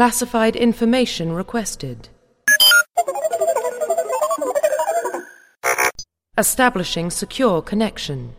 Classified 0.00 0.56
information 0.56 1.34
requested. 1.36 2.08
Establishing 6.38 7.10
secure 7.10 7.60
connection. 7.60 8.34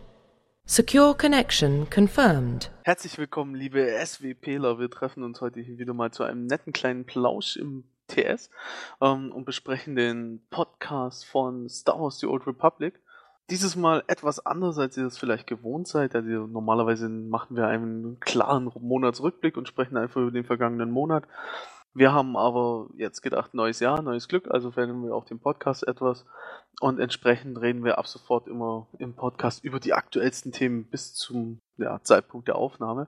Secure 0.66 1.14
connection 1.14 1.86
confirmed. 1.88 2.68
Herzlich 2.82 3.16
willkommen, 3.16 3.54
liebe 3.54 3.86
SWPler. 4.04 4.80
Wir 4.80 4.90
treffen 4.90 5.22
uns 5.22 5.40
heute 5.40 5.60
hier 5.60 5.78
wieder 5.78 5.94
mal 5.94 6.10
zu 6.10 6.24
einem 6.24 6.46
netten 6.46 6.72
kleinen 6.72 7.04
Plausch 7.04 7.56
im 7.56 7.84
TS 8.08 8.50
ähm, 9.00 9.30
und 9.30 9.44
besprechen 9.44 9.94
den 9.94 10.44
Podcast 10.50 11.24
von 11.24 11.68
Star 11.68 12.00
Wars 12.00 12.18
The 12.18 12.26
Old 12.26 12.44
Republic. 12.48 12.98
Dieses 13.52 13.76
Mal 13.76 14.02
etwas 14.06 14.46
anders, 14.46 14.78
als 14.78 14.96
ihr 14.96 15.04
das 15.04 15.18
vielleicht 15.18 15.46
gewohnt 15.46 15.86
seid. 15.86 16.14
Also 16.14 16.46
normalerweise 16.46 17.10
machen 17.10 17.54
wir 17.54 17.66
einen 17.66 18.18
klaren 18.18 18.72
Monatsrückblick 18.80 19.58
und 19.58 19.68
sprechen 19.68 19.98
einfach 19.98 20.22
über 20.22 20.30
den 20.30 20.46
vergangenen 20.46 20.90
Monat. 20.90 21.24
Wir 21.92 22.14
haben 22.14 22.34
aber 22.38 22.88
jetzt 22.96 23.20
gedacht, 23.20 23.52
neues 23.52 23.78
Jahr, 23.80 24.00
neues 24.00 24.28
Glück, 24.28 24.50
also 24.50 24.70
verändern 24.70 25.04
wir 25.04 25.14
auch 25.14 25.26
den 25.26 25.38
Podcast 25.38 25.86
etwas 25.86 26.24
und 26.80 26.98
entsprechend 26.98 27.60
reden 27.60 27.84
wir 27.84 27.98
ab 27.98 28.06
sofort 28.06 28.48
immer 28.48 28.86
im 28.98 29.12
Podcast 29.12 29.62
über 29.62 29.80
die 29.80 29.92
aktuellsten 29.92 30.52
Themen 30.52 30.86
bis 30.86 31.12
zum 31.12 31.60
ja, 31.76 32.02
Zeitpunkt 32.02 32.48
der 32.48 32.56
Aufnahme. 32.56 33.06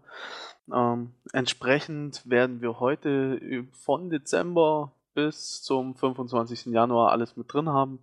Ähm, 0.70 1.15
entsprechend 1.32 2.29
werden 2.29 2.60
wir 2.60 2.80
heute 2.80 3.66
von 3.73 4.10
Dezember 4.10 4.92
bis 5.15 5.62
zum 5.62 5.95
25. 5.95 6.66
Januar 6.66 7.12
alles 7.12 7.34
mit 7.34 7.51
drin 7.51 7.70
haben 7.70 8.01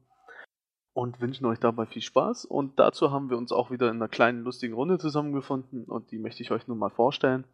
und 0.94 1.22
wünschen 1.22 1.46
euch 1.46 1.60
dabei 1.60 1.86
viel 1.86 2.02
Spaß. 2.02 2.46
Und 2.46 2.80
dazu 2.80 3.12
haben 3.12 3.30
wir 3.30 3.38
uns 3.38 3.52
auch 3.52 3.72
wieder 3.72 3.90
in 3.90 3.98
einer 3.98 4.10
kleinen 4.10 4.44
lustigen 4.44 4.74
Runde 4.74 4.98
zusammengefunden 4.98 5.86
und 5.86 6.12
die 6.12 6.18
möchte 6.18 6.44
ich 6.44 6.52
euch 6.52 6.68
nun 6.68 6.78
mal 6.78 6.90
vorstellen. 6.90 7.46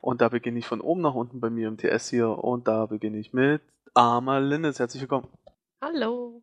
Und 0.00 0.20
da 0.20 0.28
beginne 0.28 0.58
ich 0.58 0.66
von 0.66 0.80
oben 0.80 1.00
nach 1.00 1.14
unten 1.14 1.40
bei 1.40 1.50
mir 1.50 1.68
im 1.68 1.78
TS 1.78 2.10
hier 2.10 2.28
und 2.28 2.68
da 2.68 2.86
beginne 2.86 3.18
ich 3.18 3.32
mit 3.32 3.62
Arma 3.94 4.38
Linnes. 4.38 4.78
Herzlich 4.78 5.02
willkommen. 5.02 5.28
Hallo. 5.80 6.42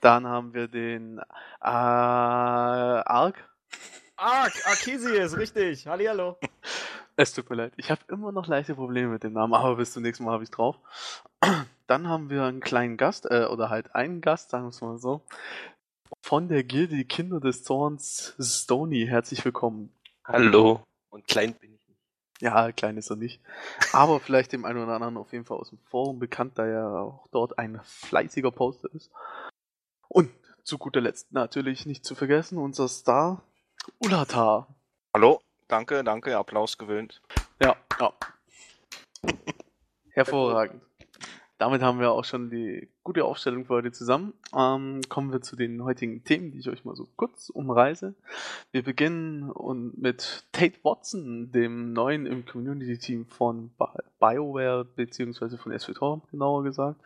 Dann 0.00 0.26
haben 0.26 0.54
wir 0.54 0.68
den 0.68 1.18
äh, 1.18 1.22
Ark. 1.60 3.48
Ark, 4.16 4.52
Arkesius, 4.66 5.36
richtig. 5.36 5.86
Hallihallo. 5.86 6.38
Es 7.16 7.32
tut 7.32 7.48
mir 7.48 7.56
leid. 7.56 7.72
Ich 7.76 7.90
habe 7.90 8.00
immer 8.08 8.30
noch 8.30 8.46
leichte 8.46 8.74
Probleme 8.74 9.12
mit 9.12 9.24
dem 9.24 9.32
Namen, 9.32 9.54
aber 9.54 9.76
bis 9.76 9.92
zum 9.92 10.02
nächsten 10.02 10.24
Mal 10.24 10.32
habe 10.32 10.44
ich 10.44 10.50
drauf. 10.50 10.76
Dann 11.86 12.08
haben 12.08 12.30
wir 12.30 12.42
einen 12.44 12.60
kleinen 12.60 12.96
Gast, 12.96 13.26
äh, 13.30 13.44
oder 13.44 13.70
halt 13.70 13.94
einen 13.94 14.20
Gast, 14.20 14.50
sagen 14.50 14.64
wir 14.64 14.70
es 14.70 14.80
mal 14.80 14.98
so. 14.98 15.22
Von 16.20 16.48
der 16.48 16.64
Gilde 16.64 17.04
Kinder 17.04 17.38
des 17.38 17.62
Zorns, 17.62 18.34
Stony. 18.40 19.06
Herzlich 19.06 19.44
willkommen. 19.44 19.92
Hallo. 20.24 20.82
Und 21.10 21.28
klein 21.28 21.54
bin 21.54 21.74
ich 21.74 21.88
nicht. 21.88 22.00
Ja, 22.40 22.72
klein 22.72 22.96
ist 22.96 23.10
er 23.10 23.16
nicht. 23.16 23.40
Aber 23.92 24.18
vielleicht 24.18 24.52
dem 24.52 24.64
einen 24.64 24.82
oder 24.82 24.94
anderen 24.94 25.16
auf 25.16 25.32
jeden 25.32 25.44
Fall 25.44 25.58
aus 25.58 25.70
dem 25.70 25.78
Forum 25.78 26.18
bekannt, 26.18 26.58
da 26.58 26.66
er 26.66 26.88
auch 27.00 27.28
dort 27.30 27.58
ein 27.58 27.80
fleißiger 27.84 28.50
Poster 28.50 28.92
ist. 28.92 29.10
Und 30.08 30.30
zu 30.64 30.78
guter 30.78 31.00
Letzt 31.00 31.32
natürlich 31.32 31.86
nicht 31.86 32.04
zu 32.04 32.16
vergessen, 32.16 32.58
unser 32.58 32.88
Star, 32.88 33.42
Ulata. 34.00 34.66
Hallo. 35.14 35.40
Danke, 35.68 36.02
danke. 36.02 36.36
Applaus 36.36 36.78
gewöhnt. 36.78 37.22
Ja, 37.60 37.76
ja. 38.00 38.12
Hervorragend. 40.10 40.82
Damit 41.58 41.80
haben 41.80 42.00
wir 42.00 42.12
auch 42.12 42.24
schon 42.24 42.50
die 42.50 42.88
gute 43.02 43.24
Aufstellung 43.24 43.64
für 43.64 43.74
heute 43.74 43.90
zusammen. 43.90 44.34
Ähm, 44.54 45.00
kommen 45.08 45.32
wir 45.32 45.40
zu 45.40 45.56
den 45.56 45.82
heutigen 45.84 46.22
Themen, 46.22 46.50
die 46.50 46.58
ich 46.58 46.68
euch 46.68 46.84
mal 46.84 46.94
so 46.94 47.08
kurz 47.16 47.48
umreise. 47.48 48.14
Wir 48.72 48.82
beginnen 48.82 49.50
und 49.50 49.96
mit 49.96 50.44
Tate 50.52 50.78
Watson, 50.82 51.50
dem 51.52 51.94
neuen 51.94 52.26
im 52.26 52.44
Community-Team 52.44 53.24
von 53.26 53.70
BioWare, 54.20 54.84
beziehungsweise 54.84 55.56
von 55.56 55.76
SWTOR, 55.78 56.20
genauer 56.30 56.62
gesagt. 56.62 57.00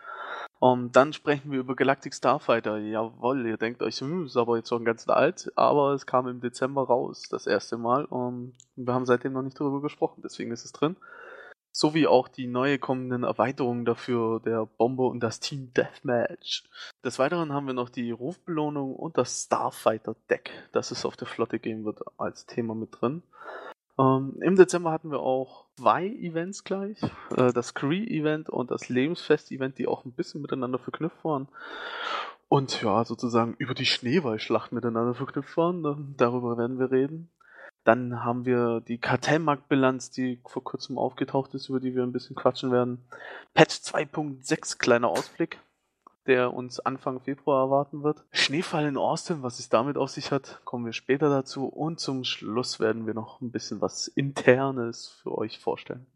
Um, 0.58 0.90
dann 0.90 1.12
sprechen 1.12 1.52
wir 1.52 1.60
über 1.60 1.76
Galactic 1.76 2.12
Starfighter. 2.12 2.78
Jawohl, 2.78 3.46
ihr 3.46 3.56
denkt 3.56 3.82
euch, 3.82 4.00
hm, 4.00 4.26
ist 4.26 4.36
aber 4.36 4.56
jetzt 4.56 4.68
schon 4.68 4.84
ganz 4.84 5.08
alt, 5.08 5.52
aber 5.54 5.92
es 5.94 6.06
kam 6.06 6.26
im 6.26 6.40
Dezember 6.40 6.82
raus, 6.82 7.28
das 7.30 7.46
erste 7.46 7.78
Mal. 7.78 8.04
Und 8.04 8.54
wir 8.74 8.94
haben 8.94 9.06
seitdem 9.06 9.32
noch 9.32 9.42
nicht 9.42 9.60
darüber 9.60 9.80
gesprochen, 9.80 10.22
deswegen 10.24 10.50
ist 10.50 10.64
es 10.64 10.72
drin 10.72 10.96
sowie 11.72 12.06
auch 12.06 12.28
die 12.28 12.46
neue 12.46 12.78
kommenden 12.78 13.22
Erweiterungen 13.22 13.84
dafür, 13.84 14.40
der 14.40 14.66
Bomber 14.66 15.08
und 15.08 15.20
das 15.20 15.40
Team 15.40 15.72
Deathmatch. 15.74 16.64
Des 17.04 17.18
Weiteren 17.18 17.52
haben 17.52 17.66
wir 17.66 17.74
noch 17.74 17.88
die 17.88 18.10
Rufbelohnung 18.10 18.94
und 18.94 19.16
das 19.18 19.44
Starfighter 19.44 20.16
Deck, 20.28 20.50
das 20.72 20.90
es 20.90 21.04
auf 21.04 21.16
der 21.16 21.28
Flotte 21.28 21.58
geben 21.58 21.84
wird, 21.84 22.00
als 22.18 22.46
Thema 22.46 22.74
mit 22.74 23.00
drin. 23.00 23.22
Ähm, 23.98 24.36
Im 24.40 24.56
Dezember 24.56 24.92
hatten 24.92 25.10
wir 25.10 25.20
auch 25.20 25.66
zwei 25.76 26.06
Events 26.06 26.64
gleich, 26.64 27.02
äh, 27.36 27.52
das 27.52 27.74
Cree-Event 27.74 28.48
und 28.48 28.70
das 28.70 28.88
Lebensfest-Event, 28.88 29.78
die 29.78 29.86
auch 29.86 30.04
ein 30.04 30.12
bisschen 30.12 30.40
miteinander 30.40 30.78
verknüpft 30.78 31.24
waren. 31.24 31.48
Und 32.48 32.82
ja, 32.82 33.04
sozusagen 33.04 33.54
über 33.58 33.74
die 33.74 33.86
Schneeballschlacht 33.86 34.72
miteinander 34.72 35.14
verknüpft 35.14 35.56
waren. 35.56 36.14
Darüber 36.16 36.58
werden 36.58 36.78
wir 36.80 36.90
reden. 36.90 37.30
Dann 37.84 38.22
haben 38.24 38.44
wir 38.44 38.80
die 38.80 38.98
Kartellmarktbilanz, 38.98 40.10
die 40.10 40.40
vor 40.46 40.62
kurzem 40.62 40.98
aufgetaucht 40.98 41.54
ist, 41.54 41.70
über 41.70 41.80
die 41.80 41.94
wir 41.94 42.02
ein 42.02 42.12
bisschen 42.12 42.36
quatschen 42.36 42.70
werden. 42.70 43.04
Patch 43.54 43.76
2.6, 43.76 44.76
kleiner 44.78 45.08
Ausblick, 45.08 45.58
der 46.26 46.52
uns 46.52 46.78
Anfang 46.78 47.20
Februar 47.20 47.64
erwarten 47.64 48.02
wird. 48.02 48.22
Schneefall 48.32 48.86
in 48.86 48.98
Austin, 48.98 49.42
was 49.42 49.58
es 49.58 49.70
damit 49.70 49.96
auf 49.96 50.10
sich 50.10 50.30
hat, 50.30 50.60
kommen 50.66 50.84
wir 50.84 50.92
später 50.92 51.30
dazu. 51.30 51.66
Und 51.66 52.00
zum 52.00 52.24
Schluss 52.24 52.80
werden 52.80 53.06
wir 53.06 53.14
noch 53.14 53.40
ein 53.40 53.50
bisschen 53.50 53.80
was 53.80 54.08
Internes 54.08 55.08
für 55.22 55.36
euch 55.36 55.58
vorstellen. 55.58 56.06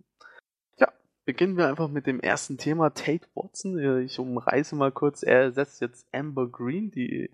Ja, 0.78 0.92
beginnen 1.25 1.56
wir 1.56 1.66
einfach 1.66 1.88
mit 1.88 2.06
dem 2.06 2.20
ersten 2.20 2.58
Thema, 2.58 2.91
Tate 2.91 3.26
Watson. 3.34 4.02
Ich 4.02 4.19
umreiße 4.19 4.76
mal 4.76 4.92
kurz, 4.92 5.22
er 5.22 5.41
ersetzt 5.41 5.81
jetzt 5.81 6.06
Amber 6.12 6.46
Green, 6.46 6.91
die 6.91 7.31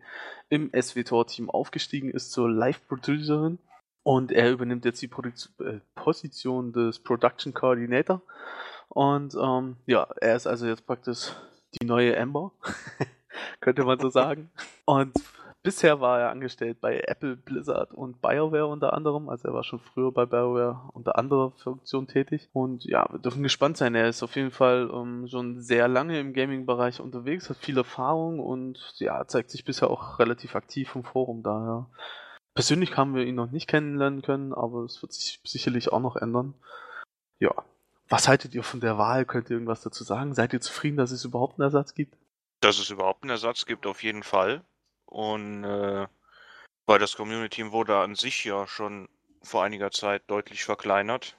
im 0.49 0.71
SWTOR-Team 0.73 1.51
aufgestiegen 1.51 2.11
ist 2.13 2.31
zur 2.31 2.49
Live-Producerin 2.49 3.59
und 4.03 4.33
er 4.33 4.51
übernimmt 4.51 4.85
jetzt 4.85 5.03
die 5.03 5.09
Produk 5.09 5.35
äh, 5.61 5.81
Position 5.95 6.73
des 6.73 6.99
Production 7.01 7.53
Coordinator. 7.53 8.23
Und 8.89 9.35
ähm, 9.41 9.77
ja, 9.87 10.09
er 10.21 10.37
ist 10.37 10.47
also 10.47 10.67
jetzt 10.67 10.87
praktisch 10.87 11.33
die 11.81 11.87
neue 11.87 12.19
Amber, 12.19 12.53
könnte 13.61 13.85
man 13.85 14.01
so 14.01 14.09
sagen. 14.09 14.51
Und 14.85 15.13
bisher 15.63 16.01
war 16.01 16.21
er 16.21 16.31
angestellt 16.31 16.81
bei 16.81 17.01
Apple, 17.07 17.37
Blizzard 17.37 17.93
und 17.93 18.21
BioWare 18.21 18.67
unter 18.67 18.93
anderem. 18.95 19.29
Also 19.29 19.49
er 19.49 19.55
war 19.55 19.63
schon 19.63 19.79
früher 19.79 20.11
bei 20.13 20.27
BioWare 20.27 20.91
unter 20.93 21.17
anderer 21.17 21.53
Funktion 21.53 22.09
tätig. 22.09 22.49
Und 22.53 22.85
ja, 22.85 23.07
wir 23.11 23.21
dürfen 23.21 23.43
gespannt 23.43 23.77
sein. 23.77 23.95
Er 23.95 24.09
ist 24.09 24.23
auf 24.23 24.35
jeden 24.35 24.51
Fall 24.51 24.91
ähm, 24.93 25.29
schon 25.29 25.61
sehr 25.61 25.87
lange 25.87 26.19
im 26.19 26.33
Gaming-Bereich 26.33 27.01
unterwegs, 27.01 27.49
hat 27.51 27.59
viel 27.59 27.77
Erfahrung 27.77 28.41
und 28.41 28.95
ja, 28.97 29.27
zeigt 29.27 29.51
sich 29.51 29.65
bisher 29.65 29.91
auch 29.91 30.19
relativ 30.19 30.57
aktiv 30.57 30.95
im 30.97 31.05
Forum. 31.05 31.43
Daher 31.43 31.87
Persönlich 32.61 32.95
haben 32.99 33.15
wir 33.15 33.25
ihn 33.25 33.37
noch 33.37 33.51
nicht 33.51 33.69
kennenlernen 33.69 34.21
können, 34.21 34.53
aber 34.53 34.85
es 34.85 35.01
wird 35.01 35.15
sich 35.15 35.41
sicherlich 35.45 35.93
auch 35.93 35.99
noch 35.99 36.17
ändern. 36.17 36.53
Ja. 37.39 37.55
Was 38.11 38.29
haltet 38.29 38.55
ihr 38.55 38.63
von 38.63 38.81
der 38.81 38.99
Wahl? 38.99 39.25
Könnt 39.25 39.49
ihr 39.49 39.55
irgendwas 39.55 39.81
dazu 39.81 40.05
sagen? 40.05 40.35
Seid 40.35 40.53
ihr 40.53 40.61
zufrieden, 40.61 40.99
dass 40.99 41.11
es 41.11 41.25
überhaupt 41.25 41.55
einen 41.59 41.65
Ersatz 41.65 41.95
gibt? 41.95 42.19
Dass 42.61 42.79
es 42.79 42.91
überhaupt 42.91 43.23
einen 43.23 43.31
Ersatz 43.31 43.65
gibt, 43.65 43.87
auf 43.87 44.03
jeden 44.03 44.23
Fall. 44.23 44.63
Und 45.07 45.65
äh, 45.65 46.07
weil 46.85 46.99
das 46.99 47.17
Community 47.17 47.73
wurde 47.73 47.97
an 47.97 48.15
sich 48.15 48.45
ja 48.45 48.67
schon 48.67 49.09
vor 49.43 49.65
einiger 49.65 49.91
Zeit 49.91 50.25
deutlich 50.27 50.63
verkleinert. 50.63 51.39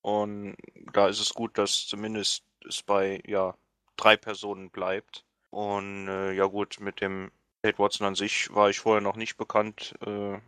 Und 0.00 0.54
da 0.92 1.08
ist 1.08 1.18
es 1.18 1.34
gut, 1.34 1.58
dass 1.58 1.88
zumindest 1.88 2.44
es 2.68 2.84
bei 2.84 3.20
ja 3.26 3.56
drei 3.96 4.16
Personen 4.16 4.70
bleibt. 4.70 5.24
Und 5.50 6.06
äh, 6.06 6.30
ja 6.34 6.44
gut, 6.44 6.78
mit 6.78 7.00
dem 7.00 7.32
Tate 7.64 7.80
Watson 7.80 8.06
an 8.06 8.14
sich 8.14 8.54
war 8.54 8.70
ich 8.70 8.78
vorher 8.78 9.00
noch 9.00 9.16
nicht 9.16 9.36
bekannt. 9.36 9.96
Äh, 10.06 10.38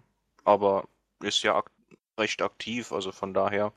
aber 0.45 0.89
ist 1.23 1.43
ja 1.43 1.57
ak 1.57 1.71
recht 2.19 2.43
aktiv, 2.43 2.93
also 2.93 3.11
von 3.11 3.35
daher 3.35 3.73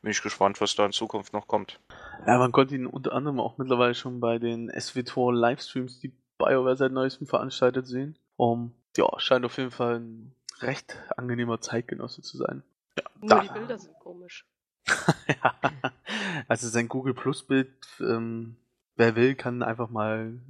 bin 0.00 0.10
ich 0.10 0.22
gespannt, 0.22 0.60
was 0.60 0.74
da 0.74 0.86
in 0.86 0.92
Zukunft 0.92 1.32
noch 1.32 1.46
kommt. 1.46 1.78
Ja, 2.26 2.38
man 2.38 2.52
konnte 2.52 2.74
ihn 2.74 2.86
unter 2.86 3.12
anderem 3.12 3.38
auch 3.38 3.58
mittlerweile 3.58 3.94
schon 3.94 4.18
bei 4.18 4.38
den 4.38 4.70
SWTOR 4.70 5.34
Livestreams, 5.34 6.00
die 6.00 6.12
BioWare 6.38 6.76
seit 6.76 6.92
neuestem 6.92 7.26
veranstaltet 7.26 7.86
sehen. 7.86 8.18
Um, 8.36 8.72
ja, 8.96 9.06
scheint 9.18 9.44
auf 9.44 9.58
jeden 9.58 9.70
Fall 9.70 10.00
ein 10.00 10.34
recht 10.60 10.96
angenehmer 11.16 11.60
Zeitgenosse 11.60 12.22
zu 12.22 12.38
sein. 12.38 12.62
Ja, 12.98 13.04
Nur 13.20 13.28
da. 13.28 13.40
die 13.40 13.48
Bilder 13.50 13.78
sind 13.78 13.94
komisch. 13.98 14.46
ja, 15.28 15.54
also 16.48 16.68
sein 16.68 16.88
Google 16.88 17.14
Plus 17.14 17.46
Bild, 17.46 17.72
ähm, 18.00 18.56
wer 18.96 19.16
will, 19.16 19.34
kann 19.34 19.62
einfach 19.62 19.90
mal 19.90 20.40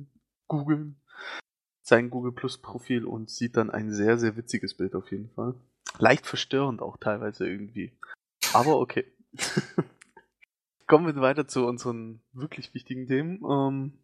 googeln 0.48 0.96
sein 1.82 2.10
Google 2.10 2.32
Plus 2.32 2.58
Profil 2.58 3.04
und 3.04 3.30
sieht 3.30 3.56
dann 3.56 3.70
ein 3.70 3.92
sehr, 3.92 4.18
sehr 4.18 4.36
witziges 4.36 4.76
Bild 4.76 4.94
auf 4.94 5.10
jeden 5.10 5.30
Fall. 5.30 5.54
Leicht 5.98 6.26
verstörend 6.26 6.80
auch 6.80 6.96
teilweise 6.96 7.46
irgendwie. 7.48 7.92
Aber 8.54 8.78
okay. 8.78 9.12
Kommen 10.86 11.06
wir 11.06 11.20
weiter 11.20 11.48
zu 11.48 11.66
unseren 11.66 12.22
wirklich 12.32 12.72
wichtigen 12.74 13.06
Themen. 13.06 13.40
Ähm 13.48 13.98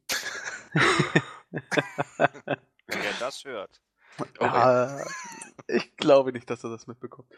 Wer 1.50 3.12
das 3.20 3.44
hört. 3.44 3.80
Okay. 4.18 4.34
Ja, 4.40 4.98
ich 5.68 5.96
glaube 5.96 6.32
nicht, 6.32 6.50
dass 6.50 6.64
er 6.64 6.70
das 6.70 6.86
mitbekommt. 6.86 7.28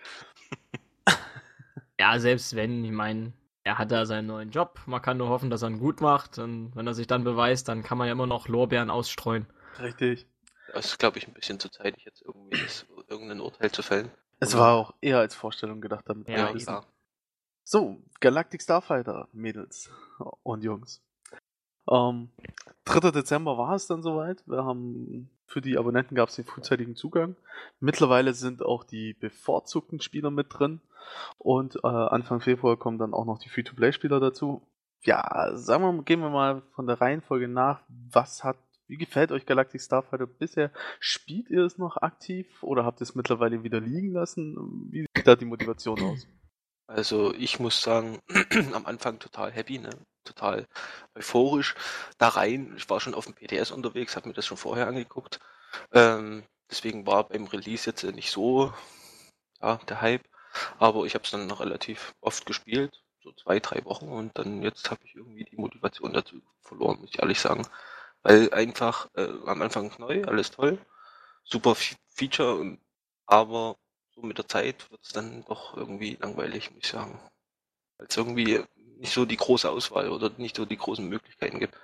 Ja, 1.98 2.18
selbst 2.18 2.56
wenn, 2.56 2.82
ich 2.84 2.92
meine, 2.92 3.34
er 3.64 3.76
hat 3.76 3.92
da 3.92 4.06
seinen 4.06 4.26
neuen 4.26 4.50
Job. 4.50 4.80
Man 4.86 5.02
kann 5.02 5.18
nur 5.18 5.28
hoffen, 5.28 5.50
dass 5.50 5.62
er 5.62 5.68
ihn 5.68 5.78
gut 5.78 6.00
macht. 6.00 6.38
Und 6.38 6.74
wenn 6.74 6.86
er 6.86 6.94
sich 6.94 7.06
dann 7.06 7.24
beweist, 7.24 7.68
dann 7.68 7.82
kann 7.82 7.98
man 7.98 8.06
ja 8.06 8.12
immer 8.12 8.26
noch 8.26 8.48
Lorbeeren 8.48 8.88
ausstreuen. 8.88 9.46
Richtig. 9.78 10.26
Das 10.72 10.86
ist, 10.86 10.98
glaube 10.98 11.18
ich, 11.18 11.26
ein 11.26 11.34
bisschen 11.34 11.58
zu 11.58 11.68
zeitig, 11.68 12.04
jetzt 12.04 12.22
irgendwie 12.22 12.62
das, 12.62 12.86
irgendein 13.08 13.40
Urteil 13.40 13.70
zu 13.70 13.82
fällen. 13.82 14.10
Es 14.38 14.56
war 14.56 14.74
auch 14.74 14.94
eher 15.00 15.18
als 15.18 15.34
Vorstellung 15.34 15.80
gedacht 15.80 16.04
damit. 16.06 16.28
Ja, 16.28 16.50
Ja. 16.54 16.84
So, 17.64 17.98
Galactic 18.20 18.62
Starfighter, 18.62 19.28
Mädels 19.32 19.90
und 20.42 20.64
Jungs. 20.64 21.02
Ähm, 21.88 22.30
3. 22.84 23.10
Dezember 23.10 23.58
war 23.58 23.74
es 23.74 23.86
dann 23.86 24.02
soweit. 24.02 24.42
Wir 24.46 24.64
haben 24.64 25.30
für 25.46 25.60
die 25.60 25.76
Abonnenten 25.76 26.14
gab 26.14 26.28
es 26.28 26.36
den 26.36 26.44
frühzeitigen 26.44 26.94
Zugang. 26.96 27.36
Mittlerweile 27.80 28.34
sind 28.34 28.64
auch 28.64 28.84
die 28.84 29.14
bevorzugten 29.14 30.00
Spieler 30.00 30.30
mit 30.30 30.46
drin. 30.50 30.80
Und 31.38 31.76
äh, 31.82 31.88
Anfang 31.88 32.40
Februar 32.40 32.76
kommen 32.76 32.98
dann 32.98 33.14
auch 33.14 33.24
noch 33.24 33.38
die 33.38 33.48
Free-to-Play-Spieler 33.48 34.20
dazu. 34.20 34.62
Ja, 35.02 35.50
sagen 35.56 35.82
wir, 35.82 35.92
mal, 35.92 36.02
gehen 36.02 36.20
wir 36.20 36.30
mal 36.30 36.62
von 36.74 36.86
der 36.86 37.00
Reihenfolge 37.00 37.48
nach. 37.48 37.80
Was 37.88 38.44
hat, 38.44 38.56
wie 38.90 38.96
gefällt 38.96 39.30
euch 39.32 39.46
Galactic 39.46 39.80
Starfighter 39.80 40.26
bisher? 40.26 40.72
Spielt 40.98 41.48
ihr 41.48 41.64
es 41.64 41.78
noch 41.78 41.96
aktiv 41.96 42.62
oder 42.62 42.84
habt 42.84 43.00
ihr 43.00 43.04
es 43.04 43.14
mittlerweile 43.14 43.62
wieder 43.62 43.80
liegen 43.80 44.12
lassen? 44.12 44.56
Wie 44.90 45.06
sieht 45.16 45.26
da 45.26 45.36
die 45.36 45.44
Motivation 45.44 46.02
aus? 46.02 46.26
Also 46.88 47.32
ich 47.34 47.60
muss 47.60 47.80
sagen, 47.80 48.18
am 48.74 48.84
Anfang 48.84 49.20
total 49.20 49.52
happy, 49.52 49.78
ne? 49.78 49.90
total 50.24 50.66
euphorisch. 51.14 51.76
Da 52.18 52.28
rein, 52.28 52.74
ich 52.76 52.90
war 52.90 53.00
schon 53.00 53.14
auf 53.14 53.26
dem 53.26 53.34
PTS 53.34 53.70
unterwegs, 53.70 54.16
habe 54.16 54.28
mir 54.28 54.34
das 54.34 54.46
schon 54.46 54.56
vorher 54.56 54.88
angeguckt. 54.88 55.38
Ähm, 55.92 56.42
deswegen 56.68 57.06
war 57.06 57.28
beim 57.28 57.46
Release 57.46 57.88
jetzt 57.88 58.02
nicht 58.02 58.32
so 58.32 58.72
ja, 59.62 59.76
der 59.88 60.00
Hype. 60.00 60.24
Aber 60.78 61.04
ich 61.04 61.14
habe 61.14 61.24
es 61.24 61.30
dann 61.30 61.46
noch 61.46 61.60
relativ 61.60 62.12
oft 62.20 62.44
gespielt, 62.44 63.04
so 63.22 63.30
zwei, 63.32 63.60
drei 63.60 63.84
Wochen. 63.84 64.08
Und 64.08 64.36
dann 64.36 64.62
jetzt 64.62 64.90
habe 64.90 65.00
ich 65.04 65.14
irgendwie 65.14 65.44
die 65.44 65.56
Motivation 65.56 66.12
dazu 66.12 66.42
verloren, 66.60 66.98
muss 67.00 67.10
ich 67.10 67.20
ehrlich 67.20 67.38
sagen. 67.38 67.64
Weil 68.22 68.52
einfach 68.52 69.08
äh, 69.14 69.28
am 69.46 69.62
Anfang 69.62 69.92
neu, 69.98 70.24
alles 70.24 70.50
toll, 70.50 70.78
super 71.44 71.74
Fe- 71.74 71.96
Feature, 72.08 72.78
aber 73.26 73.76
so 74.14 74.22
mit 74.22 74.38
der 74.38 74.48
Zeit 74.48 74.90
wird 74.90 75.02
es 75.04 75.12
dann 75.12 75.44
doch 75.46 75.76
irgendwie 75.76 76.16
langweilig, 76.20 76.70
muss 76.72 76.84
ich 76.84 76.90
sagen. 76.90 77.20
Weil 77.98 78.06
es 78.08 78.16
irgendwie 78.16 78.64
nicht 78.98 79.12
so 79.12 79.24
die 79.24 79.36
große 79.36 79.70
Auswahl 79.70 80.10
oder 80.10 80.30
nicht 80.38 80.56
so 80.56 80.64
die 80.64 80.76
großen 80.76 81.08
Möglichkeiten 81.08 81.60
gibt. 81.60 81.76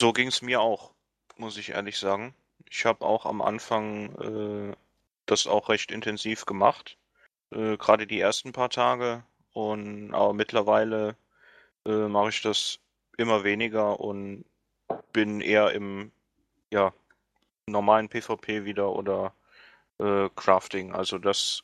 So 0.00 0.12
ging 0.12 0.28
es 0.28 0.42
mir 0.42 0.60
auch, 0.60 0.92
muss 1.36 1.56
ich 1.56 1.70
ehrlich 1.70 1.98
sagen. 1.98 2.34
Ich 2.70 2.84
habe 2.84 3.04
auch 3.04 3.26
am 3.26 3.42
Anfang 3.42 4.14
äh, 4.72 4.76
das 5.26 5.46
auch 5.46 5.68
recht 5.68 5.92
intensiv 5.92 6.46
gemacht. 6.46 6.98
Äh, 7.52 7.76
Gerade 7.78 8.06
die 8.06 8.20
ersten 8.20 8.52
paar 8.52 8.70
Tage. 8.70 9.24
Und 9.52 10.14
aber 10.14 10.34
mittlerweile 10.34 11.16
äh, 11.86 12.08
mache 12.08 12.30
ich 12.30 12.42
das 12.42 12.80
immer 13.18 13.44
weniger 13.44 14.00
und 14.00 14.44
bin 15.12 15.40
eher 15.40 15.72
im 15.72 16.12
ja, 16.72 16.92
normalen 17.66 18.08
PvP 18.08 18.64
wieder 18.64 18.92
oder 18.92 19.34
äh, 19.98 20.28
Crafting. 20.36 20.92
Also 20.94 21.18
das 21.18 21.62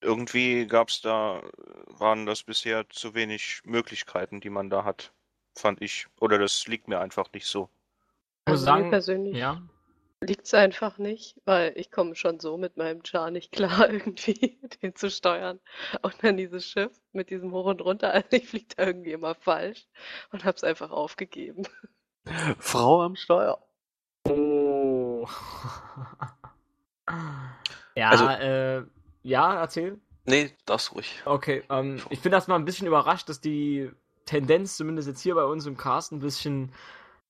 irgendwie 0.00 0.66
gab 0.66 0.88
es 0.88 1.00
da, 1.02 1.42
waren 1.88 2.26
das 2.26 2.42
bisher 2.44 2.88
zu 2.90 3.14
wenig 3.14 3.62
Möglichkeiten, 3.64 4.40
die 4.40 4.50
man 4.50 4.70
da 4.70 4.84
hat, 4.84 5.12
fand 5.56 5.82
ich. 5.82 6.06
Oder 6.20 6.38
das 6.38 6.66
liegt 6.68 6.88
mir 6.88 7.00
einfach 7.00 7.32
nicht 7.32 7.46
so. 7.46 7.68
Also 8.46 8.64
sagen, 8.64 8.84
mir 8.84 8.90
persönlich 8.90 9.36
Ja. 9.38 9.62
liegt 10.22 10.46
es 10.46 10.54
einfach 10.54 10.98
nicht, 10.98 11.36
weil 11.44 11.72
ich 11.76 11.90
komme 11.90 12.14
schon 12.16 12.40
so 12.40 12.56
mit 12.58 12.76
meinem 12.76 13.02
Char 13.04 13.30
nicht 13.30 13.52
klar, 13.52 13.90
irgendwie 13.90 14.58
den 14.82 14.94
zu 14.96 15.10
steuern. 15.10 15.60
Und 16.02 16.14
dann 16.22 16.36
dieses 16.36 16.66
Schiff 16.66 16.92
mit 17.12 17.30
diesem 17.30 17.52
Hoch 17.52 17.66
und 17.66 17.80
Runter, 17.82 18.12
also 18.14 18.28
ich 18.32 18.48
fliege 18.48 18.74
da 18.76 18.86
irgendwie 18.86 19.12
immer 19.12 19.34
falsch 19.34 19.86
und 20.32 20.44
habe 20.44 20.56
es 20.56 20.64
einfach 20.64 20.90
aufgegeben. 20.90 21.64
Frau 22.58 23.02
am 23.02 23.16
Steuer. 23.16 23.58
Oh. 24.28 25.26
ja, 27.94 28.10
Also- 28.10 28.26
äh, 28.26 28.82
ja, 29.22 29.54
erzähl. 29.60 29.98
Nee, 30.24 30.54
das 30.66 30.94
ruhig. 30.94 31.22
Okay, 31.24 31.64
ähm, 31.70 32.00
ich 32.10 32.20
bin 32.20 32.32
erstmal 32.32 32.58
ein 32.58 32.64
bisschen 32.66 32.86
überrascht, 32.86 33.28
dass 33.30 33.40
die 33.40 33.90
Tendenz, 34.26 34.76
zumindest 34.76 35.08
jetzt 35.08 35.22
hier 35.22 35.34
bei 35.34 35.44
uns 35.44 35.64
im 35.66 35.76
Cast, 35.78 36.12
ein 36.12 36.18
bisschen. 36.20 36.72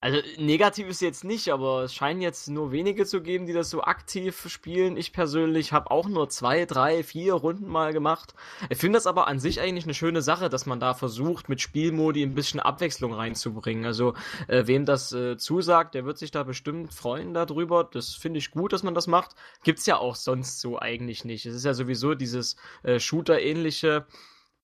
Also 0.00 0.20
negativ 0.36 0.86
ist 0.88 1.00
jetzt 1.00 1.24
nicht, 1.24 1.48
aber 1.48 1.82
es 1.82 1.92
scheinen 1.92 2.20
jetzt 2.20 2.48
nur 2.48 2.70
wenige 2.70 3.04
zu 3.04 3.20
geben, 3.20 3.46
die 3.46 3.52
das 3.52 3.68
so 3.68 3.82
aktiv 3.82 4.48
spielen. 4.48 4.96
Ich 4.96 5.12
persönlich 5.12 5.72
habe 5.72 5.90
auch 5.90 6.06
nur 6.06 6.28
zwei, 6.28 6.66
drei, 6.66 7.02
vier 7.02 7.34
Runden 7.34 7.66
mal 7.66 7.92
gemacht. 7.92 8.32
Ich 8.70 8.78
finde 8.78 8.96
das 8.96 9.08
aber 9.08 9.26
an 9.26 9.40
sich 9.40 9.60
eigentlich 9.60 9.86
eine 9.86 9.94
schöne 9.94 10.22
Sache, 10.22 10.48
dass 10.50 10.66
man 10.66 10.78
da 10.78 10.94
versucht, 10.94 11.48
mit 11.48 11.60
Spielmodi 11.60 12.22
ein 12.22 12.36
bisschen 12.36 12.60
Abwechslung 12.60 13.12
reinzubringen. 13.12 13.86
Also 13.86 14.14
äh, 14.46 14.68
wem 14.68 14.84
das 14.84 15.12
äh, 15.12 15.36
zusagt, 15.36 15.96
der 15.96 16.04
wird 16.04 16.18
sich 16.18 16.30
da 16.30 16.44
bestimmt 16.44 16.94
freuen 16.94 17.34
darüber. 17.34 17.82
Das 17.82 18.14
finde 18.14 18.38
ich 18.38 18.52
gut, 18.52 18.72
dass 18.72 18.84
man 18.84 18.94
das 18.94 19.08
macht. 19.08 19.34
Gibt's 19.64 19.86
ja 19.86 19.96
auch 19.96 20.14
sonst 20.14 20.60
so 20.60 20.78
eigentlich 20.78 21.24
nicht. 21.24 21.44
Es 21.44 21.56
ist 21.56 21.64
ja 21.64 21.74
sowieso 21.74 22.14
dieses 22.14 22.54
äh, 22.84 23.00
Shooter-ähnliche, 23.00 24.06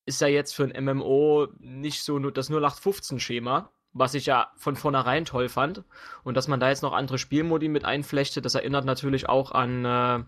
ist 0.06 0.20
ja 0.20 0.28
jetzt 0.28 0.54
für 0.54 0.62
ein 0.62 0.84
MMO 0.84 1.48
nicht 1.58 2.04
so 2.04 2.20
nur 2.20 2.30
das 2.30 2.50
0815-Schema, 2.50 3.73
was 3.94 4.14
ich 4.14 4.26
ja 4.26 4.50
von 4.56 4.76
vornherein 4.76 5.24
toll 5.24 5.48
fand. 5.48 5.84
Und 6.24 6.36
dass 6.36 6.48
man 6.48 6.60
da 6.60 6.68
jetzt 6.68 6.82
noch 6.82 6.92
andere 6.92 7.16
Spielmodi 7.16 7.68
mit 7.68 7.84
einflechtet, 7.84 8.44
das 8.44 8.56
erinnert 8.56 8.84
natürlich 8.84 9.28
auch 9.28 9.52
an 9.52 9.84
äh, 9.84 10.24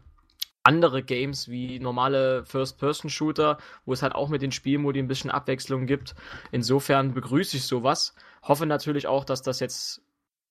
andere 0.62 1.02
Games 1.02 1.48
wie 1.48 1.78
normale 1.78 2.44
First-Person-Shooter, 2.44 3.58
wo 3.84 3.92
es 3.92 4.02
halt 4.02 4.14
auch 4.14 4.28
mit 4.28 4.42
den 4.42 4.52
Spielmodi 4.52 5.00
ein 5.00 5.08
bisschen 5.08 5.30
Abwechslung 5.30 5.86
gibt. 5.86 6.14
Insofern 6.50 7.12
begrüße 7.12 7.56
ich 7.56 7.66
sowas. 7.66 8.14
Hoffe 8.42 8.66
natürlich 8.66 9.06
auch, 9.06 9.24
dass 9.24 9.42
das 9.42 9.60
jetzt, 9.60 10.02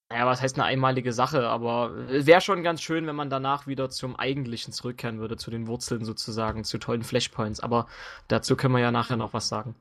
naja, 0.09 0.25
was 0.25 0.41
heißt 0.41 0.57
eine 0.57 0.65
einmalige 0.65 1.11
Sache, 1.13 1.47
aber 1.47 1.93
wäre 2.09 2.41
schon 2.41 2.63
ganz 2.63 2.81
schön, 2.81 3.07
wenn 3.07 3.15
man 3.15 3.29
danach 3.29 3.67
wieder 3.67 3.89
zum 3.89 4.15
Eigentlichen 4.17 4.73
zurückkehren 4.73 5.19
würde, 5.19 5.37
zu 5.37 5.51
den 5.51 5.67
Wurzeln 5.67 6.05
sozusagen, 6.05 6.63
zu 6.63 6.77
tollen 6.77 7.03
Flashpoints. 7.03 7.59
Aber 7.59 7.87
dazu 8.27 8.55
können 8.55 8.73
wir 8.73 8.81
ja 8.81 8.91
nachher 8.91 9.17
noch 9.17 9.33
was 9.33 9.47
sagen. 9.49 9.75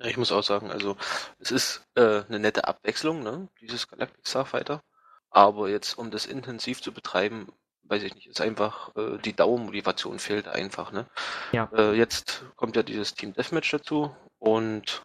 Ja, 0.00 0.06
ich 0.06 0.16
muss 0.16 0.32
auch 0.32 0.42
sagen, 0.42 0.70
also 0.70 0.96
es 1.38 1.50
ist 1.50 1.86
äh, 1.94 2.22
eine 2.26 2.38
nette 2.38 2.66
Abwechslung, 2.66 3.22
ne, 3.22 3.48
dieses 3.60 3.86
Galactic 3.86 4.26
Starfighter. 4.26 4.82
Aber 5.30 5.68
jetzt, 5.68 5.98
um 5.98 6.10
das 6.10 6.26
intensiv 6.26 6.80
zu 6.80 6.92
betreiben, 6.92 7.52
weiß 7.82 8.02
ich 8.02 8.14
nicht, 8.14 8.26
ist 8.26 8.40
einfach, 8.40 8.96
äh, 8.96 9.18
die 9.18 9.34
Dauermotivation 9.34 10.18
fehlt 10.18 10.48
einfach, 10.48 10.90
ne? 10.90 11.06
Ja. 11.52 11.68
Äh, 11.74 11.92
jetzt 11.92 12.44
kommt 12.56 12.76
ja 12.76 12.82
dieses 12.82 13.14
Team 13.14 13.34
Deathmatch 13.34 13.70
dazu 13.70 14.14
und 14.38 15.02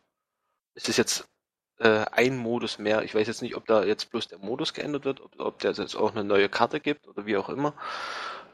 es 0.76 0.88
ist 0.88 0.98
jetzt 0.98 1.28
äh, 1.80 2.06
ein 2.12 2.38
Modus 2.38 2.80
mehr. 2.80 3.04
Ich 3.04 3.14
weiß 3.14 3.28
jetzt 3.28 3.42
nicht, 3.42 3.56
ob 3.56 3.66
da 3.66 3.84
jetzt 3.84 4.10
bloß 4.12 4.30
der 4.30 4.40
Modus 4.40 4.74
geändert 4.74 5.04
wird, 5.04 5.20
ob, 5.20 5.40
ob 5.40 5.60
der 5.60 5.74
jetzt 5.74 5.96
auch 5.96 6.12
eine 6.12 6.24
neue 6.24 6.48
Karte 6.48 6.80
gibt 6.80 7.08
oder 7.08 7.26
wie 7.26 7.38
auch 7.38 7.50
immer. 7.50 7.74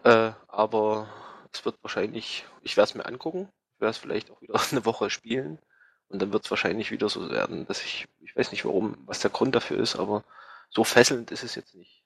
Äh, 0.04 0.32
aber 0.48 1.08
es 1.54 1.64
wird 1.66 1.78
wahrscheinlich, 1.84 2.46
ich 2.62 2.78
werde 2.78 2.90
es 2.90 2.96
mir 2.96 3.06
angucken, 3.06 3.50
ich 3.76 3.82
werde 3.82 3.92
es 3.92 3.98
vielleicht 3.98 4.32
auch 4.32 4.42
wieder 4.42 4.56
eine 4.72 4.86
Woche 4.86 5.10
spielen. 5.10 5.60
Und 6.12 6.22
dann 6.22 6.34
wird 6.34 6.44
es 6.44 6.52
wahrscheinlich 6.52 6.92
wieder 6.92 7.08
so 7.08 7.30
werden, 7.30 7.66
dass 7.68 7.82
ich, 7.84 8.08
ich 8.20 8.36
weiß 8.36 8.52
nicht 8.52 8.66
warum, 8.66 8.98
was 9.06 9.22
der 9.22 9.32
Grund 9.32 9.56
dafür 9.56 9.80
ist, 9.80 9.96
aber 9.96 10.24
so 10.70 10.84
fesselnd 10.84 11.32
ist 11.32 11.44
es 11.44 11.56
jetzt 11.56 11.74
nicht. 11.74 12.04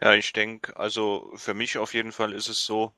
Ja, 0.00 0.12
ich 0.12 0.32
denke, 0.32 0.76
also 0.76 1.32
für 1.34 1.54
mich 1.54 1.78
auf 1.78 1.94
jeden 1.94 2.12
Fall 2.12 2.32
ist 2.34 2.48
es 2.48 2.66
so, 2.66 2.92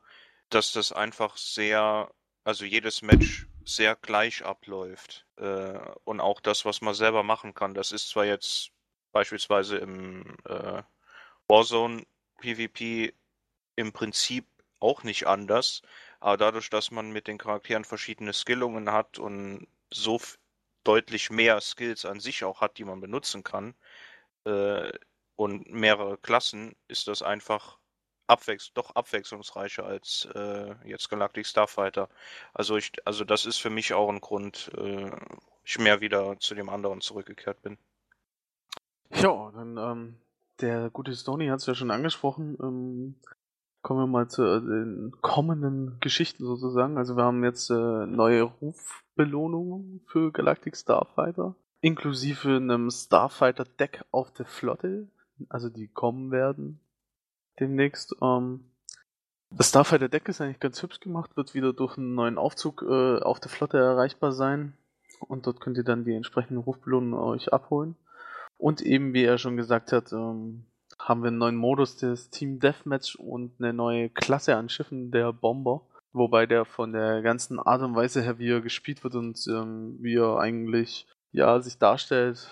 dass 0.50 0.72
das 0.72 0.92
einfach 0.92 1.36
sehr, 1.36 2.10
also 2.44 2.64
jedes 2.64 3.02
Match 3.02 3.46
sehr 3.64 3.94
gleich 3.96 4.44
abläuft. 4.44 5.26
Äh, 5.36 5.78
und 6.04 6.20
auch 6.20 6.40
das, 6.40 6.64
was 6.64 6.80
man 6.80 6.94
selber 6.94 7.22
machen 7.22 7.54
kann. 7.54 7.74
Das 7.74 7.92
ist 7.92 8.08
zwar 8.08 8.24
jetzt 8.24 8.70
beispielsweise 9.12 9.76
im 9.78 10.36
äh, 10.44 10.82
Warzone 11.48 12.04
PvP 12.40 13.14
im 13.76 13.92
Prinzip 13.92 14.46
auch 14.80 15.04
nicht 15.04 15.26
anders, 15.26 15.82
aber 16.20 16.36
dadurch, 16.36 16.70
dass 16.70 16.90
man 16.90 17.10
mit 17.10 17.28
den 17.28 17.38
Charakteren 17.38 17.84
verschiedene 17.84 18.32
Skillungen 18.32 18.92
hat 18.92 19.18
und 19.18 19.66
so 19.92 20.20
deutlich 20.84 21.30
mehr 21.30 21.60
Skills 21.60 22.04
an 22.04 22.20
sich 22.20 22.44
auch 22.44 22.60
hat, 22.60 22.78
die 22.78 22.84
man 22.84 23.00
benutzen 23.00 23.42
kann, 23.42 23.74
äh, 24.44 24.92
und 25.36 25.70
mehrere 25.70 26.16
Klassen, 26.18 26.74
ist 26.88 27.08
das 27.08 27.22
einfach 27.22 27.78
abwechs 28.26 28.72
doch 28.72 28.94
abwechslungsreicher 28.96 29.84
als 29.84 30.26
äh, 30.34 30.74
jetzt 30.84 31.08
Galactic 31.10 31.46
Starfighter. 31.46 32.08
Also 32.54 32.76
ich, 32.76 32.92
also 33.04 33.24
das 33.24 33.46
ist 33.46 33.58
für 33.58 33.70
mich 33.70 33.92
auch 33.92 34.08
ein 34.08 34.20
Grund, 34.20 34.70
äh, 34.76 35.10
ich 35.64 35.78
mehr 35.78 36.00
wieder 36.00 36.38
zu 36.40 36.54
dem 36.54 36.68
anderen 36.68 37.00
zurückgekehrt 37.00 37.62
bin. 37.62 37.78
Ja, 39.10 39.52
dann, 39.52 39.76
ähm, 39.76 40.16
der 40.60 40.90
gute 40.90 41.14
Stoney 41.14 41.48
hat 41.48 41.60
es 41.60 41.66
ja 41.66 41.74
schon 41.74 41.90
angesprochen. 41.90 42.56
Ähm, 42.60 43.14
kommen 43.86 44.00
wir 44.00 44.06
mal 44.08 44.26
zu 44.26 44.42
äh, 44.42 44.60
den 44.60 45.12
kommenden 45.20 45.98
Geschichten 46.00 46.44
sozusagen. 46.44 46.98
Also 46.98 47.16
wir 47.16 47.22
haben 47.22 47.44
jetzt 47.44 47.70
äh, 47.70 47.74
neue 48.06 48.42
Rufbelohnungen 48.42 50.00
für 50.08 50.32
Galactic 50.32 50.76
Starfighter, 50.76 51.54
inklusive 51.82 52.56
einem 52.56 52.90
Starfighter-Deck 52.90 54.04
auf 54.10 54.32
der 54.32 54.44
Flotte, 54.44 55.06
also 55.48 55.68
die 55.68 55.86
kommen 55.86 56.32
werden 56.32 56.80
demnächst. 57.60 58.16
Ähm, 58.20 58.72
das 59.50 59.68
Starfighter-Deck 59.68 60.28
ist 60.30 60.40
eigentlich 60.40 60.58
ganz 60.58 60.82
hübsch 60.82 60.98
gemacht, 60.98 61.36
wird 61.36 61.54
wieder 61.54 61.72
durch 61.72 61.96
einen 61.96 62.16
neuen 62.16 62.38
Aufzug 62.38 62.82
äh, 62.82 63.20
auf 63.20 63.38
der 63.38 63.52
Flotte 63.52 63.78
erreichbar 63.78 64.32
sein. 64.32 64.76
und 65.20 65.46
dort 65.46 65.60
könnt 65.60 65.76
ihr 65.76 65.84
dann 65.84 66.04
die 66.04 66.14
entsprechenden 66.14 66.58
Rufbelohnungen 66.58 67.14
euch 67.14 67.52
abholen. 67.52 67.94
Und 68.58 68.82
eben, 68.82 69.14
wie 69.14 69.22
er 69.22 69.38
schon 69.38 69.56
gesagt 69.56 69.92
hat, 69.92 70.12
ähm, 70.12 70.66
haben 70.98 71.22
wir 71.22 71.28
einen 71.28 71.38
neuen 71.38 71.56
Modus 71.56 71.96
des 71.96 72.30
Team 72.30 72.58
Deathmatch 72.58 73.16
und 73.16 73.52
eine 73.58 73.72
neue 73.72 74.08
Klasse 74.08 74.56
an 74.56 74.68
Schiffen, 74.68 75.10
der 75.10 75.32
Bomber. 75.32 75.82
Wobei 76.12 76.46
der 76.46 76.64
von 76.64 76.92
der 76.92 77.20
ganzen 77.20 77.58
Art 77.58 77.82
und 77.82 77.94
Weise 77.94 78.22
her, 78.22 78.38
wie 78.38 78.50
er 78.50 78.62
gespielt 78.62 79.04
wird 79.04 79.14
und 79.14 79.38
ähm, 79.48 79.98
wie 80.00 80.16
er 80.16 80.38
eigentlich 80.38 81.06
ja, 81.32 81.60
sich 81.60 81.76
darstellt, 81.76 82.48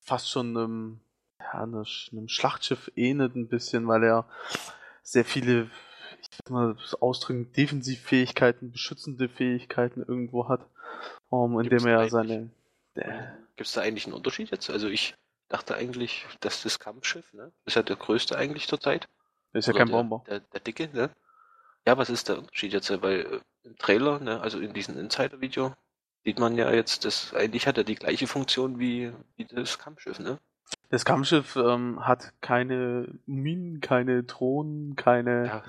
fast 0.00 0.28
schon 0.28 0.56
einem, 0.56 1.00
ja, 1.40 1.62
einem 1.62 2.28
Schlachtschiff 2.28 2.92
ähnelt 2.94 3.34
ein 3.34 3.48
bisschen, 3.48 3.88
weil 3.88 4.04
er 4.04 4.26
sehr 5.02 5.24
viele, 5.24 5.70
ich 6.20 6.38
würde 6.38 6.52
mal 6.52 6.76
ausdrücken, 7.00 7.50
Defensivfähigkeiten, 7.52 8.70
beschützende 8.70 9.30
Fähigkeiten 9.30 10.02
irgendwo 10.06 10.48
hat, 10.48 10.66
um, 11.30 11.58
indem 11.58 11.86
er 11.86 12.10
seine. 12.10 12.50
Gibt 12.94 13.68
es 13.68 13.72
da 13.72 13.80
eigentlich 13.80 14.04
einen 14.04 14.14
Unterschied 14.14 14.50
jetzt? 14.50 14.68
Also 14.68 14.88
ich 14.88 15.14
dachte 15.48 15.74
eigentlich, 15.74 16.26
dass 16.40 16.62
das 16.62 16.78
Kampfschiff, 16.78 17.32
ne? 17.32 17.52
Ist 17.64 17.76
ja 17.76 17.82
der 17.82 17.96
größte 17.96 18.36
eigentlich 18.36 18.66
zurzeit. 18.66 19.08
Ist 19.52 19.68
ja 19.68 19.74
kein 19.74 19.90
Bomber. 19.90 20.22
Der, 20.26 20.40
der, 20.40 20.48
der, 20.48 20.60
dicke, 20.60 20.88
ne? 20.92 21.10
Ja, 21.86 21.96
was 21.96 22.10
ist 22.10 22.28
der 22.28 22.38
Unterschied 22.38 22.72
jetzt? 22.72 22.90
Weil 23.02 23.20
äh, 23.20 23.40
im 23.64 23.76
Trailer, 23.76 24.18
ne, 24.18 24.40
also 24.40 24.58
in 24.58 24.72
diesem 24.74 24.98
Insider-Video, 24.98 25.74
sieht 26.24 26.38
man 26.38 26.56
ja 26.56 26.70
jetzt, 26.72 27.04
dass 27.04 27.32
eigentlich 27.34 27.66
hat 27.66 27.78
er 27.78 27.84
die 27.84 27.94
gleiche 27.94 28.26
Funktion 28.26 28.78
wie, 28.78 29.12
wie 29.36 29.44
das 29.44 29.78
Kampfschiff, 29.78 30.18
ne? 30.18 30.38
Das 30.88 31.04
Kampfschiff 31.04 31.56
ähm, 31.56 32.04
hat 32.04 32.32
keine 32.40 33.08
Minen, 33.26 33.80
keine 33.80 34.24
Drohnen, 34.24 34.96
keine. 34.96 35.46
Ja. 35.46 35.62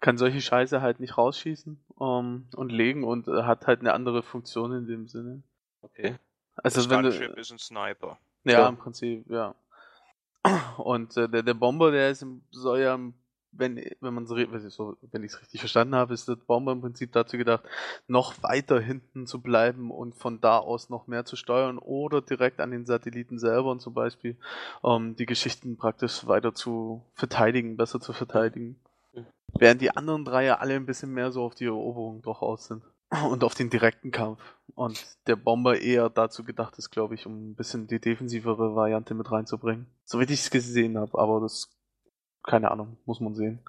kann 0.00 0.16
solche 0.16 0.40
Scheiße 0.40 0.80
halt 0.80 1.00
nicht 1.00 1.18
rausschießen 1.18 1.78
ähm, 2.00 2.48
und 2.54 2.72
legen 2.72 3.04
und 3.04 3.28
äh, 3.28 3.42
hat 3.42 3.66
halt 3.66 3.80
eine 3.80 3.92
andere 3.92 4.22
Funktion 4.22 4.72
in 4.72 4.86
dem 4.86 5.08
Sinne. 5.08 5.42
Okay. 5.82 6.16
Also 6.56 6.86
das 6.86 6.88
du, 6.88 7.08
ist 7.08 7.50
ein 7.50 7.58
Sniper. 7.58 8.18
Ja, 8.44 8.52
ja, 8.52 8.68
im 8.68 8.76
Prinzip, 8.76 9.28
ja. 9.30 9.54
Und 10.78 11.16
äh, 11.16 11.28
der, 11.28 11.42
der 11.42 11.54
Bomber, 11.54 11.90
der 11.90 12.10
ist, 12.10 12.24
soll 12.50 12.80
ja 12.80 12.98
wenn, 13.52 13.76
wenn 14.00 14.14
man 14.14 14.26
so, 14.26 14.36
wenn 14.36 15.22
ich 15.24 15.32
es 15.32 15.40
richtig 15.40 15.60
verstanden 15.60 15.94
habe, 15.94 16.14
ist 16.14 16.28
der 16.28 16.36
Bomber 16.36 16.72
im 16.72 16.80
Prinzip 16.80 17.12
dazu 17.12 17.36
gedacht, 17.36 17.64
noch 18.06 18.42
weiter 18.42 18.80
hinten 18.80 19.26
zu 19.26 19.40
bleiben 19.40 19.90
und 19.90 20.14
von 20.14 20.40
da 20.40 20.58
aus 20.58 20.90
noch 20.90 21.06
mehr 21.06 21.24
zu 21.24 21.36
steuern 21.36 21.78
oder 21.78 22.20
direkt 22.20 22.60
an 22.60 22.70
den 22.70 22.86
Satelliten 22.86 23.38
selber 23.38 23.70
und 23.70 23.80
zum 23.80 23.94
Beispiel 23.94 24.36
ähm, 24.84 25.16
die 25.16 25.26
Geschichten 25.26 25.76
praktisch 25.76 26.26
weiter 26.26 26.54
zu 26.54 27.02
verteidigen, 27.14 27.76
besser 27.76 28.00
zu 28.00 28.12
verteidigen. 28.12 28.78
Während 29.58 29.80
die 29.80 29.96
anderen 29.96 30.24
drei 30.24 30.44
ja 30.44 30.58
alle 30.58 30.74
ein 30.74 30.86
bisschen 30.86 31.12
mehr 31.12 31.32
so 31.32 31.42
auf 31.42 31.54
die 31.54 31.64
Eroberung 31.64 32.22
doch 32.22 32.42
aus 32.42 32.66
sind. 32.66 32.82
Und 33.10 33.42
auf 33.42 33.54
den 33.54 33.70
direkten 33.70 34.10
Kampf. 34.10 34.40
Und 34.74 35.02
der 35.26 35.36
Bomber 35.36 35.80
eher 35.80 36.10
dazu 36.10 36.44
gedacht 36.44 36.76
ist, 36.78 36.90
glaube 36.90 37.14
ich, 37.14 37.26
um 37.26 37.50
ein 37.50 37.54
bisschen 37.54 37.86
die 37.86 38.00
defensivere 38.00 38.74
Variante 38.74 39.14
mit 39.14 39.30
reinzubringen. 39.32 39.86
So 40.04 40.20
wie 40.20 40.24
ich 40.24 40.40
es 40.40 40.50
gesehen 40.50 40.98
habe, 40.98 41.18
aber 41.18 41.40
das 41.40 41.70
keine 42.48 42.70
Ahnung, 42.70 42.96
muss 43.04 43.20
man 43.20 43.34
sehen, 43.34 43.60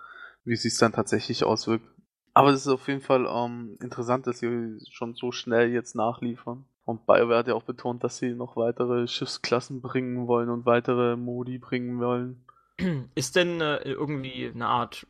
wie 0.45 0.53
es 0.53 0.63
sich 0.63 0.77
dann 0.77 0.93
tatsächlich 0.93 1.43
auswirkt. 1.43 1.85
Aber 2.33 2.49
es 2.49 2.61
ist 2.61 2.67
auf 2.67 2.87
jeden 2.87 3.01
Fall 3.01 3.27
ähm, 3.29 3.77
interessant, 3.81 4.25
dass 4.25 4.39
sie 4.39 4.79
schon 4.89 5.15
so 5.15 5.31
schnell 5.31 5.71
jetzt 5.71 5.95
nachliefern. 5.95 6.65
Und 6.85 7.05
BioWare 7.05 7.39
hat 7.39 7.47
ja 7.47 7.53
auch 7.53 7.63
betont, 7.63 8.03
dass 8.03 8.17
sie 8.17 8.33
noch 8.33 8.55
weitere 8.55 9.07
Schiffsklassen 9.07 9.81
bringen 9.81 10.27
wollen 10.27 10.49
und 10.49 10.65
weitere 10.65 11.17
Modi 11.17 11.59
bringen 11.59 11.99
wollen. 11.99 12.45
Ist 13.15 13.35
denn 13.35 13.61
äh, 13.61 13.77
irgendwie 13.83 14.49
eine 14.53 14.67
Art 14.67 15.05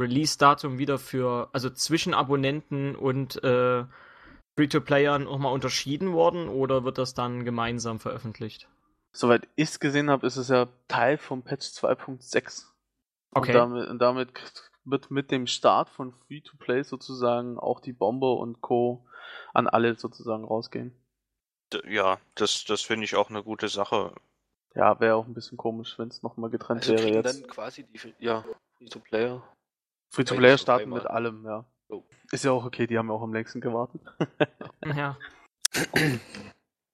Release-Datum 0.00 0.78
wieder 0.78 0.98
für, 0.98 1.48
also 1.52 1.70
zwischen 1.70 2.14
Abonnenten 2.14 2.96
und 2.96 3.42
äh, 3.44 3.84
Free-to-Playern 4.56 5.26
auch 5.26 5.38
mal 5.38 5.50
unterschieden 5.50 6.12
worden 6.12 6.48
oder 6.48 6.84
wird 6.84 6.98
das 6.98 7.14
dann 7.14 7.44
gemeinsam 7.44 8.00
veröffentlicht? 8.00 8.68
Soweit 9.12 9.48
ich 9.54 9.68
es 9.68 9.80
gesehen 9.80 10.10
habe, 10.10 10.26
ist 10.26 10.36
es 10.36 10.48
ja 10.48 10.68
Teil 10.88 11.18
vom 11.18 11.42
Patch 11.42 11.66
2.6. 11.66 12.66
Okay. 13.32 13.50
Und 13.50 13.54
damit, 13.54 13.88
und 13.88 13.98
damit 14.00 14.32
wird 14.84 15.10
mit 15.10 15.30
dem 15.30 15.46
Start 15.46 15.88
von 15.88 16.12
Free-to-Play 16.12 16.82
sozusagen 16.82 17.58
auch 17.58 17.80
die 17.80 17.92
Bombe 17.92 18.32
und 18.32 18.60
Co. 18.60 19.06
an 19.52 19.66
alle 19.66 19.96
sozusagen 19.96 20.44
rausgehen. 20.44 20.94
Ja, 21.88 22.18
das, 22.34 22.64
das 22.64 22.82
finde 22.82 23.04
ich 23.04 23.16
auch 23.16 23.30
eine 23.30 23.42
gute 23.42 23.68
Sache. 23.68 24.12
Ja, 24.74 24.98
wäre 25.00 25.14
auch 25.14 25.26
ein 25.26 25.34
bisschen 25.34 25.58
komisch, 25.58 25.98
wenn 25.98 26.08
es 26.08 26.22
nochmal 26.22 26.50
getrennt 26.50 26.88
also 26.88 26.94
wäre 26.94 27.14
jetzt. 27.14 27.42
dann 27.42 27.48
quasi 27.48 27.84
die, 27.84 28.14
ja, 28.18 28.44
Free-to-Player. 28.78 29.42
Free-to-Player 30.14 30.58
starten 30.58 30.90
mit 30.90 31.06
allem, 31.06 31.44
ja. 31.44 31.64
Oh. 31.88 32.04
Ist 32.30 32.44
ja 32.44 32.52
auch 32.52 32.64
okay, 32.64 32.86
die 32.86 32.96
haben 32.96 33.08
ja 33.08 33.14
auch 33.14 33.22
am 33.22 33.32
längsten 33.32 33.60
gewartet. 33.60 34.00
ja. 34.84 35.16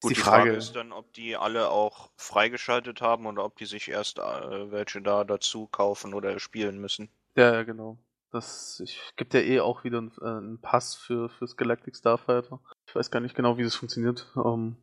Gut, 0.01 0.13
die, 0.13 0.15
die 0.15 0.15
Frage, 0.15 0.45
Frage, 0.45 0.51
ist 0.53 0.75
dann, 0.75 0.93
ob 0.93 1.13
die 1.13 1.37
alle 1.37 1.69
auch 1.69 2.11
freigeschaltet 2.17 3.03
haben 3.03 3.27
oder 3.27 3.45
ob 3.45 3.57
die 3.57 3.67
sich 3.67 3.91
erst 3.91 4.19
äh, 4.19 4.71
welche 4.71 5.03
da 5.03 5.25
dazu 5.25 5.67
kaufen 5.67 6.15
oder 6.15 6.39
spielen 6.41 6.81
müssen. 6.81 7.11
Ja, 7.37 7.63
genau. 7.63 7.99
Das 8.33 8.81
ich, 8.81 8.99
gibt 9.17 9.35
ja 9.35 9.41
eh 9.41 9.61
auch 9.61 9.85
wieder 9.85 9.99
einen, 9.99 10.13
äh, 10.23 10.27
einen 10.27 10.61
Pass 10.61 10.95
für 10.95 11.29
fürs 11.29 11.57
Galactic 11.57 11.97
Starfighter. 11.97 12.61
Ich 12.87 12.95
weiß 12.95 13.11
gar 13.11 13.21
nicht 13.21 13.35
genau, 13.35 13.59
wie 13.59 13.65
das 13.65 13.75
funktioniert. 13.75 14.27
Um, 14.35 14.45
ähm, 14.45 14.77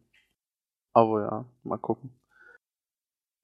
aber 0.94 1.22
ja, 1.22 1.46
mal 1.64 1.78
gucken. 1.78 2.12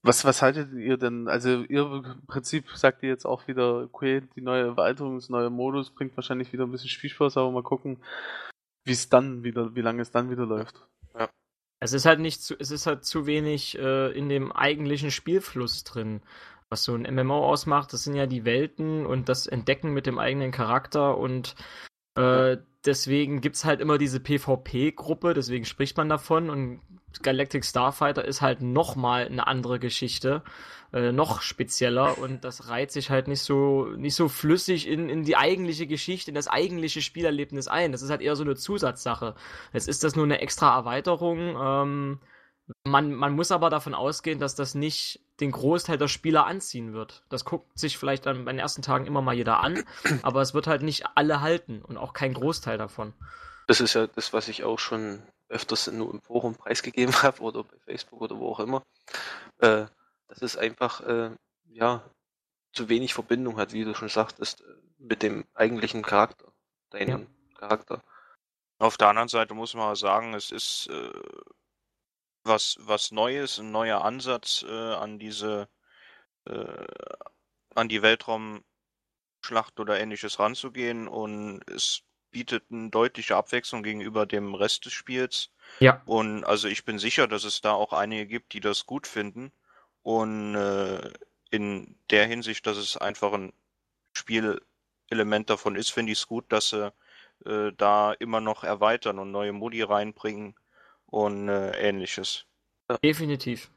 Was, 0.05 0.25
was 0.25 0.41
haltet 0.41 0.73
ihr 0.73 0.97
denn? 0.97 1.29
Also 1.29 1.63
ihr 1.63 2.03
im 2.03 2.25
Prinzip 2.27 2.69
sagt 2.75 3.03
ihr 3.03 3.09
jetzt 3.09 3.25
auch 3.25 3.47
wieder, 3.47 3.83
okay, 3.83 4.21
die 4.35 4.41
neue 4.41 4.63
Erweiterung, 4.63 5.15
das 5.15 5.29
neue 5.29 5.49
Modus 5.49 5.91
bringt 5.91 6.17
wahrscheinlich 6.17 6.51
wieder 6.51 6.65
ein 6.65 6.71
bisschen 6.71 6.89
Spielspaß, 6.89 7.37
aber 7.37 7.51
mal 7.51 7.63
gucken, 7.63 8.03
wie 8.83 8.91
es 8.91 9.07
dann 9.07 9.43
wieder, 9.43 9.75
wie 9.75 9.81
lange 9.81 10.01
es 10.01 10.11
dann 10.11 10.29
wieder 10.29 10.45
läuft. 10.45 10.85
Ja. 11.17 11.29
Es 11.79 11.93
ist 11.93 12.05
halt 12.05 12.19
nicht 12.19 12.43
zu, 12.43 12.53
es 12.59 12.69
ist 12.69 12.85
halt 12.85 13.05
zu 13.05 13.25
wenig 13.27 13.77
äh, 13.77 14.11
in 14.11 14.27
dem 14.27 14.51
eigentlichen 14.51 15.09
Spielfluss 15.09 15.85
drin. 15.85 16.21
Was 16.67 16.83
so 16.83 16.95
ein 16.95 17.03
MMO 17.03 17.45
ausmacht, 17.45 17.93
das 17.93 18.03
sind 18.03 18.15
ja 18.15 18.25
die 18.25 18.43
Welten 18.43 19.05
und 19.05 19.29
das 19.29 19.47
Entdecken 19.47 19.93
mit 19.93 20.05
dem 20.05 20.19
eigenen 20.19 20.51
Charakter 20.51 21.17
und 21.17 21.55
äh, 22.15 22.57
deswegen 22.85 23.41
gibt 23.41 23.55
es 23.55 23.65
halt 23.65 23.81
immer 23.81 23.97
diese 23.97 24.19
PvP-Gruppe, 24.19 25.33
deswegen 25.33 25.65
spricht 25.65 25.97
man 25.97 26.09
davon 26.09 26.49
und 26.49 26.81
Galactic 27.21 27.63
Starfighter 27.63 28.25
ist 28.25 28.41
halt 28.41 28.61
nochmal 28.61 29.25
eine 29.27 29.45
andere 29.47 29.79
Geschichte, 29.79 30.43
äh, 30.91 31.11
noch 31.11 31.41
spezieller 31.41 32.17
und 32.17 32.43
das 32.43 32.69
reiht 32.69 32.91
sich 32.91 33.09
halt 33.09 33.27
nicht 33.27 33.41
so, 33.41 33.85
nicht 33.97 34.15
so 34.15 34.29
flüssig 34.29 34.87
in, 34.87 35.09
in 35.09 35.23
die 35.23 35.37
eigentliche 35.37 35.87
Geschichte, 35.87 36.31
in 36.31 36.35
das 36.35 36.47
eigentliche 36.47 37.01
Spielerlebnis 37.01 37.67
ein. 37.67 37.91
Das 37.91 38.01
ist 38.01 38.09
halt 38.09 38.21
eher 38.21 38.35
so 38.35 38.43
eine 38.43 38.55
Zusatzsache. 38.55 39.35
Jetzt 39.73 39.87
ist 39.87 40.03
das 40.03 40.15
nur 40.15 40.25
eine 40.25 40.41
extra 40.41 40.75
Erweiterung. 40.75 41.55
Ähm, 41.59 42.19
man, 42.85 43.13
man 43.13 43.33
muss 43.33 43.51
aber 43.51 43.69
davon 43.69 43.93
ausgehen, 43.93 44.39
dass 44.39 44.55
das 44.55 44.75
nicht 44.75 45.22
den 45.39 45.51
Großteil 45.51 45.97
der 45.97 46.07
Spieler 46.07 46.45
anziehen 46.45 46.93
wird. 46.93 47.23
Das 47.29 47.45
guckt 47.45 47.77
sich 47.77 47.97
vielleicht 47.97 48.25
dann 48.25 48.45
bei 48.45 48.51
den 48.51 48.59
ersten 48.59 48.81
Tagen 48.81 49.05
immer 49.05 49.21
mal 49.21 49.33
jeder 49.33 49.59
an, 49.61 49.83
aber 50.23 50.41
es 50.41 50.53
wird 50.53 50.67
halt 50.67 50.83
nicht 50.83 51.05
alle 51.15 51.41
halten 51.41 51.81
und 51.81 51.97
auch 51.97 52.13
kein 52.13 52.33
Großteil 52.33 52.77
davon. 52.77 53.13
Das 53.67 53.79
ist 53.79 53.93
ja 53.93 54.07
das, 54.07 54.33
was 54.33 54.47
ich 54.47 54.63
auch 54.63 54.79
schon 54.79 55.23
öfters 55.49 55.87
nur 55.91 56.11
im 56.11 56.21
Forum 56.21 56.55
preisgegeben 56.55 57.13
habe 57.23 57.41
oder 57.41 57.63
bei 57.63 57.77
Facebook 57.85 58.21
oder 58.21 58.37
wo 58.37 58.49
auch 58.49 58.59
immer. 58.59 58.83
Äh, 59.59 59.85
dass 60.27 60.41
es 60.41 60.57
einfach 60.57 61.01
äh, 61.01 61.31
ja 61.69 62.03
zu 62.73 62.89
wenig 62.89 63.13
Verbindung 63.13 63.57
hat, 63.57 63.71
wie 63.73 63.83
du 63.83 63.93
schon 63.93 64.09
sagtest, 64.09 64.61
äh, 64.61 64.65
mit 64.97 65.21
dem 65.21 65.45
eigentlichen 65.53 66.01
Charakter, 66.01 66.51
deinem 66.89 67.27
ja. 67.51 67.59
Charakter. 67.59 68.01
Auf 68.79 68.97
der 68.97 69.09
anderen 69.09 69.27
Seite 69.27 69.53
muss 69.53 69.75
man 69.75 69.95
sagen, 69.95 70.33
es 70.33 70.51
ist 70.51 70.87
äh, 70.89 71.11
was, 72.43 72.77
was 72.81 73.11
Neues, 73.11 73.59
ein 73.59 73.71
neuer 73.71 74.03
Ansatz 74.03 74.65
äh, 74.67 74.93
an 74.93 75.19
diese, 75.19 75.67
äh, 76.45 76.85
an 77.75 77.89
die 77.89 78.01
Weltraumschlacht 78.01 79.79
oder 79.79 79.99
ähnliches 79.99 80.39
ranzugehen 80.39 81.07
und 81.07 81.61
es 81.69 82.03
bietet 82.31 82.65
eine 82.71 82.89
deutliche 82.89 83.37
Abwechslung 83.37 83.83
gegenüber 83.83 84.25
dem 84.25 84.55
Rest 84.55 84.85
des 84.85 84.93
Spiels. 84.93 85.51
Ja. 85.79 86.01
Und 86.05 86.43
also 86.43 86.67
ich 86.67 86.83
bin 86.83 86.99
sicher, 86.99 87.27
dass 87.27 87.43
es 87.43 87.61
da 87.61 87.73
auch 87.73 87.93
einige 87.93 88.25
gibt, 88.25 88.53
die 88.53 88.59
das 88.59 88.85
gut 88.85 89.07
finden. 89.07 89.51
Und 90.01 90.55
äh, 90.55 91.11
in 91.51 91.95
der 92.09 92.25
Hinsicht, 92.25 92.65
dass 92.65 92.77
es 92.77 92.97
einfach 92.97 93.31
ein 93.33 93.53
Spielelement 94.13 95.49
davon 95.49 95.75
ist, 95.75 95.91
finde 95.91 96.11
ich 96.11 96.17
es 96.17 96.27
gut, 96.27 96.51
dass 96.51 96.69
sie 96.69 96.91
äh, 97.45 97.71
da 97.77 98.13
immer 98.13 98.41
noch 98.41 98.63
erweitern 98.63 99.19
und 99.19 99.31
neue 99.31 99.53
Modi 99.53 99.83
reinbringen 99.83 100.55
und 101.13 101.47
äh, 101.47 101.71
ähnliches. 101.77 102.45
Definitiv. 103.03 103.69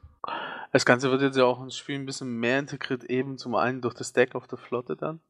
Das 0.71 0.85
Ganze 0.85 1.11
wird 1.11 1.21
jetzt 1.21 1.37
ja 1.37 1.45
auch 1.45 1.61
ins 1.61 1.77
Spiel 1.77 1.95
ein 1.95 2.05
bisschen 2.05 2.31
mehr 2.39 2.59
integriert, 2.59 3.03
eben 3.03 3.37
zum 3.37 3.55
einen 3.55 3.79
durch 3.79 3.93
das 3.93 4.11
Deck 4.11 4.33
auf 4.35 4.47
der 4.47 4.57
Flotte 4.57 4.97
dann. 4.97 5.21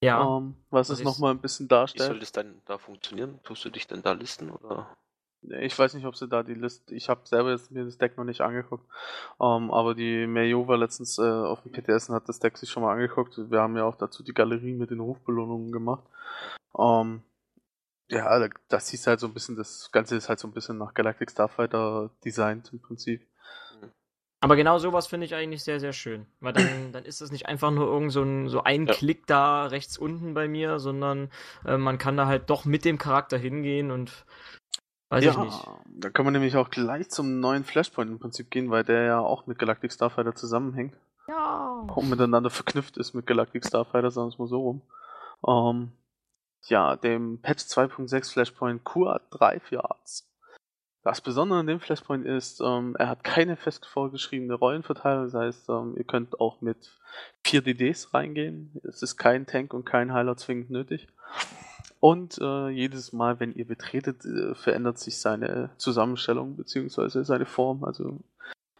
Ja. 0.00 0.20
Um, 0.20 0.44
ähm, 0.44 0.54
was 0.70 0.88
es 0.88 1.02
nochmal 1.02 1.32
ein 1.32 1.40
bisschen 1.40 1.66
darstellt. 1.66 2.10
Wie 2.10 2.12
soll 2.12 2.20
das 2.20 2.30
dann 2.30 2.62
da 2.66 2.78
funktionieren? 2.78 3.40
Tust 3.42 3.64
du 3.64 3.70
dich 3.70 3.88
denn 3.88 4.02
da 4.02 4.12
listen 4.12 4.50
oder? 4.50 4.96
Ich 5.60 5.76
weiß 5.76 5.94
nicht, 5.94 6.06
ob 6.06 6.16
sie 6.16 6.28
da 6.28 6.44
die 6.44 6.54
Liste. 6.54 6.94
Ich 6.94 7.08
habe 7.08 7.22
selber 7.24 7.50
jetzt 7.50 7.72
mir 7.72 7.84
das 7.84 7.98
Deck 7.98 8.16
noch 8.16 8.24
nicht 8.24 8.40
angeguckt. 8.40 8.86
Um, 9.38 9.64
ähm, 9.64 9.70
aber 9.72 9.96
die 9.96 10.28
Merjo 10.28 10.68
war 10.68 10.76
letztens 10.76 11.18
äh, 11.18 11.22
auf 11.22 11.62
dem 11.62 11.72
PTS 11.72 12.08
und 12.08 12.14
hat 12.14 12.28
das 12.28 12.38
Deck 12.38 12.56
sich 12.56 12.70
schon 12.70 12.84
mal 12.84 12.92
angeguckt. 12.92 13.36
Wir 13.50 13.60
haben 13.60 13.76
ja 13.76 13.84
auch 13.84 13.96
dazu 13.96 14.22
die 14.22 14.34
Galerie 14.34 14.74
mit 14.74 14.90
den 14.90 15.00
Rufbelohnungen 15.00 15.72
gemacht. 15.72 16.04
Um, 16.72 17.08
ähm, 17.08 17.22
ja, 18.08 18.38
da- 18.38 18.48
das 18.68 18.88
siehst 18.88 19.06
du 19.06 19.10
halt 19.10 19.20
so 19.20 19.26
ein 19.26 19.34
bisschen, 19.34 19.56
das 19.56 19.90
Ganze 19.92 20.16
ist 20.16 20.28
halt 20.28 20.38
so 20.38 20.48
ein 20.48 20.52
bisschen 20.52 20.78
nach 20.78 20.94
Galactic 20.94 21.30
Starfighter 21.30 22.10
designt 22.24 22.70
im 22.72 22.80
Prinzip. 22.80 23.26
Aber 24.40 24.54
genau 24.54 24.78
sowas 24.78 25.08
finde 25.08 25.26
ich 25.26 25.34
eigentlich 25.34 25.64
sehr, 25.64 25.80
sehr 25.80 25.92
schön. 25.92 26.26
Weil 26.40 26.52
dann, 26.52 26.64
dann 26.92 27.04
ist 27.04 27.20
das 27.20 27.32
nicht 27.32 27.46
einfach 27.46 27.70
nur 27.70 27.86
irgend 27.88 28.12
so 28.12 28.22
ein, 28.22 28.48
so 28.48 28.62
ein 28.62 28.86
Ja. 28.86 28.94
Klick 28.94 29.26
da 29.26 29.66
rechts 29.66 29.98
unten 29.98 30.34
bei 30.34 30.46
mir, 30.48 30.78
sondern 30.78 31.30
äh, 31.64 31.76
man 31.76 31.98
kann 31.98 32.16
da 32.16 32.26
halt 32.26 32.48
doch 32.50 32.64
mit 32.64 32.84
dem 32.84 32.98
Charakter 32.98 33.36
hingehen 33.36 33.90
und 33.90 34.24
weiß 35.10 35.24
ich 35.24 35.36
nicht. 35.38 35.66
da 35.86 36.10
können 36.10 36.28
wir 36.28 36.32
nämlich 36.32 36.56
auch 36.56 36.70
gleich 36.70 37.08
zum 37.08 37.40
neuen 37.40 37.64
Flashpoint 37.64 38.10
im 38.10 38.18
Prinzip 38.18 38.50
gehen, 38.50 38.70
weil 38.70 38.84
der 38.84 39.02
ja 39.04 39.18
auch 39.20 39.46
mit 39.46 39.58
Galactic 39.58 39.92
Starfighter 39.92 40.34
zusammenhängt. 40.34 40.94
Ja. 41.26 41.84
auch 41.88 42.02
miteinander 42.04 42.48
verknüpft 42.48 42.96
ist 42.96 43.12
mit 43.12 43.26
Galactic 43.26 43.66
Starfighter, 43.66 44.10
sagen 44.10 44.28
wir 44.28 44.32
es 44.32 44.38
mal 44.38 44.48
so 44.48 44.60
rum. 44.60 44.82
Ähm, 45.46 45.92
ja, 46.66 46.96
dem 46.96 47.40
Patch 47.40 47.64
2.6 47.64 48.32
Flashpoint 48.32 48.82
QA3 48.82 49.60
für 49.60 49.84
Arts. 49.84 50.28
Das 51.04 51.20
Besondere 51.20 51.60
an 51.60 51.66
dem 51.66 51.80
Flashpoint 51.80 52.26
ist, 52.26 52.60
ähm, 52.60 52.94
er 52.98 53.08
hat 53.08 53.24
keine 53.24 53.56
fest 53.56 53.86
vorgeschriebene 53.86 54.54
Rollenverteilung, 54.54 55.24
das 55.24 55.34
heißt, 55.34 55.68
ähm, 55.70 55.94
ihr 55.96 56.04
könnt 56.04 56.40
auch 56.40 56.60
mit 56.60 56.98
4 57.44 57.62
DDs 57.62 58.12
reingehen. 58.12 58.78
Es 58.82 59.02
ist 59.02 59.16
kein 59.16 59.46
Tank 59.46 59.72
und 59.72 59.86
kein 59.86 60.12
Heiler 60.12 60.36
zwingend 60.36 60.70
nötig. 60.70 61.06
Und 62.00 62.38
äh, 62.40 62.68
jedes 62.68 63.12
Mal, 63.12 63.40
wenn 63.40 63.54
ihr 63.54 63.66
betretet, 63.66 64.24
äh, 64.24 64.54
verändert 64.54 64.98
sich 64.98 65.18
seine 65.18 65.70
Zusammenstellung 65.78 66.56
bzw. 66.56 67.24
seine 67.24 67.46
Form. 67.46 67.84
Also 67.84 68.20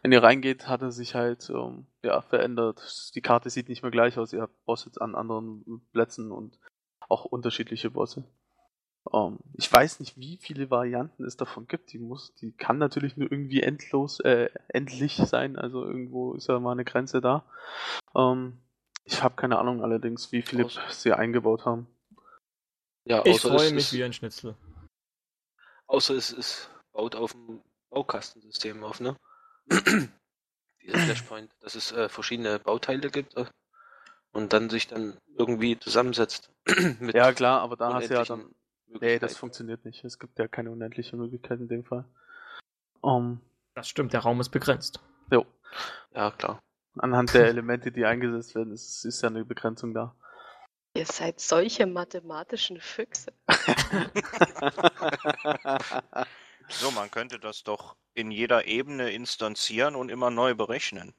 wenn 0.01 0.11
ihr 0.11 0.23
reingeht, 0.23 0.67
hat 0.67 0.81
er 0.81 0.91
sich 0.91 1.15
halt 1.15 1.49
ähm, 1.49 1.85
ja, 2.01 2.21
verändert. 2.21 3.11
Die 3.15 3.21
Karte 3.21 3.49
sieht 3.49 3.67
nicht 3.67 3.81
mehr 3.81 3.91
gleich 3.91 4.17
aus. 4.17 4.31
Ihr 4.31 4.41
habt 4.41 4.65
Bosse 4.65 4.89
an 4.99 5.15
anderen 5.15 5.81
Plätzen 5.91 6.31
und 6.31 6.57
auch 7.09 7.25
unterschiedliche 7.25 7.91
Bosse. 7.91 8.23
Ähm, 9.11 9.39
ich 9.55 9.71
weiß 9.71 9.99
nicht, 9.99 10.17
wie 10.17 10.37
viele 10.37 10.69
Varianten 10.69 11.25
es 11.25 11.35
davon 11.37 11.67
gibt. 11.67 11.91
Die 11.93 11.99
muss, 11.99 12.33
die 12.35 12.51
kann 12.51 12.77
natürlich 12.77 13.17
nur 13.17 13.31
irgendwie 13.31 13.61
endlos, 13.63 14.19
äh, 14.21 14.49
endlich 14.67 15.15
sein. 15.17 15.55
Also 15.57 15.85
irgendwo 15.85 16.33
ist 16.33 16.47
ja 16.47 16.59
mal 16.59 16.71
eine 16.73 16.85
Grenze 16.85 17.21
da. 17.21 17.43
Ähm, 18.15 18.59
ich 19.05 19.23
habe 19.23 19.35
keine 19.35 19.57
Ahnung 19.57 19.81
allerdings, 19.83 20.31
wie 20.31 20.41
viele 20.41 20.67
sie 20.89 21.13
eingebaut 21.13 21.65
haben. 21.65 21.87
Ja, 23.05 23.25
Ich 23.25 23.35
außer 23.35 23.49
freue 23.49 23.71
mich 23.71 23.85
ist- 23.85 23.93
wie 23.93 24.03
ein 24.03 24.13
Schnitzel. 24.13 24.55
Außer 25.87 26.13
es 26.15 26.31
ist 26.31 26.69
baut 26.93 27.15
auf 27.15 27.31
dem 27.31 27.61
Baukastensystem 27.89 28.83
auf, 28.83 28.99
ne? 28.99 29.17
Dieser 30.83 30.99
Flashpoint, 30.99 31.51
dass 31.61 31.73
es 31.75 31.91
äh, 31.91 32.09
verschiedene 32.09 32.59
Bauteile 32.59 33.09
gibt 33.09 33.35
äh, 33.35 33.45
und 34.31 34.53
dann 34.53 34.69
sich 34.69 34.87
dann 34.87 35.17
irgendwie 35.37 35.77
zusammensetzt. 35.79 36.51
mit 36.99 37.15
Ja 37.15 37.33
klar, 37.33 37.61
aber 37.61 37.75
da 37.75 37.93
hast 37.93 38.09
du 38.09 38.13
ja 38.13 38.23
dann 38.23 38.53
Nee, 39.01 39.19
das 39.19 39.37
funktioniert 39.37 39.85
nicht. 39.85 40.03
Es 40.03 40.17
gibt 40.17 40.39
ja 40.39 40.47
keine 40.47 40.71
unendliche 40.71 41.15
Möglichkeit 41.15 41.59
in 41.59 41.67
dem 41.67 41.85
Fall. 41.85 42.05
Um, 43.01 43.39
Das 43.75 43.87
stimmt, 43.87 44.13
der 44.13 44.21
Raum 44.21 44.41
ist 44.41 44.49
begrenzt. 44.49 44.99
jo. 45.31 45.45
Ja, 46.15 46.31
klar. 46.31 46.59
Anhand 46.97 47.35
der 47.35 47.45
Elemente, 47.49 47.91
die 47.91 48.05
eingesetzt 48.05 48.55
werden, 48.55 48.73
ist, 48.73 49.05
ist 49.05 49.21
ja 49.21 49.29
eine 49.29 49.45
Begrenzung 49.45 49.93
da. 49.93 50.15
Ihr 50.95 51.05
seid 51.05 51.39
solche 51.39 51.85
mathematischen 51.85 52.81
Füchse. 52.81 53.31
So, 56.71 56.91
man 56.91 57.09
könnte 57.09 57.39
das 57.39 57.63
doch 57.63 57.95
in 58.13 58.29
jeder 58.29 58.67
Ebene 58.67 59.09
instanzieren 59.09 59.95
und 59.95 60.09
immer 60.09 60.29
neu 60.29 60.53
berechnen. 60.53 61.15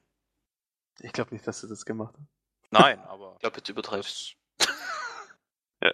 ich 0.99 1.11
glaube 1.11 1.33
nicht, 1.33 1.45
dass 1.45 1.59
sie 1.59 1.67
das 1.67 1.85
gemacht 1.85 2.13
haben. 2.13 2.29
Nein, 2.71 2.99
aber 3.07 3.33
Ich 3.35 3.39
glaube, 3.41 3.57
jetzt 3.57 3.69
übertreibst 3.69 4.35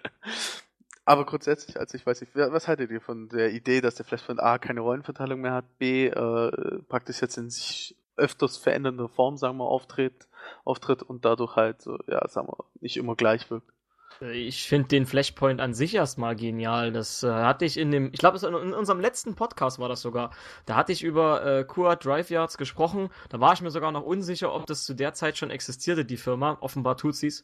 Aber 1.05 1.25
grundsätzlich, 1.25 1.79
also 1.79 1.95
ich 1.95 2.05
weiß 2.05 2.19
nicht, 2.19 2.35
was 2.35 2.67
haltet 2.67 2.91
ihr 2.91 2.99
von 2.99 3.29
der 3.29 3.53
Idee, 3.53 3.79
dass 3.79 3.95
der 3.95 4.05
Flashpoint 4.05 4.41
A 4.41 4.57
keine 4.57 4.81
Rollenverteilung 4.81 5.39
mehr 5.39 5.53
hat, 5.53 5.77
B 5.77 6.07
äh, 6.07 6.81
praktisch 6.89 7.21
jetzt 7.21 7.37
in 7.37 7.49
sich 7.49 7.95
öfters 8.17 8.57
verändernde 8.57 9.07
Form, 9.07 9.37
sagen 9.37 9.57
wir, 9.57 9.65
auftritt, 9.65 10.27
auftritt 10.65 11.03
und 11.03 11.23
dadurch 11.23 11.55
halt, 11.55 11.81
so, 11.81 11.97
ja, 12.07 12.27
sagen 12.27 12.49
wir, 12.49 12.65
nicht 12.81 12.97
immer 12.97 13.15
gleich 13.15 13.49
wirkt. 13.49 13.71
Ich 14.19 14.67
finde 14.67 14.87
den 14.87 15.05
Flashpoint 15.05 15.61
an 15.61 15.73
sich 15.73 15.93
erstmal 15.93 16.35
genial. 16.35 16.91
Das 16.91 17.21
äh, 17.21 17.31
hatte 17.31 17.65
ich 17.65 17.77
in 17.77 17.91
dem, 17.91 18.09
ich 18.13 18.19
glaube, 18.19 18.39
in, 18.45 18.73
unserem 18.73 18.99
letzten 18.99 19.35
Podcast 19.35 19.77
war 19.77 19.89
das 19.89 20.01
sogar. 20.01 20.31
Da 20.65 20.75
hatte 20.75 20.91
ich 20.91 21.03
über 21.03 21.45
äh, 21.45 21.63
Kuat 21.63 22.03
Drive 22.03 22.31
Yards 22.31 22.57
gesprochen. 22.57 23.09
Da 23.29 23.39
war 23.39 23.53
ich 23.53 23.61
mir 23.61 23.69
sogar 23.69 23.91
noch 23.91 24.03
unsicher, 24.03 24.53
ob 24.53 24.65
das 24.65 24.85
zu 24.85 24.95
der 24.95 25.13
Zeit 25.13 25.37
schon 25.37 25.51
existierte, 25.51 26.03
die 26.03 26.17
Firma. 26.17 26.57
Offenbar 26.61 26.97
tut 26.97 27.15
sie's. 27.15 27.43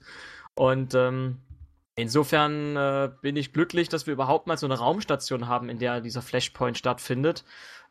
Und 0.56 0.95
ähm, 0.95 1.41
insofern 1.95 2.76
äh, 2.76 3.12
bin 3.21 3.36
ich 3.36 3.54
glücklich, 3.54 3.89
dass 3.89 4.08
wir 4.08 4.13
überhaupt 4.13 4.47
mal 4.47 4.58
so 4.58 4.65
eine 4.65 4.80
Raumstation 4.80 5.47
haben, 5.47 5.69
in 5.69 5.78
der 5.78 6.02
dieser 6.02 6.23
Flashpoint 6.23 6.78
stattfindet. 6.78 7.43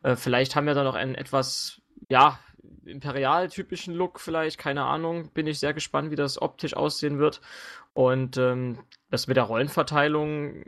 Äh, 0.02 0.16
vielleicht 0.16 0.56
haben 0.56 0.66
wir 0.66 0.74
da 0.74 0.82
noch 0.82 0.96
einen 0.96 1.14
etwas, 1.14 1.80
ja, 2.08 2.38
imperial-typischen 2.84 3.94
Look 3.94 4.20
vielleicht, 4.20 4.58
keine 4.58 4.84
Ahnung. 4.84 5.30
Bin 5.32 5.46
ich 5.46 5.58
sehr 5.58 5.74
gespannt, 5.74 6.10
wie 6.10 6.16
das 6.16 6.40
optisch 6.40 6.74
aussehen 6.74 7.18
wird. 7.18 7.40
Und 7.94 8.36
ähm, 8.36 8.78
das 9.10 9.26
mit 9.26 9.36
der 9.36 9.44
Rollenverteilung 9.44 10.64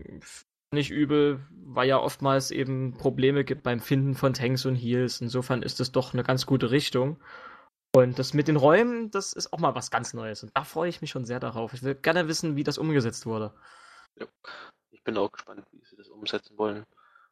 nicht 0.71 0.91
übel, 0.91 1.41
weil 1.51 1.89
ja 1.89 1.99
oftmals 1.99 2.51
eben 2.51 2.97
Probleme 2.99 3.45
gibt 3.45 3.63
beim 3.63 3.81
Finden 3.81 4.15
von 4.15 4.35
Tanks 4.35 4.67
und 4.67 4.75
Heals. 4.75 5.21
Insofern 5.21 5.63
ist 5.63 5.81
es 5.81 5.93
doch 5.93 6.13
eine 6.13 6.25
ganz 6.25 6.47
gute 6.47 6.71
Richtung. 6.71 7.19
Und 7.95 8.19
das 8.19 8.35
mit 8.35 8.49
den 8.49 8.57
Räumen, 8.57 9.11
das 9.13 9.33
ist 9.33 9.53
auch 9.53 9.61
mal 9.61 9.77
was 9.77 9.91
ganz 9.91 10.15
Neues. 10.15 10.43
Und 10.43 10.51
da 10.55 10.65
freue 10.65 10.89
ich 10.89 11.01
mich 11.01 11.11
schon 11.11 11.25
sehr 11.25 11.39
darauf. 11.39 11.73
Ich 11.75 11.83
will 11.85 11.95
gerne 11.95 12.27
wissen, 12.27 12.57
wie 12.57 12.65
das 12.65 12.77
umgesetzt 12.77 13.25
wurde. 13.25 13.55
Ich 14.91 15.03
bin 15.05 15.17
auch 15.17 15.31
gespannt, 15.31 15.65
wie 15.71 15.85
sie 15.85 15.97
das 15.97 16.09
umsetzen 16.09 16.59
wollen. 16.59 16.85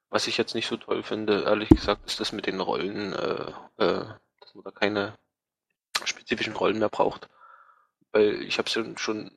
Was 0.09 0.27
ich 0.27 0.37
jetzt 0.37 0.55
nicht 0.55 0.69
so 0.69 0.77
toll 0.77 1.03
finde, 1.03 1.43
ehrlich 1.43 1.71
gesagt, 1.71 2.07
ist 2.07 2.21
das 2.21 2.33
mit 2.33 2.47
den 2.47 2.61
Rollen, 2.61 3.13
äh, 3.13 3.53
äh, 3.79 4.05
dass 4.53 4.55
man 4.55 4.65
da 4.65 4.71
keine 4.79 5.19
spezifischen 6.05 6.55
Rollen 6.55 6.79
mehr 6.79 6.89
braucht. 6.89 7.29
Weil 8.13 8.43
ich 8.43 8.59
habe 8.59 8.69
es 8.69 8.75
ja 8.75 8.85
schon 8.99 9.31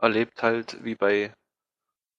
erlebt 0.00 0.42
halt, 0.42 0.82
wie 0.82 0.94
bei 0.94 1.34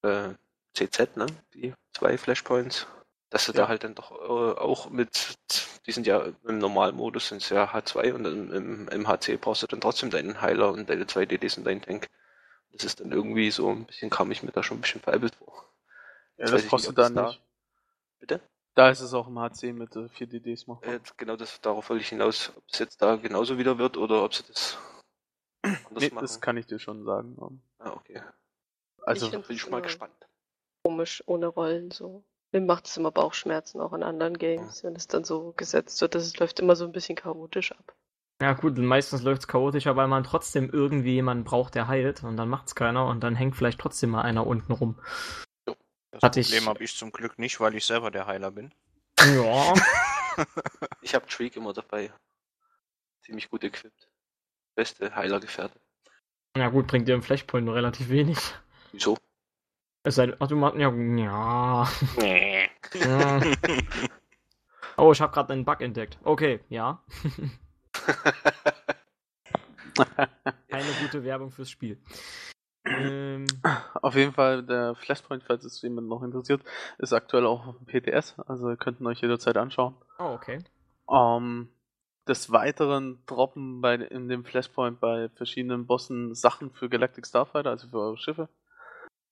äh, 0.03 0.29
CZ, 0.73 1.17
ne? 1.17 1.25
Die 1.53 1.73
zwei 1.93 2.17
Flashpoints, 2.17 2.87
dass 3.29 3.45
du 3.45 3.51
Ja. 3.53 3.63
da 3.63 3.67
halt 3.67 3.83
dann 3.83 3.95
doch 3.95 4.11
äh, 4.11 4.59
auch 4.59 4.89
mit, 4.89 5.35
die 5.85 5.91
sind 5.91 6.05
ja 6.07 6.23
im 6.45 6.59
Normalmodus 6.59 7.29
sind 7.29 7.41
es 7.41 7.49
ja 7.49 7.65
H2 7.73 8.13
und 8.13 8.25
im, 8.25 8.51
im, 8.53 8.87
im 8.89 9.07
HC 9.07 9.37
brauchst 9.37 9.63
du 9.63 9.67
dann 9.67 9.81
trotzdem 9.81 10.09
deinen 10.11 10.41
Heiler 10.41 10.71
und 10.71 10.89
deine 10.89 11.07
zwei 11.07 11.25
DDs 11.25 11.57
und 11.57 11.63
deinen 11.65 11.81
Tank. 11.81 12.07
Das 12.71 12.83
ist 12.83 12.99
dann 12.99 13.11
irgendwie 13.11 13.51
so 13.51 13.69
ein 13.69 13.85
bisschen, 13.85 14.09
kam 14.09 14.31
ich 14.31 14.41
mir 14.43 14.51
da 14.51 14.63
schon 14.63 14.77
ein 14.77 14.81
bisschen 14.81 15.01
veräppelt 15.01 15.35
vor. 15.35 15.65
Ja, 16.37 16.45
das 16.47 16.65
brauchst 16.67 16.85
du 16.87 16.89
nicht, 16.91 16.97
da 16.97 17.03
das 17.03 17.13
da- 17.13 17.27
nicht. 17.27 17.41
Bitte? 18.19 18.41
Da 18.75 18.89
ist 18.89 19.01
es 19.01 19.13
auch 19.13 19.27
im 19.27 19.37
HC 19.39 19.73
mit 19.73 19.95
äh, 19.95 20.09
4 20.09 20.27
DDs 20.27 20.67
machbar. 20.67 20.95
Äh, 20.95 20.99
genau 21.17 21.35
das, 21.35 21.61
darauf 21.61 21.89
wollte 21.89 22.01
ich 22.01 22.09
hinaus, 22.09 22.51
ob 22.55 22.63
es 22.71 22.79
jetzt 22.79 23.01
da 23.01 23.15
genauso 23.17 23.57
wieder 23.57 23.77
wird 23.77 23.97
oder 23.97 24.23
ob 24.23 24.33
sie 24.33 24.43
das 24.47 24.77
anders 25.63 26.03
nee, 26.03 26.09
machen. 26.09 26.23
das 26.23 26.41
kann 26.41 26.57
ich 26.57 26.65
dir 26.65 26.79
schon 26.79 27.03
sagen. 27.03 27.61
ah, 27.79 27.91
okay. 27.91 28.21
Also, 29.05 29.27
Ich 29.27 29.31
Bin 29.31 29.55
ich 29.55 29.69
mal 29.69 29.77
Ja. 29.77 29.83
gespannt. 29.83 30.27
Komisch, 30.83 31.23
ohne 31.27 31.47
Rollen 31.47 31.91
so. 31.91 32.23
Mir 32.51 32.61
macht 32.61 32.87
es 32.87 32.97
immer 32.97 33.11
Bauchschmerzen, 33.11 33.81
auch 33.81 33.93
in 33.93 34.03
anderen 34.03 34.37
Games, 34.37 34.83
wenn 34.83 34.95
es 34.95 35.07
dann 35.07 35.23
so 35.23 35.53
gesetzt 35.53 35.99
wird. 36.01 36.13
Das 36.13 36.37
läuft 36.37 36.59
immer 36.59 36.75
so 36.75 36.85
ein 36.85 36.91
bisschen 36.91 37.15
chaotisch 37.15 37.71
ab. 37.71 37.95
Ja 38.41 38.53
gut, 38.53 38.77
meistens 38.77 39.23
läuft 39.23 39.41
es 39.41 39.47
chaotischer, 39.47 39.95
weil 39.95 40.07
man 40.07 40.23
trotzdem 40.23 40.69
irgendwie 40.69 41.13
jemanden 41.13 41.45
braucht, 41.45 41.75
der 41.75 41.87
heilt. 41.87 42.23
Und 42.23 42.37
dann 42.37 42.49
macht's 42.49 42.75
keiner. 42.75 43.07
Und 43.07 43.21
dann 43.23 43.35
hängt 43.35 43.55
vielleicht 43.55 43.79
trotzdem 43.79 44.11
mal 44.11 44.21
einer 44.21 44.45
unten 44.45 44.71
rum. 44.71 44.99
Das 46.13 46.21
Hatte 46.23 46.39
ich- 46.39 46.47
Problem 46.47 46.69
habe 46.69 46.83
ich 46.83 46.95
zum 46.95 47.11
Glück 47.11 47.37
nicht, 47.39 47.59
weil 47.59 47.75
ich 47.75 47.85
selber 47.85 48.09
der 48.11 48.25
Heiler 48.27 48.51
bin. 48.51 48.73
Ja. 49.19 49.73
Ich 51.03 51.13
habe 51.13 51.27
Treek 51.27 51.55
immer 51.57 51.73
dabei. 51.73 52.11
Ziemlich 53.21 53.51
gut 53.51 53.63
equipped. 53.63 54.09
Beste 54.73 55.15
Heilergefährte. 55.15 55.79
ja 56.57 56.69
gut, 56.69 56.87
bringt 56.87 57.07
dir 57.07 57.13
im 57.13 57.21
Flashpoint 57.21 57.65
nur 57.65 57.75
relativ 57.75 58.09
wenig. 58.09 58.39
Wieso? 58.91 59.15
Es 60.01 60.15
sei 60.15 60.25
denn, 60.25 60.35
ach, 60.39 60.47
du 60.47 60.55
machst, 60.55 60.79
ja, 60.79 60.89
ja. 60.91 61.87
ja. 62.95 63.41
Oh, 64.97 65.11
ich 65.11 65.21
habe 65.21 65.31
gerade 65.31 65.53
einen 65.53 65.65
Bug 65.65 65.81
entdeckt. 65.81 66.17
Okay, 66.23 66.61
ja. 66.69 67.03
Keine 70.67 70.91
gute 71.01 71.23
Werbung 71.23 71.51
fürs 71.51 71.69
Spiel. 71.69 72.01
Ähm, 72.85 73.32
Auf 74.01 74.15
jeden 74.15 74.33
Fall, 74.33 74.63
der 74.63 74.95
Flashpoint, 74.95 75.43
falls 75.43 75.63
es 75.65 75.81
jemand 75.81 76.07
noch 76.07 76.23
interessiert, 76.23 76.61
ist 76.97 77.13
aktuell 77.13 77.45
auch 77.45 77.67
auf 77.67 77.75
dem 77.77 77.85
PTS, 77.85 78.39
also 78.47 78.69
ihr 78.69 78.77
könnt 78.77 78.99
ihn 78.99 79.07
euch 79.07 79.21
jederzeit 79.21 79.57
anschauen. 79.57 79.95
oh, 80.19 80.33
okay. 80.33 80.59
Ähm, 81.09 81.69
des 82.27 82.51
Weiteren 82.51 83.21
droppen 83.25 83.81
bei, 83.81 83.95
in 83.95 84.29
dem 84.29 84.45
Flashpoint 84.45 84.99
bei 84.99 85.29
verschiedenen 85.35 85.85
Bossen 85.87 86.33
Sachen 86.35 86.71
für 86.71 86.87
Galactic 86.89 87.25
Starfighter, 87.27 87.69
also 87.69 87.87
für 87.89 87.99
eure 87.99 88.17
Schiffe. 88.17 88.47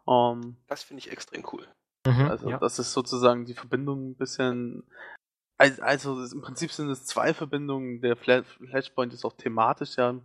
Ähm, 0.07 0.57
Das 0.67 0.83
finde 0.83 0.99
ich 0.99 1.11
extrem 1.11 1.45
cool. 1.53 1.67
Mhm, 2.05 2.27
also 2.27 2.49
ja. 2.49 2.57
das 2.57 2.79
ist 2.79 2.91
sozusagen 2.93 3.45
die 3.45 3.53
Verbindung 3.53 4.09
ein 4.11 4.15
bisschen. 4.15 4.83
Also, 5.57 5.81
also 5.83 6.35
im 6.35 6.41
Prinzip 6.41 6.71
sind 6.71 6.89
es 6.89 7.05
zwei 7.05 7.33
Verbindungen. 7.35 8.01
Der 8.01 8.17
Fla- 8.17 8.43
Flashpoint 8.43 9.13
ist 9.13 9.23
auch 9.23 9.33
thematisch 9.33 9.95
ja 9.95 10.15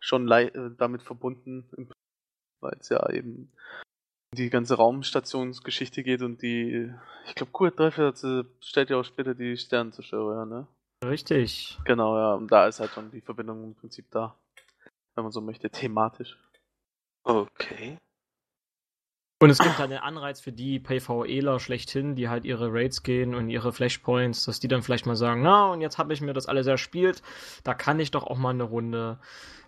schon 0.00 0.30
äh, 0.30 0.70
damit 0.78 1.02
verbunden, 1.02 1.68
im- 1.76 1.90
weil 2.64 2.76
es 2.80 2.88
ja 2.88 3.08
eben 3.10 3.52
die 4.34 4.50
ganze 4.50 4.74
Raumstationsgeschichte 4.74 6.02
geht 6.02 6.22
und 6.22 6.42
die, 6.42 6.92
ich 7.26 7.34
glaube, 7.36 7.52
QF3 7.52 8.44
stellt 8.60 8.90
ja 8.90 8.96
auch 8.96 9.04
später 9.04 9.34
die 9.34 9.56
Sternenzerstörer, 9.56 10.44
ne? 10.44 10.66
Richtig. 11.04 11.78
Genau, 11.84 12.16
ja, 12.16 12.34
und 12.34 12.50
da 12.50 12.66
ist 12.66 12.80
halt 12.80 12.90
schon 12.90 13.10
die 13.10 13.20
Verbindung 13.20 13.62
im 13.62 13.74
Prinzip 13.74 14.10
da, 14.10 14.34
wenn 15.14 15.24
man 15.24 15.32
so 15.32 15.40
möchte, 15.40 15.70
thematisch. 15.70 16.36
Okay. 17.22 17.98
Und 19.42 19.50
es 19.50 19.58
gibt 19.58 19.78
halt 19.78 19.90
einen 19.90 20.00
Anreiz 20.00 20.40
für 20.40 20.52
die 20.52 20.80
PvEler 20.80 21.60
schlechthin, 21.60 22.14
die 22.14 22.28
halt 22.28 22.44
ihre 22.44 22.72
Raids 22.72 23.02
gehen 23.02 23.34
und 23.34 23.50
ihre 23.50 23.72
Flashpoints, 23.72 24.46
dass 24.46 24.58
die 24.58 24.68
dann 24.68 24.82
vielleicht 24.82 25.06
mal 25.06 25.16
sagen, 25.16 25.42
na, 25.42 25.70
und 25.70 25.82
jetzt 25.82 25.98
habe 25.98 26.14
ich 26.14 26.22
mir 26.22 26.32
das 26.32 26.46
alles 26.46 26.66
erspielt, 26.66 27.22
da 27.62 27.74
kann 27.74 28.00
ich 28.00 28.10
doch 28.10 28.24
auch 28.24 28.38
mal 28.38 28.50
eine 28.50 28.62
Runde 28.62 29.18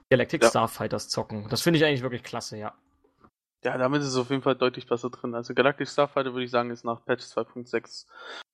Galactic 0.08 0.42
Ja. 0.42 0.48
Starfighters 0.48 1.08
zocken. 1.08 1.48
Das 1.50 1.62
finde 1.62 1.78
ich 1.78 1.84
eigentlich 1.84 2.02
wirklich 2.02 2.22
klasse, 2.22 2.56
ja. 2.56 2.74
Ja, 3.66 3.76
damit 3.76 4.00
ist 4.00 4.06
es 4.06 4.16
auf 4.16 4.30
jeden 4.30 4.42
Fall 4.42 4.54
deutlich 4.54 4.86
besser 4.86 5.10
drin. 5.10 5.34
Also 5.34 5.52
Galactic 5.52 5.88
Starfighter 5.88 6.32
würde 6.32 6.44
ich 6.44 6.52
sagen, 6.52 6.70
ist 6.70 6.84
nach 6.84 7.04
Patch 7.04 7.24
2.6 7.24 8.06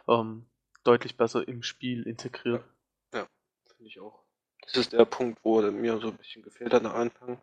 ähm, 0.08 0.46
deutlich 0.84 1.18
besser 1.18 1.46
im 1.46 1.62
Spiel 1.62 2.04
integriert. 2.04 2.64
Finde 3.76 3.90
ich 3.90 4.00
auch. 4.00 4.22
Das 4.62 4.74
ist 4.76 4.94
der 4.94 5.04
Punkt, 5.04 5.40
wo 5.42 5.60
mir 5.60 5.98
so 5.98 6.08
ein 6.08 6.16
bisschen 6.16 6.42
gefehlt 6.42 6.72
hat 6.72 6.86
am 6.86 6.94
Anfang. 6.94 7.38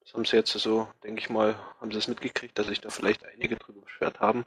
Das 0.00 0.12
haben 0.12 0.26
sie 0.26 0.36
jetzt 0.36 0.52
so, 0.52 0.86
denke 1.02 1.18
ich 1.18 1.30
mal, 1.30 1.54
haben 1.80 1.90
sie 1.92 1.96
es 1.96 2.08
mitgekriegt, 2.08 2.58
dass 2.58 2.66
sich 2.66 2.82
da 2.82 2.90
vielleicht 2.90 3.24
einige 3.24 3.56
drüber 3.56 3.80
beschwert 3.80 4.20
haben 4.20 4.44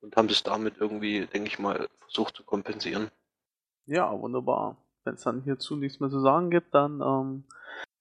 und 0.00 0.16
haben 0.16 0.28
es 0.28 0.44
damit 0.44 0.76
irgendwie, 0.78 1.26
denke 1.26 1.48
ich 1.48 1.58
mal, 1.58 1.88
versucht 1.98 2.36
zu 2.36 2.44
kompensieren. 2.44 3.10
Ja, 3.86 4.12
wunderbar. 4.16 4.76
Wenn 5.02 5.14
es 5.14 5.22
dann 5.22 5.42
hierzu 5.42 5.74
nichts 5.74 5.98
mehr 5.98 6.10
zu 6.10 6.20
sagen 6.20 6.50
gibt, 6.50 6.72
dann 6.72 7.00
ähm, 7.00 7.44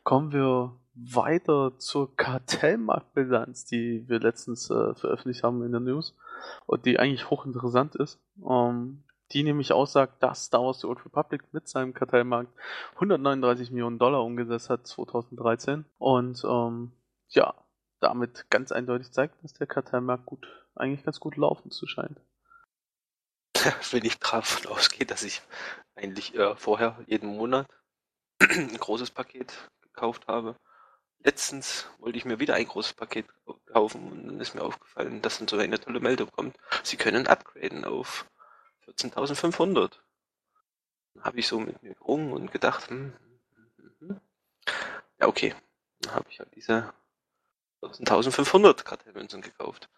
kommen 0.03 0.31
wir 0.31 0.79
weiter 0.95 1.77
zur 1.77 2.15
Kartellmarktbilanz, 2.15 3.65
die 3.65 4.07
wir 4.07 4.19
letztens 4.19 4.69
äh, 4.69 4.95
veröffentlicht 4.95 5.43
haben 5.43 5.63
in 5.63 5.71
der 5.71 5.81
News 5.81 6.15
und 6.65 6.85
die 6.85 6.99
eigentlich 6.99 7.29
hochinteressant 7.29 7.95
ist. 7.95 8.19
Ähm, 8.47 9.03
die 9.31 9.43
nämlich 9.43 9.73
aussagt, 9.73 10.21
dass 10.21 10.45
Star 10.45 10.63
Wars 10.63 10.81
The 10.81 10.87
Old 10.87 11.03
Republic 11.03 11.41
mit 11.51 11.67
seinem 11.67 11.93
Kartellmarkt 11.93 12.53
139 12.93 13.71
Millionen 13.71 13.97
Dollar 13.97 14.23
umgesetzt 14.23 14.69
hat 14.69 14.85
2013 14.85 15.85
und 15.97 16.43
ähm, 16.45 16.91
ja, 17.29 17.55
damit 17.99 18.49
ganz 18.49 18.71
eindeutig 18.71 19.11
zeigt, 19.11 19.43
dass 19.43 19.53
der 19.53 19.67
Kartellmarkt 19.67 20.25
gut, 20.25 20.47
eigentlich 20.75 21.03
ganz 21.03 21.19
gut 21.19 21.37
laufen 21.37 21.71
zu 21.71 21.87
scheint. 21.87 22.21
Wenn 23.91 24.05
ich 24.05 24.19
davon 24.19 24.71
ausgehe, 24.71 25.07
dass 25.07 25.23
ich 25.23 25.41
eigentlich 25.95 26.35
äh, 26.35 26.55
vorher 26.55 26.99
jeden 27.07 27.35
Monat 27.35 27.67
ein 28.39 28.77
großes 28.77 29.11
Paket 29.11 29.69
gekauft 29.81 30.27
habe. 30.27 30.55
Letztens 31.25 31.87
wollte 31.99 32.17
ich 32.17 32.23
mir 32.23 32.39
wieder 32.39 32.53
ein 32.53 32.67
großes 32.67 32.93
Paket 32.93 33.25
kaufen 33.73 34.11
und 34.11 34.27
dann 34.27 34.39
ist 34.39 34.55
mir 34.55 34.61
aufgefallen, 34.61 35.21
dass 35.21 35.39
dann 35.39 35.47
so 35.49 35.57
eine 35.57 35.79
tolle 35.79 35.99
Meldung 35.99 36.31
kommt. 36.31 36.55
Sie 36.83 36.95
können 36.97 37.27
upgraden 37.27 37.83
auf 37.83 38.25
14.500. 38.85 39.99
Dann 41.15 41.23
habe 41.23 41.39
ich 41.39 41.47
so 41.47 41.59
mit 41.59 41.81
mir 41.83 41.95
gerungen 41.95 42.31
und 42.31 42.51
gedacht, 42.51 42.89
hm, 42.89 43.13
hm, 43.55 43.71
hm, 43.77 44.09
hm. 44.09 44.21
ja 45.19 45.27
okay, 45.27 45.55
dann 46.01 46.15
habe 46.15 46.29
ich 46.29 46.39
halt 46.39 46.55
diese 46.55 46.93
14.500 47.81 48.83
Kartellmünzen 48.83 49.41
gekauft. 49.41 49.89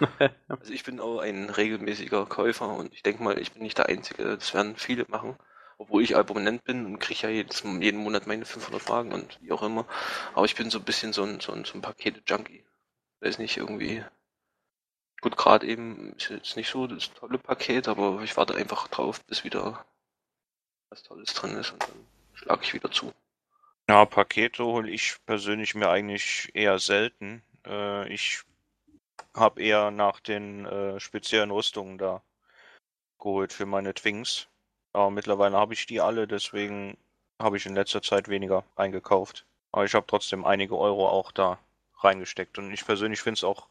Also 0.48 0.72
ich 0.72 0.84
bin 0.84 1.00
auch 1.00 1.20
ein 1.20 1.50
regelmäßiger 1.50 2.26
Käufer 2.26 2.68
und 2.68 2.92
ich 2.94 3.02
denke 3.04 3.22
mal, 3.22 3.38
ich 3.38 3.52
bin 3.52 3.62
nicht 3.62 3.78
der 3.78 3.86
Einzige. 3.88 4.24
Das 4.24 4.52
werden 4.54 4.76
viele 4.76 5.06
machen. 5.08 5.38
Obwohl 5.84 6.02
ich 6.02 6.16
Abonnent 6.16 6.64
bin 6.64 6.86
und 6.86 6.98
kriege 6.98 7.24
ja 7.24 7.28
jedes, 7.28 7.62
jeden 7.62 8.00
Monat 8.00 8.26
meine 8.26 8.46
500 8.46 8.80
Fragen 8.80 9.12
und 9.12 9.38
wie 9.42 9.52
auch 9.52 9.62
immer. 9.62 9.86
Aber 10.32 10.46
ich 10.46 10.54
bin 10.54 10.70
so 10.70 10.78
ein 10.78 10.84
bisschen 10.84 11.12
so 11.12 11.24
ein, 11.24 11.40
so 11.40 11.52
ein, 11.52 11.66
so 11.66 11.74
ein 11.74 11.82
Pakete-Junkie. 11.82 12.64
Weiß 13.20 13.38
nicht, 13.38 13.58
irgendwie... 13.58 14.02
Gut, 15.20 15.36
gerade 15.36 15.66
eben 15.66 16.14
ist 16.16 16.30
jetzt 16.30 16.56
nicht 16.56 16.70
so 16.70 16.86
das 16.86 17.12
tolle 17.12 17.36
Paket, 17.36 17.88
aber 17.88 18.22
ich 18.22 18.34
warte 18.38 18.54
einfach 18.54 18.88
drauf, 18.88 19.22
bis 19.24 19.44
wieder 19.44 19.84
was 20.88 21.02
Tolles 21.02 21.34
drin 21.34 21.56
ist 21.56 21.70
und 21.72 21.82
dann 21.82 22.06
schlage 22.32 22.62
ich 22.62 22.72
wieder 22.72 22.90
zu. 22.90 23.12
Ja, 23.86 24.06
Pakete 24.06 24.64
hole 24.64 24.90
ich 24.90 25.16
persönlich 25.26 25.74
mir 25.74 25.90
eigentlich 25.90 26.50
eher 26.54 26.78
selten. 26.78 27.42
Äh, 27.66 28.10
ich 28.10 28.42
habe 29.34 29.62
eher 29.62 29.90
nach 29.90 30.20
den 30.20 30.64
äh, 30.64 30.98
speziellen 30.98 31.50
Rüstungen 31.50 31.98
da 31.98 32.22
geholt 33.18 33.52
für 33.52 33.66
meine 33.66 33.92
Twings. 33.92 34.48
Aber 34.94 35.10
mittlerweile 35.10 35.56
habe 35.56 35.74
ich 35.74 35.86
die 35.86 36.00
alle, 36.00 36.26
deswegen 36.26 36.96
habe 37.38 37.56
ich 37.56 37.66
in 37.66 37.74
letzter 37.74 38.00
Zeit 38.00 38.28
weniger 38.28 38.64
eingekauft. 38.76 39.44
Aber 39.72 39.84
ich 39.84 39.94
habe 39.94 40.06
trotzdem 40.06 40.44
einige 40.44 40.78
Euro 40.78 41.08
auch 41.08 41.32
da 41.32 41.58
reingesteckt. 41.98 42.58
Und 42.58 42.72
ich 42.72 42.86
persönlich 42.86 43.20
finde 43.20 43.38
es 43.38 43.44
auch 43.44 43.66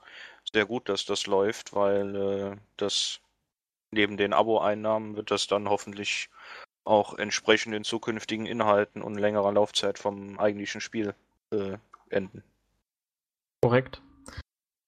sehr 0.52 0.66
gut, 0.66 0.90
dass 0.90 1.06
das 1.06 1.26
läuft, 1.26 1.74
weil 1.74 2.16
äh, 2.16 2.58
das 2.78 3.22
neben 3.92 4.18
den 4.18 4.34
Abo-Einnahmen 4.34 5.16
wird 5.16 5.32
das 5.32 5.48
dann 5.48 5.70
hoffentlich 5.70 6.30
auch 6.84 7.18
entsprechend 7.18 7.74
in 7.74 7.86
zukünftigen 7.86 8.46
Inhalten 8.46 9.02
und 9.02 9.16
längerer 9.16 9.54
Laufzeit 9.54 9.98
vom 9.98 10.38
eigentlichen 10.40 10.82
Spiel 10.82 11.16
äh, 11.52 11.78
enden. 12.10 12.44
Korrekt. 13.62 14.02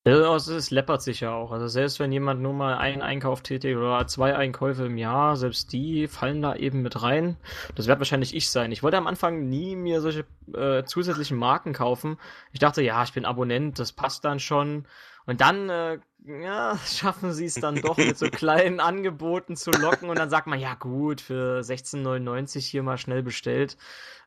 Also 0.05 0.53
es 0.53 0.69
läppert 0.69 1.01
sich 1.01 1.21
ja 1.21 1.33
auch. 1.33 1.51
Also 1.51 1.67
selbst 1.67 1.99
wenn 1.99 2.11
jemand 2.11 2.39
nur 2.39 2.53
mal 2.53 2.77
einen 2.77 3.01
Einkauf 3.01 3.41
tätigt 3.41 3.75
oder 3.75 4.05
zwei 4.05 4.35
Einkäufe 4.35 4.85
im 4.85 4.97
Jahr, 4.97 5.35
selbst 5.35 5.73
die 5.73 6.07
fallen 6.07 6.43
da 6.43 6.55
eben 6.55 6.83
mit 6.83 7.01
rein. 7.01 7.37
Das 7.73 7.87
wird 7.87 7.97
wahrscheinlich 7.97 8.35
ich 8.35 8.51
sein. 8.51 8.71
Ich 8.71 8.83
wollte 8.83 8.97
am 8.97 9.07
Anfang 9.07 9.49
nie 9.49 9.75
mir 9.75 10.01
solche 10.01 10.25
äh, 10.53 10.83
zusätzlichen 10.83 11.37
Marken 11.37 11.73
kaufen. 11.73 12.17
Ich 12.51 12.59
dachte, 12.59 12.83
ja, 12.83 13.01
ich 13.03 13.13
bin 13.13 13.25
Abonnent, 13.25 13.79
das 13.79 13.93
passt 13.93 14.23
dann 14.25 14.39
schon. 14.39 14.85
Und 15.25 15.41
dann, 15.41 15.69
äh, 15.69 15.97
ja, 16.23 16.77
schaffen 16.85 17.33
sie 17.33 17.45
es 17.45 17.55
dann 17.55 17.81
doch 17.81 17.97
mit 17.97 18.15
so 18.15 18.27
kleinen 18.31 18.79
Angeboten 18.79 19.55
zu 19.55 19.71
locken 19.71 20.09
und 20.09 20.19
dann 20.19 20.29
sagt 20.29 20.45
man, 20.45 20.59
ja 20.59 20.75
gut, 20.75 21.19
für 21.19 21.61
16,99 21.61 22.59
hier 22.59 22.83
mal 22.83 22.99
schnell 22.99 23.23
bestellt, 23.23 23.75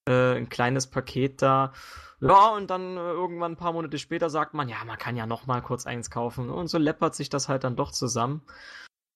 äh, 0.08 0.34
ein 0.38 0.48
kleines 0.48 0.88
Paket 0.88 1.40
da. 1.40 1.72
Ja, 2.20 2.48
und 2.54 2.68
dann 2.70 2.96
äh, 2.96 3.00
irgendwann 3.00 3.52
ein 3.52 3.56
paar 3.56 3.72
Monate 3.72 3.98
später 3.98 4.28
sagt 4.28 4.54
man, 4.54 4.68
ja, 4.68 4.84
man 4.84 4.98
kann 4.98 5.16
ja 5.16 5.26
noch 5.26 5.46
mal 5.46 5.60
kurz 5.60 5.86
eins 5.86 6.10
kaufen. 6.10 6.50
Und 6.50 6.68
so 6.68 6.78
läppert 6.78 7.14
sich 7.14 7.28
das 7.28 7.48
halt 7.48 7.64
dann 7.64 7.76
doch 7.76 7.92
zusammen. 7.92 8.42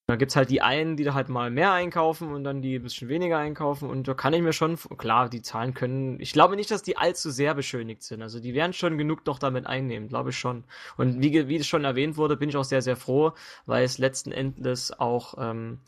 Da 0.09 0.17
gibt's 0.17 0.37
halt 0.37 0.51
die 0.51 0.63
einen, 0.63 0.97
die 0.97 1.05
da 1.05 1.15
halt 1.15 1.29
mal 1.29 1.51
mehr 1.51 1.73
einkaufen 1.73 2.33
und 2.33 2.45
dann 2.45 2.61
die 2.61 2.77
ein 2.77 2.83
bisschen 2.83 3.09
weniger 3.09 3.39
einkaufen. 3.39 3.89
Und 3.89 4.09
da 4.09 4.15
kann 4.15 4.35
ich 4.35 4.43
mir 4.43 4.53
schon, 4.53 4.77
klar, 4.99 5.29
die 5.29 5.43
Zahlen 5.43 5.75
können, 5.75 6.21
ich 6.21 6.33
glaube 6.33 6.57
nicht, 6.57 6.71
dass 6.71 6.83
die 6.83 6.97
allzu 6.97 7.31
sehr 7.31 7.55
beschönigt 7.55 8.03
sind. 8.03 8.21
Also 8.21 8.41
die 8.41 8.55
werden 8.55 8.73
schon 8.73 8.99
genug 8.99 9.25
noch 9.27 9.39
damit 9.39 9.67
einnehmen, 9.67 10.09
glaube 10.09 10.31
ich 10.31 10.39
schon. 10.39 10.65
Und 10.97 11.23
wie, 11.23 11.49
wie 11.49 11.57
es 11.57 11.67
schon 11.67 11.85
erwähnt 11.85 12.17
wurde, 12.17 12.37
bin 12.37 12.49
ich 12.49 12.57
auch 12.57 12.65
sehr, 12.65 12.83
sehr 12.83 12.97
froh, 12.97 13.33
weil 13.65 13.85
es 13.85 13.99
letzten 13.99 14.33
Endes 14.33 14.93
auch 14.99 15.35
ähm, 15.39 15.81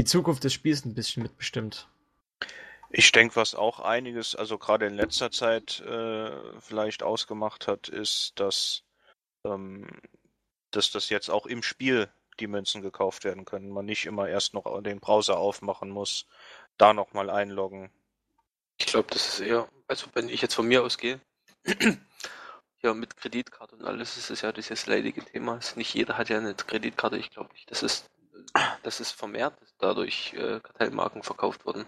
die 0.00 0.04
Zukunft 0.04 0.44
des 0.44 0.52
Spiels 0.52 0.84
ein 0.84 0.94
bisschen 0.94 1.24
mitbestimmt. 1.24 1.88
Ich 2.90 3.12
denke, 3.12 3.36
was 3.36 3.54
auch 3.54 3.80
einiges, 3.80 4.34
also 4.34 4.58
gerade 4.58 4.86
in 4.86 4.94
letzter 4.94 5.30
Zeit 5.30 5.80
äh, 5.80 6.30
vielleicht 6.60 7.02
ausgemacht 7.02 7.66
hat, 7.68 7.88
ist, 7.88 8.32
dass, 8.40 8.82
ähm, 9.44 9.86
dass 10.70 10.90
das 10.90 11.10
jetzt 11.10 11.28
auch 11.30 11.46
im 11.46 11.62
Spiel 11.62 12.10
die 12.40 12.46
Münzen 12.46 12.82
gekauft 12.82 13.24
werden 13.24 13.44
können. 13.44 13.68
Man 13.70 13.84
nicht 13.84 14.06
immer 14.06 14.28
erst 14.28 14.54
noch 14.54 14.82
den 14.82 15.00
Browser 15.00 15.38
aufmachen 15.38 15.90
muss, 15.90 16.26
da 16.78 16.94
nochmal 16.94 17.30
einloggen. 17.30 17.90
Ich 18.78 18.86
glaube, 18.86 19.08
das 19.10 19.28
ist 19.28 19.40
eher, 19.40 19.68
also 19.88 20.06
wenn 20.14 20.28
ich 20.28 20.40
jetzt 20.40 20.54
von 20.54 20.66
mir 20.66 20.82
ausgehe, 20.82 21.20
ja, 22.82 22.94
mit 22.94 23.16
Kreditkarte 23.16 23.76
und 23.76 23.84
alles 23.84 24.16
ist 24.16 24.30
es 24.30 24.40
ja 24.42 24.52
dieses 24.52 24.86
leidige 24.86 25.24
Thema. 25.24 25.56
Es- 25.58 25.76
Nicht 25.76 25.94
jeder 25.94 26.16
hat 26.16 26.28
ja 26.28 26.38
eine 26.38 26.54
Kreditkarte. 26.54 27.18
Ich 27.18 27.30
glaube 27.30 27.52
nicht, 27.52 27.70
das 27.70 27.82
ist, 27.82 28.06
das 28.82 29.00
ist 29.00 29.12
vermehrt 29.12 29.54
dadurch 29.78 30.32
äh, 30.34 30.60
Kartellmarken 30.60 31.22
verkauft 31.22 31.66
wurden. 31.66 31.86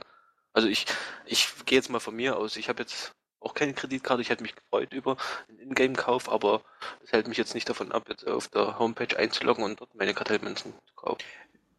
Also 0.53 0.69
ich, 0.69 0.87
ich 1.27 1.49
gehe 1.67 1.79
jetzt 1.79 1.91
mal 1.91 2.01
von 2.01 2.17
mir 2.17 2.37
aus. 2.37 2.57
Ich 2.57 2.69
habe 2.69 2.83
jetzt 2.83 3.13
auch 3.41 3.55
keine 3.55 3.75
Kreditkarte. 3.75 4.23
Ich 4.23 4.31
hätte 4.31 4.43
mich 4.43 4.55
gefreut 4.55 4.93
über 4.93 5.17
einen 5.49 5.59
Ingame-Kauf, 5.61 6.29
aber 6.29 6.63
es 7.03 7.13
hält 7.13 7.29
mich 7.29 7.39
jetzt 7.39 7.55
nicht 7.55 7.69
davon 7.69 7.93
ab, 7.93 8.09
jetzt 8.09 8.27
auf 8.27 8.49
der 8.49 8.79
Homepage 8.79 9.17
einzuloggen 9.17 9.65
und 9.65 9.81
dort 9.81 9.95
meine 9.95 10.15
Kartellmünzen 10.15 10.75
zu 10.87 10.95
kaufen. 10.95 11.25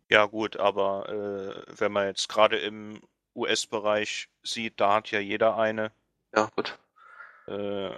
Ja 0.10 0.26
gut, 0.26 0.58
aber 0.58 1.08
äh, 1.10 1.80
wenn 1.80 1.92
man 1.92 2.08
jetzt 2.08 2.28
gerade 2.28 2.58
im 2.58 3.02
US-Bereich 3.36 4.28
sieht, 4.44 4.80
da 4.80 4.96
hat 4.96 5.12
ja 5.12 5.20
jeder 5.20 5.58
eine. 5.58 5.92
Ja, 6.36 6.50
gut. 6.56 6.78
Äh, 7.48 7.92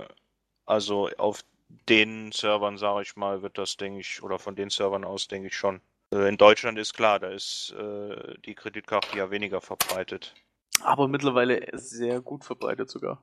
also 0.65 1.09
auf 1.17 1.43
den 1.89 2.31
Servern, 2.31 2.77
sage 2.77 3.01
ich 3.01 3.15
mal, 3.15 3.41
wird 3.41 3.57
das, 3.57 3.77
denke 3.77 3.99
ich, 3.99 4.21
oder 4.21 4.37
von 4.37 4.55
den 4.55 4.69
Servern 4.69 5.03
aus, 5.03 5.27
denke 5.27 5.47
ich 5.47 5.57
schon. 5.57 5.81
Äh, 6.11 6.29
in 6.29 6.37
Deutschland 6.37 6.77
ist 6.77 6.93
klar, 6.93 7.19
da 7.19 7.29
ist 7.29 7.71
äh, 7.71 8.35
die 8.45 8.55
Kreditkarte 8.55 9.17
ja 9.17 9.31
weniger 9.31 9.61
verbreitet. 9.61 10.35
Aber 10.81 11.07
mittlerweile 11.07 11.67
sehr 11.73 12.21
gut 12.21 12.43
verbreitet 12.43 12.89
sogar. 12.89 13.21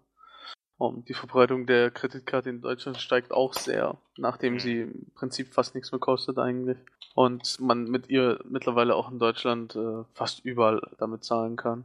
Um, 0.79 1.05
die 1.05 1.15
Verbreitung 1.15 1.67
der 1.67 1.91
Kreditkarte 1.91 2.49
in 2.49 2.63
Deutschland 2.63 2.99
steigt 2.99 3.33
auch 3.33 3.53
sehr, 3.53 3.99
nachdem 4.17 4.55
Mhm. 4.55 4.59
sie 4.61 4.81
im 4.81 5.11
Prinzip 5.15 5.53
fast 5.53 5.75
nichts 5.75 5.93
mehr 5.93 5.99
kostet 5.99 6.39
eigentlich. 6.39 6.79
Und 7.15 7.61
man 7.61 7.85
mit 7.85 8.09
ihr 8.09 8.41
mittlerweile 8.49 8.95
auch 8.95 9.11
in 9.11 9.19
Deutschland 9.19 9.77
äh, 9.77 10.05
fast 10.15 10.43
überall 10.45 10.81
damit 10.99 11.23
zahlen 11.25 11.57
kann. 11.57 11.85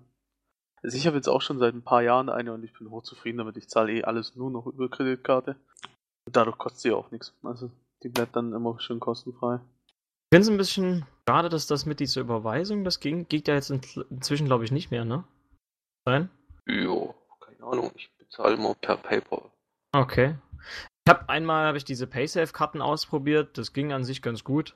Also 0.82 0.95
ich 0.97 1.08
habe 1.08 1.17
jetzt 1.17 1.28
auch 1.28 1.41
schon 1.41 1.58
seit 1.60 1.73
ein 1.73 1.82
paar 1.82 2.04
Jahren 2.04 2.30
eine 2.30 2.54
und 2.54 2.63
ich 2.63 2.71
bin 2.71 2.89
hochzufrieden 2.89 3.39
damit. 3.39 3.58
Ich 3.58 3.67
zahle 3.67 3.91
eh 3.91 4.04
alles 4.04 4.36
nur 4.36 4.49
noch 4.51 4.65
über 4.67 4.88
Kreditkarte. 4.88 5.58
Und 6.25 6.36
dadurch 6.36 6.58
kostet 6.58 6.82
sie 6.82 6.91
auch 6.91 7.12
nichts. 7.12 7.34
Also 7.43 7.71
Die 8.04 8.10
bleibt 8.10 8.36
dann 8.36 8.54
immer 8.54 8.80
schön 8.80 8.99
kostenfrei. 8.99 9.56
Ich 9.56 10.38
finde 10.38 10.41
es 10.43 10.49
ein 10.49 10.58
bisschen 10.58 11.06
schade, 11.28 11.49
dass 11.49 11.65
das 11.67 11.86
mit 11.86 11.99
dieser 11.99 12.21
Überweisung, 12.21 12.84
das 12.84 12.99
ging, 12.99 13.28
geht 13.28 13.47
ja 13.47 13.56
jetzt 13.56 13.71
in, 13.71 13.82
inzwischen, 14.10 14.45
glaube 14.45 14.63
ich, 14.63 14.71
nicht 14.71 14.91
mehr, 14.91 15.06
ne? 15.06 15.23
Nein? 16.06 16.30
Jo, 16.65 17.15
keine 17.39 17.63
Ahnung. 17.63 17.91
Ich 17.96 18.12
bezahle 18.18 18.56
immer 18.56 18.76
per 18.76 18.98
PayPal. 18.98 19.52
Okay. 19.91 20.36
Ich 21.06 21.13
habe 21.13 21.30
einmal 21.30 21.68
habe 21.68 21.78
ich 21.78 21.86
diese 21.86 22.08
Paysafe-Karten 22.08 22.82
ausprobiert, 22.82 23.58
das 23.58 23.74
ging 23.74 23.94
an 23.94 24.04
sich 24.04 24.22
ganz 24.22 24.44
gut. 24.44 24.76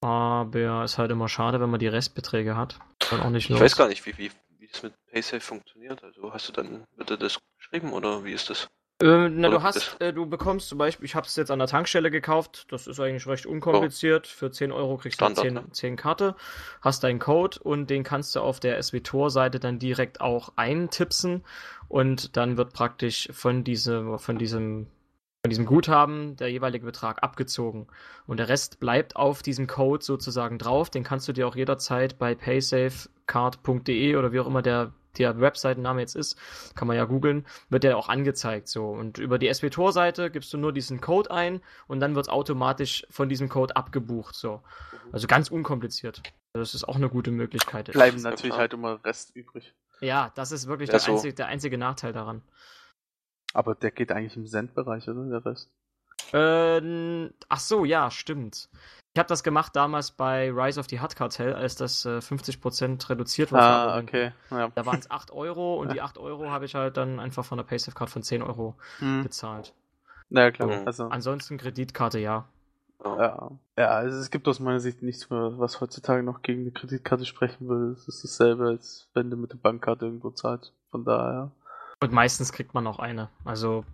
Aber 0.00 0.84
ist 0.84 0.98
halt 0.98 1.10
immer 1.10 1.28
schade, 1.28 1.60
wenn 1.60 1.70
man 1.70 1.80
die 1.80 1.88
Restbeträge 1.88 2.56
hat. 2.56 2.78
Nicht 3.30 3.50
Ich 3.50 3.58
weiß 3.58 3.76
gar 3.76 3.88
nicht, 3.88 4.04
wie, 4.06 4.16
wie, 4.18 4.30
wie 4.58 4.68
das 4.68 4.82
mit 4.82 4.94
PaySafe 5.06 5.40
funktioniert. 5.40 6.02
Also 6.04 6.32
hast 6.32 6.48
du 6.48 6.52
dann, 6.52 6.84
wird 6.96 7.10
dir 7.10 7.16
das 7.16 7.38
geschrieben 7.58 7.92
oder 7.92 8.24
wie 8.24 8.32
ist 8.32 8.50
das? 8.50 8.68
Äh, 9.02 9.28
na, 9.28 9.48
Oder 9.48 9.58
du 9.58 9.62
hast, 9.62 10.00
äh, 10.00 10.12
du 10.12 10.24
bekommst 10.24 10.68
zum 10.68 10.78
Beispiel, 10.78 11.04
ich 11.04 11.14
habe 11.14 11.26
es 11.26 11.36
jetzt 11.36 11.50
an 11.50 11.58
der 11.58 11.68
Tankstelle 11.68 12.10
gekauft, 12.10 12.66
das 12.70 12.86
ist 12.86 12.98
eigentlich 12.98 13.26
recht 13.26 13.44
unkompliziert. 13.44 14.26
Für 14.26 14.50
10 14.50 14.72
Euro 14.72 14.96
kriegst 14.96 15.16
Standard, 15.16 15.38
du 15.38 15.48
10, 15.48 15.54
ne? 15.54 15.64
10 15.70 15.96
Karte, 15.96 16.34
hast 16.80 17.04
deinen 17.04 17.18
Code 17.18 17.58
und 17.62 17.90
den 17.90 18.04
kannst 18.04 18.34
du 18.34 18.40
auf 18.40 18.58
der 18.58 18.82
SWTOR-Seite 18.82 19.60
dann 19.60 19.78
direkt 19.78 20.22
auch 20.22 20.54
eintipsen 20.56 21.44
und 21.88 22.38
dann 22.38 22.56
wird 22.56 22.72
praktisch 22.72 23.28
von, 23.32 23.64
diese, 23.64 24.18
von 24.18 24.38
diesem 24.38 24.86
von 25.46 25.50
diesem 25.50 25.66
Guthaben 25.66 26.34
der 26.36 26.50
jeweilige 26.50 26.84
Betrag 26.84 27.22
abgezogen. 27.22 27.86
Und 28.26 28.38
der 28.38 28.48
Rest 28.48 28.80
bleibt 28.80 29.14
auf 29.14 29.44
diesem 29.44 29.68
Code 29.68 30.04
sozusagen 30.04 30.58
drauf. 30.58 30.90
Den 30.90 31.04
kannst 31.04 31.28
du 31.28 31.32
dir 31.32 31.46
auch 31.46 31.54
jederzeit 31.54 32.18
bei 32.18 32.34
paysafecard.de 32.34 34.16
oder 34.16 34.32
wie 34.32 34.40
auch 34.40 34.48
immer 34.48 34.62
der, 34.62 34.92
der 35.18 35.40
Webseitenname 35.40 36.00
jetzt 36.00 36.16
ist, 36.16 36.38
kann 36.74 36.88
man 36.88 36.96
ja 36.96 37.04
googeln, 37.04 37.46
wird 37.68 37.84
der 37.84 37.96
auch 37.96 38.08
angezeigt. 38.08 38.68
So. 38.68 38.88
Und 38.88 39.18
über 39.18 39.38
die 39.38 39.52
SWTOR-Seite 39.52 40.30
gibst 40.30 40.52
du 40.52 40.58
nur 40.58 40.72
diesen 40.72 41.00
Code 41.00 41.30
ein 41.30 41.60
und 41.86 42.00
dann 42.00 42.14
wird 42.14 42.28
automatisch 42.28 43.06
von 43.10 43.28
diesem 43.28 43.48
Code 43.48 43.76
abgebucht. 43.76 44.34
So. 44.34 44.62
Also 45.12 45.26
ganz 45.26 45.50
unkompliziert. 45.50 46.22
Das 46.52 46.74
ist 46.74 46.84
auch 46.84 46.96
eine 46.96 47.08
gute 47.08 47.30
Möglichkeit. 47.30 47.92
Bleiben 47.92 48.20
natürlich 48.22 48.50
klar. 48.50 48.60
halt 48.60 48.72
immer 48.72 49.04
Rest 49.04 49.34
übrig. 49.36 49.74
Ja, 50.00 50.32
das 50.34 50.52
ist 50.52 50.66
wirklich 50.66 50.88
Ja, 50.88 50.92
der, 50.92 51.00
so. 51.00 51.12
einzige, 51.12 51.34
der 51.34 51.46
einzige 51.46 51.78
Nachteil 51.78 52.12
daran. 52.12 52.42
Aber 53.52 53.74
der 53.74 53.90
geht 53.90 54.12
eigentlich 54.12 54.36
im 54.36 54.46
Cent-Bereich, 54.46 55.08
oder? 55.08 55.24
Der 55.28 55.44
Rest. 55.44 55.70
Ähm, 56.32 57.30
ach 57.48 57.60
so, 57.60 57.84
ja, 57.84 58.10
stimmt. 58.10 58.68
Ich 59.14 59.18
habe 59.18 59.28
das 59.28 59.42
gemacht 59.42 59.74
damals 59.74 60.10
bei 60.10 60.50
Rise 60.50 60.78
of 60.78 60.88
the 60.90 61.00
Hut 61.00 61.16
Cartel, 61.16 61.54
als 61.54 61.74
das 61.76 62.04
äh, 62.04 62.18
50% 62.18 63.08
reduziert 63.08 63.50
war. 63.50 63.94
Ah, 63.94 63.98
okay. 63.98 64.32
Ja. 64.50 64.68
Da 64.74 64.84
waren 64.84 64.98
es 64.98 65.10
8 65.10 65.30
Euro 65.30 65.80
und 65.80 65.92
die 65.92 66.02
8 66.02 66.18
Euro 66.18 66.50
habe 66.50 66.66
ich 66.66 66.74
halt 66.74 66.98
dann 66.98 67.18
einfach 67.18 67.44
von 67.44 67.56
der 67.56 67.64
Paysafe 67.64 67.96
Card 67.96 68.10
von 68.10 68.22
10 68.22 68.42
Euro 68.42 68.74
Hm. 68.98 69.22
bezahlt. 69.22 69.72
Na 70.28 70.50
klar. 70.50 70.68
Mhm. 70.68 70.86
Also, 70.86 71.04
Ansonsten 71.08 71.56
Kreditkarte 71.56 72.18
ja. 72.18 72.44
Ja. 73.02 73.18
ja. 73.18 73.50
ja, 73.78 73.88
also 73.88 74.18
es 74.18 74.30
gibt 74.30 74.48
aus 74.48 74.60
meiner 74.60 74.80
Sicht 74.80 75.02
nichts 75.02 75.30
mehr, 75.30 75.58
was 75.58 75.80
heutzutage 75.80 76.22
noch 76.22 76.42
gegen 76.42 76.62
eine 76.62 76.72
Kreditkarte 76.72 77.24
sprechen 77.24 77.68
würde. 77.68 77.92
Es 77.92 78.08
ist 78.08 78.22
dasselbe, 78.24 78.66
als 78.66 79.08
wenn 79.14 79.30
du 79.30 79.36
mit 79.36 79.52
der 79.52 79.58
Bankkarte 79.58 80.04
irgendwo 80.06 80.30
zahlst. 80.30 80.72
Von 80.90 81.04
daher. 81.04 81.52
Und 82.02 82.12
meistens 82.12 82.52
kriegt 82.52 82.74
man 82.74 82.86
auch 82.86 82.98
eine. 82.98 83.30
Also, 83.44 83.84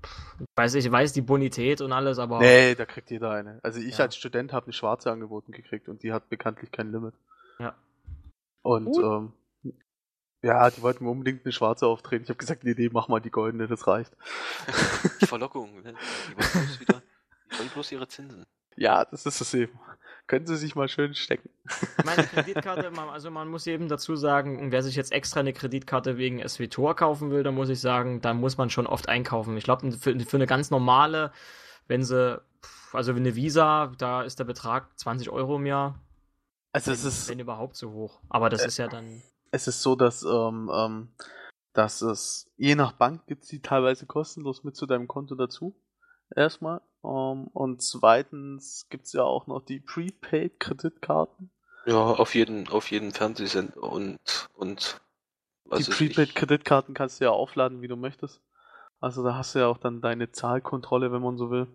ich 0.41 0.47
weiß, 0.57 0.75
ich 0.75 0.91
weiß 0.91 1.13
die 1.13 1.21
Bonität 1.23 1.81
und 1.81 1.93
alles, 1.93 2.19
aber 2.19 2.41
Nee, 2.41 2.75
da 2.75 2.85
kriegt 2.85 3.11
jeder 3.11 3.31
eine. 3.31 3.61
Also 3.63 3.79
ich 3.79 3.99
Ja. 3.99 4.05
als 4.07 4.17
Student 4.17 4.53
habe 4.53 4.67
eine 4.67 4.73
schwarze 4.73 5.13
angeboten 5.13 5.53
gekriegt 5.53 5.89
und 5.89 6.03
die 6.03 6.13
hat 6.13 6.29
bekanntlich 6.29 6.73
kein 6.73 6.91
Limit. 6.91 7.15
Ja. 7.61 7.77
Und 8.63 8.87
Gut. 8.87 9.05
ähm, 9.05 9.33
ja, 10.43 10.69
die 10.71 10.83
wollten 10.83 11.05
mir 11.05 11.11
unbedingt 11.11 11.45
eine 11.45 11.53
schwarze 11.53 11.87
auftreten. 11.87 12.25
Ich 12.25 12.29
habe 12.31 12.39
gesagt, 12.39 12.65
nee, 12.65 12.75
nee, 12.77 12.91
mach 12.93 13.07
mal 13.07 13.21
die 13.21 13.31
goldene, 13.31 13.69
das 13.69 13.87
reicht. 13.87 14.13
Verlockung. 15.29 15.83
Ne? 15.83 15.95
Die 15.95 16.37
wollen 16.37 16.51
bloß 16.67 16.81
wieder, 16.81 17.03
die 17.53 17.59
wollen 17.59 17.69
bloß 17.69 17.93
ihre 17.93 18.09
Zinsen. 18.09 18.45
Ja, 18.75 19.05
das 19.05 19.27
ist 19.27 19.41
es 19.41 19.55
eben. 19.55 19.79
Können 20.27 20.47
sie 20.47 20.57
sich 20.57 20.75
mal 20.75 20.89
schön 20.89 21.15
stecken. 21.15 21.51
meine 22.05 22.23
Kreditkarte, 22.27 22.91
also 23.11 23.31
man 23.31 23.49
muss 23.49 23.67
eben 23.67 23.89
dazu 23.89 24.17
sagen, 24.17 24.73
wer 24.73 24.83
sich 24.83 24.97
jetzt 24.97 25.13
extra 25.13 25.41
eine 25.41 25.53
Kreditkarte 25.53 26.17
wegen 26.17 26.47
SWTOR 26.47 26.97
kaufen 26.97 27.31
will, 27.31 27.43
dann 27.43 27.55
muss 27.55 27.69
ich 27.69 27.81
sagen, 27.81 28.21
da 28.21 28.33
muss 28.33 28.57
man 28.57 28.71
schon 28.71 28.87
oft 28.87 29.09
einkaufen. 29.09 29.57
Ich 29.57 29.65
glaube, 29.65 29.93
für, 29.93 30.19
für 30.21 30.37
eine 30.37 30.47
ganz 30.47 30.71
normale, 30.71 31.33
wenn 31.89 32.03
sie, 32.05 32.41
also 32.93 33.13
eine 33.13 33.35
Visa, 33.35 33.93
da 33.99 34.23
ist 34.23 34.39
der 34.39 34.45
Betrag 34.45 34.99
20 34.99 35.29
Euro 35.31 35.57
im 35.57 35.67
Jahr, 35.67 35.99
Also 36.73 36.87
wenn, 36.89 36.95
es 36.95 37.05
ist, 37.05 37.29
wenn 37.29 37.41
überhaupt 37.41 37.77
so 37.77 37.93
hoch. 37.93 38.21
Aber 38.29 38.49
das 38.49 38.63
Äh, 38.63 38.69
ist 38.69 38.79
ja 38.79 38.89
dann, 38.89 39.23
es 39.51 39.67
ist 39.67 39.83
so, 39.83 39.97
dass, 39.97 40.23
ähm, 40.23 40.71
ähm, 40.75 41.09
dass 41.75 42.01
es 42.01 42.51
je 42.57 42.75
nach 42.75 42.93
Bank 42.93 43.27
gibt 43.27 43.51
die 43.51 43.61
teilweise 43.61 44.07
kostenlos 44.07 44.65
mit 44.65 44.77
zu 44.77 44.87
deinem 44.87 45.09
Konto 45.09 45.35
dazu. 45.35 45.75
Erstmal. 46.35 46.81
Ähm, 47.05 47.49
und 47.49 47.83
zweitens 47.83 48.87
gibt's 48.91 49.13
ja 49.13 49.25
auch 49.25 49.47
noch 49.47 49.65
die 49.65 49.81
Prepaid-Kreditkarten. 49.81 51.51
Ja, 51.87 51.97
auf 51.97 52.35
jeden, 52.35 52.69
auf 52.69 52.91
jeden 52.91 53.13
Fernsehsender 53.13 53.83
und, 53.83 54.49
und 54.55 55.01
was 55.65 55.87
die. 55.87 55.91
Prepaid-Kreditkarten 55.91 56.95
kannst 56.95 57.21
du 57.21 57.25
ja 57.25 57.31
aufladen, 57.31 57.83
wie 57.83 57.89
du 57.89 57.97
möchtest. 57.97 58.41
Also 59.01 59.25
da 59.25 59.35
hast 59.35 59.55
du 59.55 59.59
ja 59.59 59.67
auch 59.67 59.79
dann 59.79 60.01
deine 60.01 60.31
Zahlkontrolle, 60.31 61.11
wenn 61.11 61.23
man 61.23 61.37
so 61.37 61.51
will. 61.51 61.67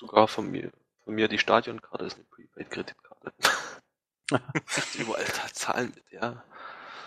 Sogar 0.00 0.28
von 0.28 0.50
mir, 0.50 0.72
von 1.04 1.14
mir 1.14 1.28
die 1.28 1.38
Stadionkarte 1.38 2.06
ist 2.06 2.14
eine 2.14 2.24
Prepaid-Kreditkarte. 2.24 3.32
Überall 4.98 5.24
da 5.24 5.52
zahlen 5.52 5.92
mit, 5.94 6.04
ja. 6.10 6.42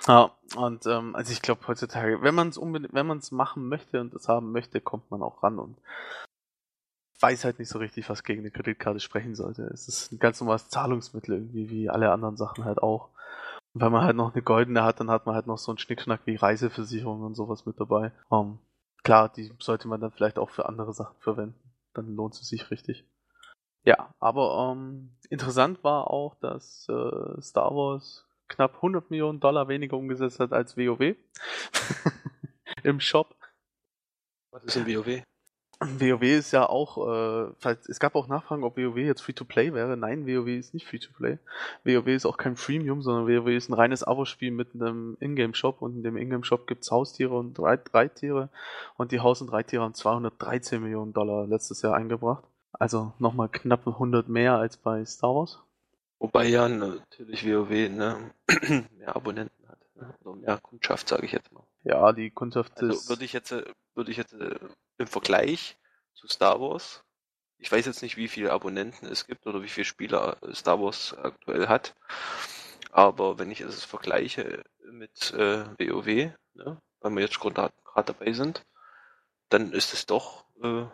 Ja, 0.07 0.31
und 0.55 0.85
ähm, 0.85 1.15
also 1.15 1.31
ich 1.31 1.41
glaube 1.41 1.65
heutzutage, 1.67 2.21
wenn 2.21 2.35
man 2.35 2.49
es 2.49 2.57
unbedingt, 2.57 2.93
wenn 2.93 3.07
man 3.07 3.19
es 3.19 3.31
machen 3.31 3.67
möchte 3.67 4.01
und 4.01 4.13
es 4.13 4.27
haben 4.27 4.51
möchte, 4.51 4.81
kommt 4.81 5.09
man 5.09 5.23
auch 5.23 5.41
ran 5.41 5.57
und 5.57 5.77
weiß 7.23 7.45
halt 7.45 7.57
nicht 7.57 7.69
so 7.69 7.79
richtig, 7.79 8.09
was 8.09 8.23
gegen 8.25 8.41
eine 8.41 8.51
Kreditkarte 8.51 8.99
sprechen 8.99 9.33
sollte. 9.33 9.63
Es 9.63 9.87
ist 9.87 10.11
ein 10.11 10.19
ganz 10.19 10.41
normales 10.41 10.67
Zahlungsmittel 10.67 11.35
irgendwie, 11.35 11.69
wie 11.69 11.89
alle 11.89 12.11
anderen 12.11 12.35
Sachen 12.35 12.65
halt 12.65 12.83
auch. 12.83 13.11
Und 13.73 13.81
wenn 13.81 13.93
man 13.93 14.03
halt 14.03 14.17
noch 14.17 14.33
eine 14.33 14.43
goldene 14.43 14.83
hat, 14.83 14.99
dann 14.99 15.09
hat 15.09 15.25
man 15.25 15.33
halt 15.33 15.47
noch 15.47 15.57
so 15.57 15.71
einen 15.71 15.77
Schnickschnack 15.77 16.19
wie 16.25 16.35
Reiseversicherung 16.35 17.21
und 17.21 17.35
sowas 17.35 17.65
mit 17.65 17.79
dabei. 17.79 18.11
Ähm, 18.29 18.59
klar, 19.03 19.29
die 19.29 19.53
sollte 19.59 19.87
man 19.87 20.01
dann 20.01 20.11
vielleicht 20.11 20.37
auch 20.37 20.49
für 20.49 20.67
andere 20.67 20.93
Sachen 20.93 21.15
verwenden. 21.21 21.73
Dann 21.93 22.13
lohnt 22.13 22.33
es 22.33 22.47
sich 22.47 22.69
richtig. 22.69 23.05
Ja, 23.85 24.13
aber 24.19 24.73
ähm, 24.73 25.15
interessant 25.29 25.81
war 25.85 26.11
auch, 26.11 26.35
dass 26.41 26.87
äh, 26.89 27.41
Star 27.41 27.71
Wars 27.73 28.27
knapp 28.49 28.75
100 28.75 29.09
Millionen 29.09 29.39
Dollar 29.39 29.69
weniger 29.69 29.95
umgesetzt 29.95 30.41
hat 30.41 30.51
als 30.51 30.75
WoW 30.75 31.15
im 32.83 32.99
Shop. 32.99 33.33
Was 34.51 34.65
ist 34.65 34.75
ein 34.75 34.87
WoW? 34.87 35.23
WoW 35.99 36.23
ist 36.23 36.51
ja 36.51 36.67
auch, 36.67 36.97
äh, 37.07 37.75
es 37.87 37.99
gab 37.99 38.15
auch 38.15 38.27
Nachfragen, 38.27 38.63
ob 38.63 38.77
WoW 38.77 38.97
jetzt 38.97 39.21
Free-to-Play 39.21 39.73
wäre. 39.73 39.97
Nein, 39.97 40.25
WoW 40.27 40.47
ist 40.47 40.73
nicht 40.73 40.87
Free-to-Play. 40.87 41.39
WoW 41.83 42.07
ist 42.07 42.25
auch 42.25 42.37
kein 42.37 42.55
Freemium, 42.55 43.01
sondern 43.01 43.27
WoW 43.27 43.49
ist 43.49 43.69
ein 43.69 43.73
reines 43.73 44.03
Abo-Spiel 44.03 44.51
mit 44.51 44.73
einem 44.73 45.17
Ingame-Shop 45.19 45.81
und 45.81 45.95
in 45.95 46.03
dem 46.03 46.17
Ingame-Shop 46.17 46.67
gibt's 46.67 46.91
Haustiere 46.91 47.35
und 47.35 47.59
Reit 47.59 47.93
Reittiere 47.93 48.49
und 48.97 49.11
die 49.11 49.19
Haus- 49.19 49.41
und 49.41 49.49
Reittiere 49.49 49.83
haben 49.83 49.93
213 49.93 50.81
Millionen 50.81 51.13
Dollar 51.13 51.47
letztes 51.47 51.81
Jahr 51.81 51.95
eingebracht. 51.95 52.43
Also 52.71 53.13
nochmal 53.19 53.49
knapp 53.49 53.87
100 53.87 54.27
mehr 54.27 54.57
als 54.57 54.77
bei 54.77 55.05
Star 55.05 55.35
Wars. 55.35 55.59
Wobei 56.19 56.47
ja 56.47 56.67
natürlich 56.69 57.45
WoW 57.45 57.69
ne, 57.89 58.31
mehr 58.97 59.15
Abonnenten 59.15 59.67
hat. 59.67 59.79
Ne? 59.95 60.13
Oder 60.23 60.35
mehr 60.37 60.57
Kundschaft, 60.57 61.09
sage 61.09 61.25
ich 61.25 61.33
jetzt 61.33 61.51
mal. 61.51 61.63
Ja, 61.83 62.13
die 62.13 62.31
Kundschaft 62.31 62.81
Also 62.81 62.93
ist... 62.93 63.09
würde 63.09 63.25
ich 63.25 63.33
jetzt, 63.33 63.51
äh, 63.51 63.65
würde 63.93 64.11
ich 64.11 64.17
jetzt 64.17 64.33
äh, 64.33 64.55
im 64.97 65.07
Vergleich 65.07 65.77
zu 66.13 66.27
Star 66.27 66.59
Wars, 66.59 67.03
ich 67.57 67.71
weiß 67.71 67.85
jetzt 67.85 68.01
nicht, 68.01 68.17
wie 68.17 68.27
viele 68.27 68.51
Abonnenten 68.51 69.05
es 69.05 69.25
gibt 69.25 69.47
oder 69.47 69.63
wie 69.63 69.69
viele 69.69 69.85
Spieler 69.85 70.37
äh, 70.43 70.53
Star 70.53 70.81
Wars 70.81 71.15
aktuell 71.17 71.67
hat, 71.67 71.95
aber 72.91 73.39
wenn 73.39 73.51
ich 73.51 73.61
es 73.61 73.83
vergleiche 73.85 74.63
mit 74.91 75.33
äh, 75.33 75.65
WoW, 75.79 76.33
ne, 76.53 76.81
weil 76.99 77.11
wir 77.11 77.21
jetzt 77.21 77.39
gerade 77.39 77.73
dabei 77.95 78.33
sind, 78.33 78.65
dann 79.49 79.71
ist 79.71 79.93
es 79.93 80.05
doch, 80.05 80.45
äh, 80.61 80.85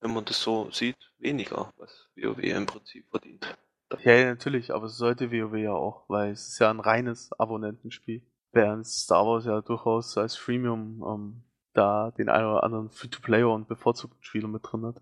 wenn 0.00 0.12
man 0.12 0.24
das 0.24 0.40
so 0.40 0.70
sieht, 0.70 1.12
weniger, 1.18 1.72
was 1.76 2.08
WoW 2.16 2.38
im 2.38 2.66
Prinzip 2.66 3.08
verdient. 3.10 3.56
Ja, 4.02 4.12
ja, 4.12 4.26
natürlich, 4.26 4.74
aber 4.74 4.86
es 4.86 4.96
sollte 4.96 5.30
WoW 5.30 5.56
ja 5.56 5.72
auch, 5.72 6.04
weil 6.08 6.32
es 6.32 6.48
ist 6.48 6.58
ja 6.58 6.70
ein 6.70 6.80
reines 6.80 7.32
Abonnentenspiel. 7.38 8.22
Während 8.52 8.86
Star 8.86 9.26
Wars 9.26 9.44
ja 9.44 9.60
durchaus 9.60 10.16
als 10.18 10.36
Freemium 10.36 11.02
ähm, 11.06 11.42
da 11.76 12.10
den 12.12 12.28
einen 12.28 12.46
oder 12.46 12.62
anderen 12.64 12.90
Free-to-Player 12.90 13.48
und 13.50 13.68
bevorzugten 13.68 14.22
Spieler 14.22 14.48
mit 14.48 14.62
drin 14.64 14.84
hat. 14.86 15.00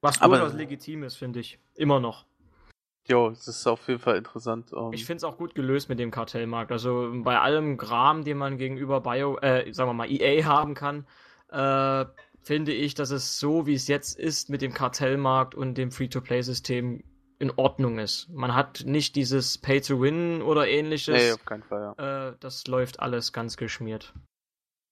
was 0.00 0.20
aber- 0.20 0.38
durchaus 0.38 0.54
legitim 0.56 1.02
ist, 1.04 1.16
finde 1.16 1.40
ich. 1.40 1.58
Immer 1.76 1.98
noch. 2.00 2.26
Jo, 3.08 3.28
es 3.30 3.48
ist 3.48 3.66
auf 3.66 3.88
jeden 3.88 3.98
Fall 4.00 4.16
interessant. 4.16 4.72
Ähm, 4.72 4.92
Ich 4.92 5.04
finde 5.06 5.16
es 5.18 5.24
auch 5.24 5.36
gut 5.38 5.54
gelöst 5.54 5.88
mit 5.88 5.98
dem 5.98 6.10
Kartellmarkt. 6.10 6.70
Also 6.70 7.10
bei 7.24 7.38
allem 7.40 7.76
Gram, 7.78 8.22
den 8.24 8.36
man 8.38 8.58
gegenüber 8.58 9.00
Bio, 9.00 9.38
äh, 9.38 9.72
sagen 9.72 9.88
wir 9.90 9.94
mal, 9.94 10.10
EA 10.10 10.44
haben 10.44 10.74
kann, 10.74 11.06
äh, 11.48 12.04
finde 12.42 12.72
ich, 12.72 12.94
dass 12.94 13.10
es 13.10 13.38
so, 13.40 13.66
wie 13.66 13.74
es 13.74 13.88
jetzt 13.88 14.18
ist, 14.18 14.50
mit 14.50 14.62
dem 14.62 14.72
Kartellmarkt 14.72 15.54
und 15.54 15.74
dem 15.78 15.90
Free-to-Play-System 15.90 17.02
in 17.38 17.50
Ordnung 17.56 17.98
ist. 17.98 18.28
Man 18.30 18.54
hat 18.54 18.84
nicht 18.86 19.16
dieses 19.16 19.58
Pay-to-Win 19.58 20.42
oder 20.42 20.68
ähnliches. 20.68 21.14
nee, 21.20 21.32
auf 21.32 21.44
keinen 21.44 21.64
Fall, 21.64 21.94
ja. 21.98 22.28
äh, 22.28 22.36
das 22.38 22.66
läuft 22.68 23.00
alles 23.00 23.32
ganz 23.32 23.56
geschmiert. 23.56 24.12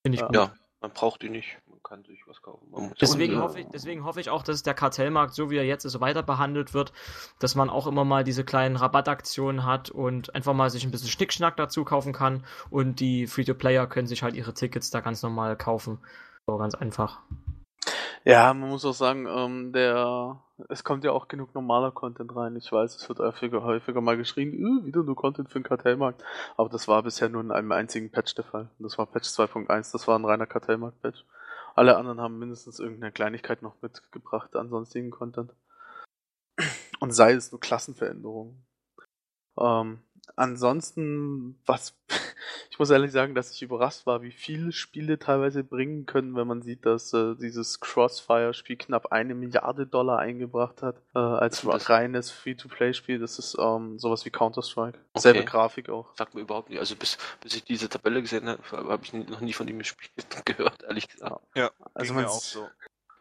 Finde 0.04 0.16
ich 0.16 0.20
Ja. 0.20 0.26
gut. 0.26 0.34
Ja, 0.34 0.54
man 0.80 0.92
braucht 0.92 1.22
die 1.22 1.28
nicht. 1.28 1.58
Man 1.68 1.82
kann 1.82 2.04
sich 2.04 2.26
was 2.26 2.40
kaufen. 2.40 2.66
Deswegen 3.00 3.34
und, 3.34 3.42
hoffe, 3.42 3.60
ich, 3.60 3.66
deswegen 3.72 4.04
hoffe 4.04 4.20
ich 4.20 4.30
auch, 4.30 4.42
dass 4.42 4.62
der 4.62 4.74
Kartellmarkt, 4.74 5.34
so 5.34 5.50
wie 5.50 5.56
er 5.56 5.64
jetzt 5.64 5.84
ist, 5.84 6.00
weiter 6.00 6.22
behandelt 6.22 6.72
wird, 6.72 6.92
dass 7.38 7.54
man 7.54 7.68
auch 7.68 7.86
immer 7.86 8.04
mal 8.04 8.24
diese 8.24 8.44
kleinen 8.44 8.76
Rabattaktionen 8.76 9.64
hat 9.64 9.90
und 9.90 10.34
einfach 10.34 10.54
mal 10.54 10.70
sich 10.70 10.84
ein 10.84 10.90
bisschen 10.90 11.08
Schnickschnack 11.08 11.56
dazu 11.56 11.84
kaufen 11.84 12.12
kann 12.12 12.44
und 12.70 13.00
die 13.00 13.26
Free-to-Player 13.26 13.86
können 13.86 14.06
sich 14.06 14.22
halt 14.22 14.34
ihre 14.34 14.54
Tickets 14.54 14.90
da 14.90 15.00
ganz 15.00 15.22
normal 15.22 15.56
kaufen. 15.56 15.98
So 16.46 16.56
ganz 16.56 16.74
einfach. 16.74 17.20
Ja, 18.24 18.52
man 18.52 18.68
muss 18.68 18.85
auch 18.85 18.94
sagen, 18.94 19.26
ähm, 19.26 19.72
der, 19.72 20.42
es 20.68 20.85
kommt 20.85 21.04
ja 21.04 21.12
auch 21.12 21.28
genug 21.28 21.54
normaler 21.54 21.90
Content 21.90 22.35
rein. 22.37 22.54
Ich 22.56 22.70
weiß, 22.70 22.96
es 22.96 23.09
wird 23.09 23.18
häufiger, 23.18 23.62
häufiger 23.62 24.02
mal 24.02 24.18
geschrien, 24.18 24.52
äh, 24.52 24.85
wieder 24.85 25.02
nur 25.02 25.16
Content 25.16 25.48
für 25.48 25.59
den 25.59 25.64
Kartellmarkt. 25.64 26.22
Aber 26.56 26.68
das 26.68 26.87
war 26.87 27.02
bisher 27.02 27.30
nur 27.30 27.40
in 27.40 27.50
einem 27.50 27.72
einzigen 27.72 28.11
Patch 28.11 28.35
der 28.35 28.44
Fall. 28.44 28.70
Das 28.78 28.98
war 28.98 29.06
Patch 29.06 29.28
2.1, 29.28 29.92
das 29.92 30.06
war 30.06 30.18
ein 30.18 30.24
reiner 30.26 30.46
Kartellmarkt-Patch. 30.46 31.24
Alle 31.74 31.96
anderen 31.96 32.20
haben 32.20 32.38
mindestens 32.38 32.78
irgendeine 32.78 33.12
Kleinigkeit 33.12 33.62
noch 33.62 33.80
mitgebracht 33.80 34.54
an 34.54 34.68
sonstigen 34.68 35.11
Content. 35.11 35.54
Und 37.00 37.12
sei 37.12 37.33
es 37.33 37.52
nur 37.52 37.61
Klassenveränderungen. 37.61 38.66
Ähm, 39.59 40.02
ansonsten, 40.37 41.59
was, 41.64 41.98
ich 42.70 42.79
muss 42.79 42.90
ehrlich 42.90 43.12
sagen, 43.12 43.35
dass 43.35 43.50
ich 43.53 43.62
überrascht 43.62 44.07
war, 44.07 44.22
wie 44.22 44.31
viele 44.31 44.72
Spiele 44.72 45.18
teilweise 45.18 45.64
bringen 45.64 46.07
können, 46.07 46.37
wenn 46.37 46.46
man 46.46 46.62
sieht, 46.62 46.87
dass 46.87 47.12
äh, 47.12 47.35
dieses 47.37 47.81
Crossfire-Spiel 47.81 48.76
knapp 48.76 49.12
eine 49.12 49.35
Milliarde 49.35 49.87
Dollar 49.87 50.18
eingebracht 50.18 50.83
hat, 50.83 50.96
äh, 51.14 51.18
als 51.18 51.62
das? 51.62 51.88
reines 51.90 52.31
Free-to-Play-Spiel. 52.31 53.18
Das 53.18 53.38
ist 53.38 53.57
ähm, 53.59 53.98
sowas 53.98 54.24
wie 54.24 54.31
Counter-Strike. 54.31 54.98
Okay. 55.12 55.20
Selbe 55.20 55.44
Grafik 55.44 55.88
auch. 55.88 56.14
Sagt 56.16 56.35
mir 56.35 56.42
überhaupt 56.42 56.70
nicht. 56.70 56.79
Also 56.79 56.96
bis, 56.96 57.18
bis 57.40 57.55
ich 57.55 57.64
diese 57.64 57.88
Tabelle 57.88 58.20
gesehen 58.20 58.48
habe, 58.48 58.62
habe 58.70 59.05
ich 59.05 59.12
noch 59.12 59.40
nie 59.40 59.53
von 59.53 59.66
dem 59.66 59.83
Spiel 59.85 60.09
gehört, 60.44 60.83
ehrlich 60.83 61.09
gesagt. 61.09 61.40
Ja, 61.55 61.70
Also 61.94 62.14
man, 62.14 62.24
auch 62.26 62.40
so. 62.40 62.68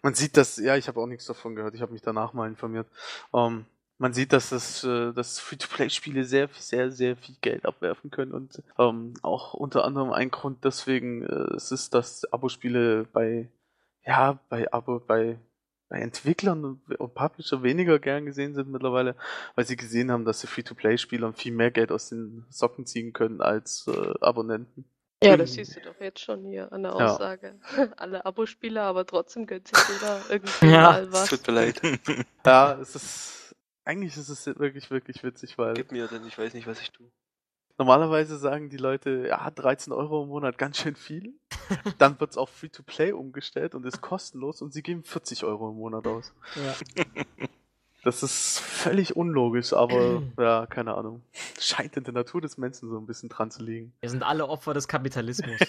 man 0.02 0.14
sieht 0.14 0.38
das, 0.38 0.58
ja, 0.58 0.76
ich 0.76 0.88
habe 0.88 1.00
auch 1.00 1.08
nichts 1.08 1.26
davon 1.26 1.56
gehört. 1.56 1.76
Ich 1.76 1.82
habe 1.82 1.92
mich 1.92 2.02
danach 2.02 2.34
mal 2.34 2.48
informiert. 2.48 2.88
Ähm, 3.34 3.66
man 4.00 4.14
sieht, 4.14 4.34
dass 4.34 4.50
das, 4.50 4.84
äh, 4.84 5.14
dass 5.14 5.40
Free-to-Play-Spiele 5.40 6.26
sehr, 6.26 6.50
sehr, 6.54 6.92
sehr 6.92 7.18
viel 7.18 7.36
Geld 7.42 7.66
abwerfen 7.66 8.12
können 8.12 8.34
und 8.34 8.64
ähm, 8.80 9.14
auch 9.24 9.54
unter 9.54 9.86
anderem 9.86 10.12
ein 10.14 10.32
Grund 10.32 10.66
deswegen 10.66 11.24
äh, 11.26 11.56
es 11.56 11.72
ist, 11.72 11.94
dass 11.94 12.26
Abo-Spiele 12.34 13.06
bei, 13.14 13.50
ja, 14.06 14.40
bei 14.50 14.72
Abo, 14.74 15.00
bei 15.00 15.40
bei 15.92 16.00
Entwicklern 16.02 16.66
und 16.66 17.00
und 17.00 17.16
Publisher 17.16 17.64
weniger 17.64 17.98
gern 18.00 18.26
gesehen 18.28 18.54
sind 18.54 18.70
mittlerweile, 18.70 19.16
weil 19.56 19.66
sie 19.66 19.76
gesehen 19.76 20.12
haben, 20.12 20.24
dass 20.26 20.42
sie 20.42 20.48
Free-to-Play-Spielern 20.48 21.34
viel 21.34 21.52
mehr 21.54 21.72
Geld 21.72 21.92
aus 21.92 22.10
den 22.10 22.46
Socken 22.50 22.86
ziehen 22.86 23.12
können 23.14 23.42
als 23.42 23.88
äh, 23.88 24.14
Abonnenten. 24.22 24.86
Ja, 25.24 25.36
das 25.36 25.52
Mhm. 25.52 25.56
siehst 25.56 25.76
du 25.76 25.82
doch 25.82 26.00
jetzt 26.00 26.20
schon 26.22 26.46
hier 26.46 26.72
an 26.72 26.84
der 26.84 26.94
Ja. 26.94 27.06
Aussage. 27.16 27.56
Alle 27.98 28.26
Abospieler, 28.26 28.84
aber 28.84 29.06
trotzdem 29.06 29.48
gönnt 29.48 29.68
sich 29.68 29.78
jeder 29.88 30.22
irgendwie 30.30 30.68
Ja, 30.68 30.92
mal 30.92 31.12
was. 31.12 31.30
Tut 31.30 31.48
mir 31.48 31.54
leid. 31.54 31.82
Ja, 32.46 32.74
es 32.80 32.96
ist 32.96 33.39
eigentlich 33.90 34.16
ist 34.18 34.30
es 34.30 34.46
wirklich, 34.46 34.92
wirklich 34.92 35.24
witzig, 35.24 35.58
weil 35.58 35.74
Gib 35.74 35.92
mir, 35.92 36.08
denn 36.08 36.26
ich 36.28 36.38
weiß 36.38 36.54
nicht, 36.54 36.68
was 36.68 36.80
ich 36.80 36.92
tue. 36.92 37.10
Normalerweise 37.80 38.38
sagen 38.38 38.70
die 38.70 38.78
Leute, 38.78 39.26
ja, 39.28 39.50
13 39.50 39.92
Euro 39.94 40.24
im 40.24 40.30
Monat 40.30 40.60
ganz 40.60 40.78
schön 40.78 40.96
viel. 40.96 41.34
Dann 41.98 42.20
wird's 42.20 42.38
auf 42.38 42.52
Free-to-Play 42.52 43.14
umgestellt 43.14 43.74
und 43.74 43.86
ist 43.88 44.02
kostenlos 44.02 44.62
und 44.62 44.74
sie 44.74 44.84
geben 44.84 45.04
40 45.04 45.44
Euro 45.44 45.70
im 45.70 45.78
Monat 45.78 46.06
aus. 46.08 46.34
Ja. 46.56 47.06
Das 48.02 48.24
ist 48.24 48.60
völlig 48.60 49.18
unlogisch, 49.18 49.74
aber 49.74 50.24
ja, 50.40 50.66
keine 50.68 50.96
Ahnung. 50.96 51.22
Scheint 51.60 51.98
in 51.98 52.06
der 52.06 52.14
Natur 52.14 52.40
des 52.40 52.58
Menschen 52.58 52.90
so 52.90 52.98
ein 52.98 53.06
bisschen 53.06 53.28
dran 53.28 53.52
zu 53.52 53.62
liegen. 53.62 53.92
Wir 54.00 54.10
sind 54.10 54.24
alle 54.24 54.48
Opfer 54.48 54.74
des 54.74 54.88
Kapitalismus. 54.88 55.60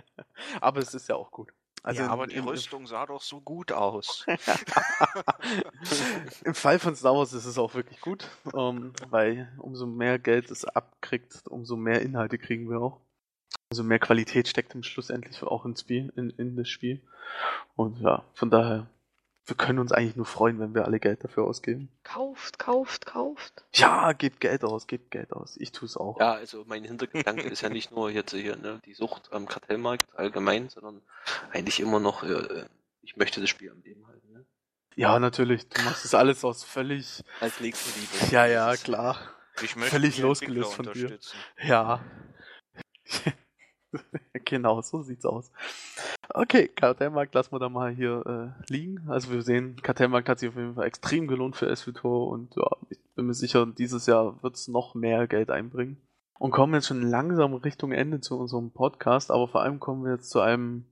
aber 0.60 0.80
es 0.80 0.92
ist 0.92 1.08
ja 1.08 1.14
auch 1.14 1.30
gut. 1.30 1.52
Also 1.82 2.02
ja, 2.02 2.08
aber 2.08 2.26
die 2.26 2.38
Rüstung 2.38 2.86
sah 2.86 3.06
doch 3.06 3.22
so 3.22 3.40
gut 3.40 3.72
aus. 3.72 4.26
Im 6.44 6.54
Fall 6.54 6.78
von 6.78 6.96
Star 6.96 7.14
Wars 7.14 7.32
ist 7.32 7.44
es 7.44 7.58
auch 7.58 7.74
wirklich 7.74 8.00
gut, 8.00 8.28
ähm, 8.54 8.92
weil 9.10 9.52
umso 9.58 9.86
mehr 9.86 10.18
Geld 10.18 10.50
es 10.50 10.64
abkriegt, 10.64 11.46
umso 11.46 11.76
mehr 11.76 12.02
Inhalte 12.02 12.38
kriegen 12.38 12.68
wir 12.68 12.80
auch. 12.80 13.00
Umso 13.70 13.84
mehr 13.84 13.98
Qualität 13.98 14.48
steckt 14.48 14.74
im 14.74 14.82
schlussendlich 14.82 15.42
auch 15.42 15.64
ins 15.64 15.82
Spiel, 15.82 16.12
in, 16.16 16.30
in 16.30 16.56
das 16.56 16.68
Spiel. 16.68 17.00
Und 17.76 18.00
ja, 18.00 18.24
von 18.34 18.50
daher, 18.50 18.86
wir 19.48 19.56
können 19.56 19.78
uns 19.78 19.92
eigentlich 19.92 20.16
nur 20.16 20.26
freuen, 20.26 20.60
wenn 20.60 20.74
wir 20.74 20.84
alle 20.84 21.00
Geld 21.00 21.24
dafür 21.24 21.44
ausgeben. 21.44 21.88
Kauft, 22.04 22.58
kauft, 22.58 23.06
kauft. 23.06 23.64
Ja, 23.72 24.12
gebt 24.12 24.40
Geld 24.40 24.62
aus, 24.62 24.86
gebt 24.86 25.10
Geld 25.10 25.32
aus. 25.32 25.56
Ich 25.56 25.72
tue 25.72 25.86
es 25.86 25.96
auch. 25.96 26.20
Ja, 26.20 26.34
also 26.34 26.64
mein 26.66 26.84
Hintergedanke 26.84 27.48
ist 27.48 27.62
ja 27.62 27.70
nicht 27.70 27.90
nur 27.90 28.10
jetzt 28.10 28.32
hier 28.32 28.56
ne, 28.56 28.80
die 28.84 28.92
Sucht 28.92 29.32
am 29.32 29.46
Kartellmarkt 29.46 30.06
allgemein, 30.14 30.68
sondern 30.68 31.00
eigentlich 31.50 31.80
immer 31.80 31.98
noch, 31.98 32.24
äh, 32.24 32.66
ich 33.00 33.16
möchte 33.16 33.40
das 33.40 33.48
Spiel 33.48 33.70
am 33.70 33.80
Leben 33.80 34.06
halten. 34.06 34.32
Ne? 34.32 34.44
Ja, 34.96 35.18
natürlich. 35.18 35.66
Du 35.70 35.80
machst 35.82 36.04
das 36.04 36.14
alles 36.14 36.44
aus 36.44 36.62
völlig. 36.62 37.24
Als 37.40 37.58
Nächstenliebe. 37.60 38.30
Ja, 38.30 38.44
ja, 38.44 38.76
klar. 38.76 39.18
Ich 39.62 39.76
möchte 39.76 39.92
Völlig 39.92 40.18
losgelöst 40.18 40.74
von 40.74 40.84
dir. 40.84 40.90
unterstützen. 40.92 41.36
Ja. 41.62 42.04
genau, 44.44 44.80
so 44.82 45.02
sieht's 45.02 45.24
aus. 45.24 45.50
Okay, 46.30 46.68
Kartellmarkt 46.68 47.34
lassen 47.34 47.52
wir 47.52 47.58
da 47.58 47.68
mal 47.68 47.90
hier 47.90 48.54
äh, 48.58 48.72
liegen. 48.72 49.08
Also 49.08 49.30
wir 49.32 49.42
sehen, 49.42 49.76
Kartellmarkt 49.82 50.28
hat 50.28 50.38
sich 50.38 50.48
auf 50.48 50.56
jeden 50.56 50.74
Fall 50.74 50.86
extrem 50.86 51.26
gelohnt 51.26 51.56
für 51.56 51.74
SVTOR 51.74 52.28
und 52.28 52.54
ja, 52.56 52.68
ich 52.90 52.98
bin 53.14 53.26
mir 53.26 53.34
sicher, 53.34 53.66
dieses 53.66 54.06
Jahr 54.06 54.42
wird's 54.42 54.68
noch 54.68 54.94
mehr 54.94 55.26
Geld 55.26 55.50
einbringen. 55.50 56.00
Und 56.38 56.52
kommen 56.52 56.74
jetzt 56.74 56.86
schon 56.86 57.02
langsam 57.02 57.54
Richtung 57.54 57.90
Ende 57.90 58.20
zu 58.20 58.38
unserem 58.38 58.70
Podcast, 58.70 59.30
aber 59.32 59.48
vor 59.48 59.62
allem 59.62 59.80
kommen 59.80 60.04
wir 60.04 60.12
jetzt 60.12 60.30
zu 60.30 60.40
einem 60.40 60.84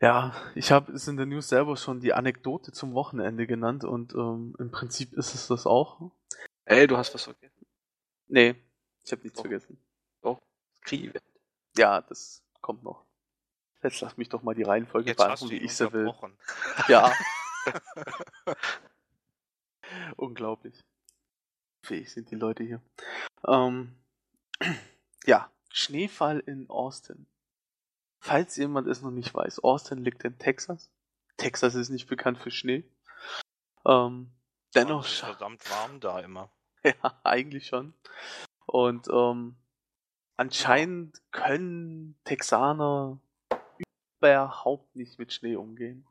ja, 0.00 0.34
ich 0.54 0.70
habe 0.70 0.92
es 0.92 1.08
in 1.08 1.16
der 1.16 1.24
News 1.24 1.48
selber 1.48 1.78
schon 1.78 2.00
die 2.00 2.12
Anekdote 2.12 2.72
zum 2.72 2.92
Wochenende 2.92 3.46
genannt 3.46 3.84
und 3.84 4.12
ähm, 4.12 4.54
im 4.58 4.70
Prinzip 4.70 5.14
ist 5.14 5.34
es 5.34 5.46
das 5.46 5.66
auch. 5.66 6.10
Ey, 6.66 6.86
du 6.86 6.98
hast 6.98 7.14
was 7.14 7.24
vergessen. 7.24 7.64
Nee, 8.26 8.56
ich 9.02 9.12
habe 9.12 9.22
nichts 9.22 9.36
Doch. 9.36 9.44
vergessen. 9.44 9.78
Krieg. 10.84 11.18
Ja, 11.76 12.00
das 12.02 12.42
kommt 12.60 12.82
noch. 12.82 13.04
Jetzt 13.82 14.00
lass 14.00 14.16
mich 14.16 14.28
doch 14.28 14.42
mal 14.42 14.54
die 14.54 14.62
Reihenfolge 14.62 15.10
Jetzt 15.10 15.18
beantworten, 15.18 15.52
wie 15.52 15.58
ich 15.58 15.74
sie 15.76 15.92
will. 15.92 16.12
Ja. 16.88 17.12
Unglaublich. 20.16 20.80
Fähig 21.82 22.12
sind 22.12 22.30
die 22.30 22.36
Leute 22.36 22.64
hier. 22.64 22.80
Ähm, 23.46 23.94
ja, 25.26 25.50
Schneefall 25.70 26.40
in 26.40 26.68
Austin. 26.70 27.26
Falls 28.20 28.56
jemand 28.56 28.88
es 28.88 29.02
noch 29.02 29.10
nicht 29.10 29.34
weiß, 29.34 29.60
Austin 29.60 29.98
liegt 29.98 30.24
in 30.24 30.38
Texas. 30.38 30.90
Texas 31.36 31.74
ist 31.74 31.90
nicht 31.90 32.08
bekannt 32.08 32.38
für 32.38 32.50
Schnee. 32.50 32.84
Ähm, 33.86 34.32
dennoch 34.74 35.04
Es 35.04 35.12
ist 35.12 35.18
verdammt 35.20 35.70
warm 35.70 36.00
da 36.00 36.20
immer. 36.20 36.50
Ja, 36.82 37.20
eigentlich 37.22 37.66
schon. 37.66 37.94
Und 38.66 39.08
ähm, 39.08 39.56
anscheinend 40.36 41.20
können 41.30 42.16
Texaner 42.24 43.18
überhaupt 44.20 44.96
nicht 44.96 45.18
mit 45.18 45.32
Schnee 45.32 45.56
umgehen. 45.56 46.06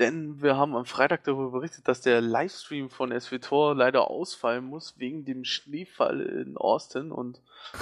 Denn 0.00 0.42
wir 0.42 0.56
haben 0.56 0.74
am 0.74 0.86
Freitag 0.86 1.22
darüber 1.22 1.52
berichtet, 1.52 1.86
dass 1.86 2.00
der 2.00 2.20
Livestream 2.20 2.90
von 2.90 3.18
SWTOR 3.18 3.76
leider 3.76 4.10
ausfallen 4.10 4.64
muss 4.64 4.98
wegen 4.98 5.24
dem 5.24 5.44
Schneefall 5.44 6.20
in 6.20 6.56
Austin. 6.56 7.12
Und 7.12 7.40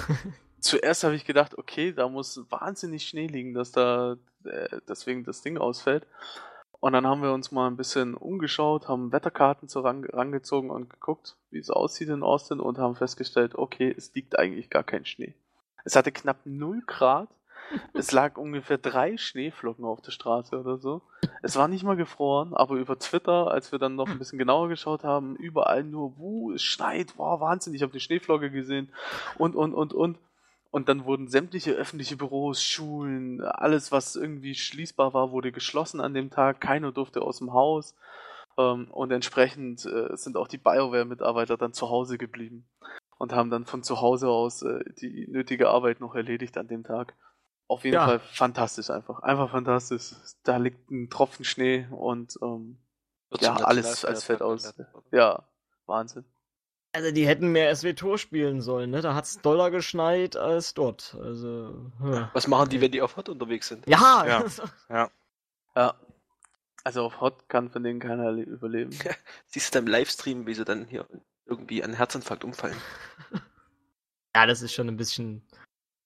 zuerst 0.59 1.03
habe 1.03 1.15
ich 1.15 1.25
gedacht, 1.25 1.57
okay, 1.57 1.91
da 1.91 2.07
muss 2.07 2.45
wahnsinnig 2.51 3.07
Schnee 3.07 3.25
liegen, 3.25 3.55
dass 3.55 3.71
da 3.71 4.17
äh, 4.45 4.79
deswegen 4.87 5.23
das 5.23 5.41
Ding 5.41 5.57
ausfällt. 5.57 6.05
Und 6.83 6.91
dann 6.91 7.07
haben 7.07 7.21
wir 7.21 7.31
uns 7.31 7.53
mal 7.53 7.67
ein 7.67 7.77
bisschen 7.77 8.13
umgeschaut, 8.13 8.89
haben 8.89 9.13
Wetterkarten 9.13 9.69
so 9.69 9.79
ran, 9.79 10.03
rangezogen 10.03 10.69
und 10.69 10.89
geguckt, 10.89 11.37
wie 11.49 11.59
es 11.59 11.69
aussieht 11.69 12.09
in 12.09 12.23
Austin 12.23 12.59
und 12.59 12.77
haben 12.77 12.97
festgestellt, 12.97 13.55
okay, 13.55 13.95
es 13.97 14.13
liegt 14.15 14.37
eigentlich 14.37 14.69
gar 14.69 14.83
kein 14.83 15.05
Schnee. 15.05 15.33
Es 15.85 15.95
hatte 15.95 16.11
knapp 16.11 16.39
0 16.43 16.81
Grad. 16.85 17.29
Es 17.93 18.11
lag 18.11 18.35
ungefähr 18.37 18.77
drei 18.77 19.15
Schneeflocken 19.15 19.85
auf 19.85 20.01
der 20.01 20.11
Straße 20.11 20.59
oder 20.59 20.77
so. 20.77 21.01
Es 21.41 21.55
war 21.55 21.69
nicht 21.69 21.85
mal 21.85 21.95
gefroren, 21.95 22.53
aber 22.53 22.75
über 22.75 22.99
Twitter, 22.99 23.49
als 23.49 23.71
wir 23.71 23.79
dann 23.79 23.95
noch 23.95 24.09
ein 24.09 24.19
bisschen 24.19 24.37
genauer 24.37 24.67
geschaut 24.67 25.05
haben, 25.05 25.37
überall 25.37 25.85
nur, 25.85 26.17
wuh, 26.17 26.51
es 26.51 26.63
schneit, 26.63 27.13
wow, 27.15 27.39
Wahnsinn, 27.39 27.73
ich 27.73 27.81
habe 27.81 27.93
die 27.93 28.01
Schneeflocke 28.01 28.51
gesehen 28.51 28.89
und, 29.37 29.55
und, 29.55 29.73
und, 29.73 29.93
und. 29.93 30.17
Und 30.73 30.89
dann 30.89 31.05
wurden 31.05 31.27
sämtliche 31.27 31.73
öffentliche 31.73 32.17
Büros, 32.17 32.63
Schulen, 32.63 33.41
alles, 33.41 33.91
was 33.91 34.15
irgendwie 34.15 34.55
schließbar 34.55 35.13
war, 35.13 35.31
wurde 35.31 35.51
geschlossen 35.51 36.01
an 36.01 36.15
dem 36.15 36.31
Tag. 36.31 36.61
Keiner 36.61 36.91
durfte 36.91 37.21
aus 37.21 37.37
dem 37.37 37.53
Haus. 37.53 37.93
Ähm, 38.57 38.89
und 38.89 39.11
entsprechend 39.11 39.85
äh, 39.85 40.17
sind 40.17 40.35
auch 40.35 40.47
die 40.47 40.57
BioWare-Mitarbeiter 40.57 41.57
dann 41.57 41.73
zu 41.73 41.91
Hause 41.91 42.17
geblieben 42.17 42.67
und 43.19 43.33
haben 43.33 43.51
dann 43.51 43.65
von 43.65 43.83
zu 43.83 44.01
Hause 44.01 44.29
aus 44.29 44.63
äh, 44.63 44.83
die 44.99 45.27
nötige 45.29 45.69
Arbeit 45.69 45.99
noch 45.99 46.15
erledigt 46.15 46.57
an 46.57 46.67
dem 46.67 46.83
Tag. 46.83 47.13
Auf 47.67 47.83
jeden 47.83 47.93
Ja. 47.93 48.07
Fall 48.07 48.19
fantastisch 48.19 48.89
einfach. 48.89 49.19
Einfach 49.19 49.51
fantastisch. 49.51 50.15
Da 50.43 50.57
liegt 50.57 50.89
ein 50.89 51.11
Tropfen 51.11 51.45
Schnee 51.45 51.85
und 51.91 52.35
ähm, 52.41 52.79
ja, 53.39 53.57
alles 53.57 54.05
als 54.05 54.23
fett 54.23 54.41
aus. 54.41 54.73
Ja, 55.11 55.43
Wahnsinn. 55.85 56.25
Also 56.95 57.11
die 57.11 57.25
hätten 57.27 57.47
mehr 57.51 57.75
SW-Tor 57.75 58.17
spielen 58.19 58.61
sollen, 58.61 58.91
ne? 58.91 59.01
Da 59.01 59.15
hat's 59.15 59.41
doller 59.41 59.71
geschneit 59.71 60.35
als 60.37 60.73
dort. 60.75 61.17
Also. 61.19 61.91
hm. 61.99 62.27
Was 62.33 62.47
machen 62.47 62.69
die, 62.69 62.81
wenn 62.81 62.91
die 62.91 63.01
auf 63.01 63.17
Hot 63.17 63.29
unterwegs 63.29 63.67
sind? 63.67 63.87
Ja, 63.87 64.23
Ja. 64.25 64.45
Ja. 64.89 65.09
Ja. 65.75 65.95
Also 66.83 67.03
auf 67.05 67.19
Hot 67.21 67.49
kann 67.49 67.69
von 67.71 67.83
denen 67.83 67.99
keiner 67.99 68.31
le- 68.31 68.43
überleben. 68.43 68.91
Siehst 69.47 69.73
du 69.73 69.77
dann 69.79 69.87
im 69.87 69.91
Livestream, 69.91 70.45
wie 70.45 70.53
sie 70.53 70.65
dann 70.65 70.85
hier 70.85 71.07
irgendwie 71.45 71.83
an 71.83 71.93
Herzinfarkt 71.93 72.43
umfallen. 72.43 72.77
Ja, 74.35 74.47
das 74.47 74.63
ist 74.63 74.73
schon 74.73 74.87
ein 74.87 74.97
bisschen 74.97 75.43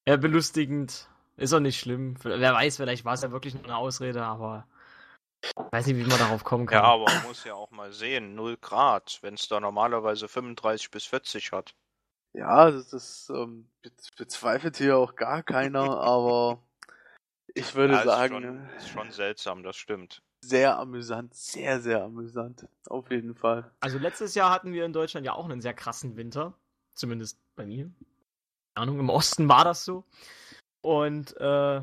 ja, 0.05 0.17
belustigend. 0.17 1.07
Ist 1.37 1.53
auch 1.53 1.61
nicht 1.61 1.79
schlimm. 1.79 2.15
Wer 2.23 2.53
weiß, 2.53 2.75
vielleicht 2.75 3.05
war 3.05 3.13
es 3.13 3.21
ja 3.21 3.31
wirklich 3.31 3.53
nur 3.53 3.63
eine 3.63 3.77
Ausrede, 3.77 4.21
aber 4.21 4.67
weiß 5.71 5.87
nicht, 5.87 5.97
wie 5.97 6.05
man 6.09 6.19
darauf 6.19 6.43
kommen 6.43 6.65
kann. 6.65 6.83
Ja, 6.83 6.83
aber 6.83 7.05
man 7.05 7.23
muss 7.23 7.43
ja 7.43 7.53
auch 7.53 7.71
mal 7.71 7.91
sehen, 7.91 8.35
0 8.35 8.57
Grad, 8.57 9.19
wenn 9.21 9.35
es 9.35 9.47
da 9.47 9.59
normalerweise 9.59 10.27
35 10.27 10.91
bis 10.91 11.05
40 11.05 11.51
hat. 11.51 11.75
Ja, 12.33 12.69
das 12.69 12.93
ist, 12.93 13.29
ähm, 13.29 13.67
be 13.81 13.91
bezweifelt 14.17 14.77
hier 14.77 14.97
auch 14.97 15.15
gar 15.15 15.43
keiner, 15.43 15.79
aber 15.99 16.61
ich 17.53 17.73
würde 17.75 17.93
Ja, 17.95 17.99
ist 18.01 18.05
sagen, 18.05 18.43
schon, 18.43 18.69
ist 18.77 18.89
schon 18.89 19.11
seltsam, 19.11 19.63
das 19.63 19.75
stimmt. 19.75 20.21
sehr 20.43 20.77
amüsant, 20.77 21.33
sehr, 21.33 21.79
sehr 21.81 22.03
amüsant. 22.03 22.67
Auf 22.87 23.09
jeden 23.11 23.35
Fall. 23.35 23.71
Also 23.79 23.97
letztes 23.97 24.35
Jahr 24.35 24.51
hatten 24.51 24.71
wir 24.73 24.85
in 24.85 24.93
Deutschland 24.93 25.25
ja 25.25 25.33
auch 25.33 25.45
einen 25.45 25.61
sehr 25.61 25.73
krassen 25.73 26.15
Winter. 26.15 26.53
Zumindest 26.93 27.39
bei 27.55 27.65
mir. 27.65 27.85
Keine 28.75 28.83
Ahnung, 28.83 28.99
im 28.99 29.09
Osten 29.09 29.49
war 29.49 29.63
das 29.63 29.83
so. 29.85 30.03
Und 30.81 31.35
äh, 31.37 31.81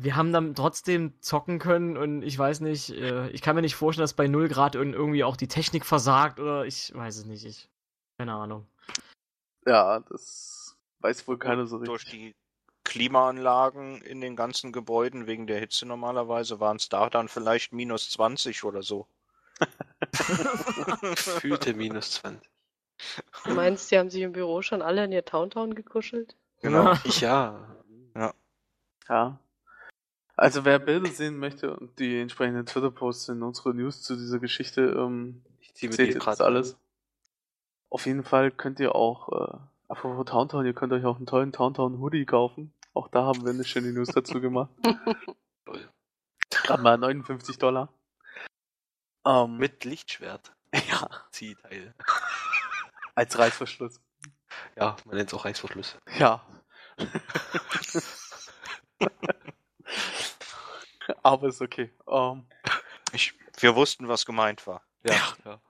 wir 0.00 0.16
haben 0.16 0.32
dann 0.32 0.54
trotzdem 0.54 1.20
zocken 1.20 1.58
können 1.58 1.96
und 1.96 2.22
ich 2.22 2.38
weiß 2.38 2.60
nicht, 2.60 2.90
äh, 2.90 3.28
ich 3.30 3.42
kann 3.42 3.56
mir 3.56 3.62
nicht 3.62 3.74
vorstellen, 3.74 4.04
dass 4.04 4.14
bei 4.14 4.28
0 4.28 4.48
Grad 4.48 4.76
irg- 4.76 4.92
irgendwie 4.92 5.24
auch 5.24 5.36
die 5.36 5.48
Technik 5.48 5.84
versagt 5.84 6.38
oder 6.40 6.64
ich 6.66 6.94
weiß 6.94 7.16
es 7.16 7.24
nicht. 7.24 7.44
Ich, 7.44 7.68
keine 8.16 8.34
Ahnung. 8.34 8.66
Ja, 9.66 10.00
das 10.00 10.76
weiß 11.00 11.26
wohl 11.28 11.38
keiner 11.38 11.66
so 11.66 11.78
Durch 11.78 12.04
richtig. 12.04 12.12
die 12.20 12.34
Klimaanlagen 12.84 14.00
in 14.02 14.20
den 14.20 14.36
ganzen 14.36 14.72
Gebäuden 14.72 15.26
wegen 15.26 15.46
der 15.46 15.58
Hitze 15.58 15.84
normalerweise 15.84 16.58
waren 16.60 16.76
es 16.76 16.88
da 16.88 17.10
dann 17.10 17.28
vielleicht 17.28 17.72
minus 17.72 18.10
20 18.10 18.64
oder 18.64 18.82
so. 18.82 19.06
Gefühlte 21.02 21.74
minus 21.74 22.12
20. 22.12 22.48
Du 23.44 23.54
meinst, 23.54 23.90
die 23.90 23.98
haben 23.98 24.10
sich 24.10 24.22
im 24.22 24.32
Büro 24.32 24.62
schon 24.62 24.82
alle 24.82 25.04
in 25.04 25.12
ihr 25.12 25.24
Towntown 25.24 25.74
gekuschelt? 25.74 26.36
Genau. 26.62 26.94
Ich 27.04 27.20
ja. 27.20 27.76
Ja. 29.08 29.38
Also 30.38 30.64
wer 30.64 30.78
Bilder 30.78 31.10
sehen 31.10 31.36
möchte 31.36 31.76
und 31.76 31.98
die 31.98 32.20
entsprechenden 32.20 32.64
Twitter-Posts 32.64 33.30
in 33.30 33.42
unsere 33.42 33.74
News 33.74 34.02
zu 34.02 34.14
dieser 34.14 34.38
Geschichte, 34.38 34.82
ähm, 34.82 35.42
Ich 35.58 35.74
ziehe 35.74 35.90
mir 35.90 35.96
seht 35.96 36.14
das 36.14 36.22
gerade 36.22 36.44
alles. 36.44 36.78
Auf 37.90 38.06
jeden 38.06 38.22
Fall 38.22 38.52
könnt 38.52 38.78
ihr 38.78 38.94
auch, 38.94 39.32
äh, 39.32 39.58
apropos 39.88 40.24
Towntown, 40.26 40.64
ihr 40.64 40.74
könnt 40.74 40.92
euch 40.92 41.04
auch 41.04 41.16
einen 41.16 41.26
tollen 41.26 41.50
Towntown 41.50 41.98
Hoodie 41.98 42.24
kaufen. 42.24 42.72
Auch 42.94 43.08
da 43.08 43.24
haben 43.24 43.42
wir 43.42 43.50
eine 43.50 43.64
schöne 43.64 43.92
News 43.92 44.10
dazu 44.10 44.40
gemacht. 44.40 44.70
Gerade 46.50 46.82
mal 46.84 46.96
59 46.96 47.58
Dollar. 47.58 47.92
Ähm, 49.26 49.56
Mit 49.56 49.84
Lichtschwert. 49.84 50.52
ja, 50.88 51.08
Ziehteil. 51.32 51.96
als 53.16 53.36
Reißverschluss. 53.36 54.00
Ja, 54.76 54.94
man 55.04 55.16
nennt 55.16 55.30
es 55.30 55.34
auch 55.34 55.44
Reißverschluss. 55.44 55.98
Ja. 56.16 56.46
Aber 61.22 61.48
ist 61.48 61.60
okay. 61.60 61.90
Ähm, 62.06 62.46
Ich, 63.12 63.34
wir 63.60 63.74
wussten, 63.74 64.08
was 64.08 64.26
gemeint 64.26 64.66
war. 64.66 64.82
Ja, 65.02 65.14
ja. 65.44 65.60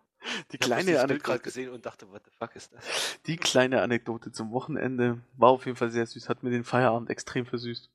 die 0.52 0.56
Ich 0.56 0.62
habe 0.62 0.74
kleine 0.74 0.92
das 0.92 1.06
Bild 1.06 1.22
gerade 1.22 1.34
Anekdote, 1.34 1.38
gesehen 1.40 1.70
und 1.70 1.86
dachte, 1.86 2.10
what 2.10 2.22
the 2.24 2.30
fuck 2.36 2.56
ist 2.56 2.72
das? 2.72 3.18
die 3.26 3.36
kleine 3.36 3.82
Anekdote 3.82 4.32
zum 4.32 4.50
Wochenende 4.50 5.20
war 5.36 5.50
auf 5.50 5.66
jeden 5.66 5.76
Fall 5.76 5.90
sehr 5.90 6.06
süß, 6.06 6.28
hat 6.28 6.42
mir 6.42 6.50
den 6.50 6.64
Feierabend 6.64 7.10
extrem 7.10 7.46
versüßt. 7.46 7.90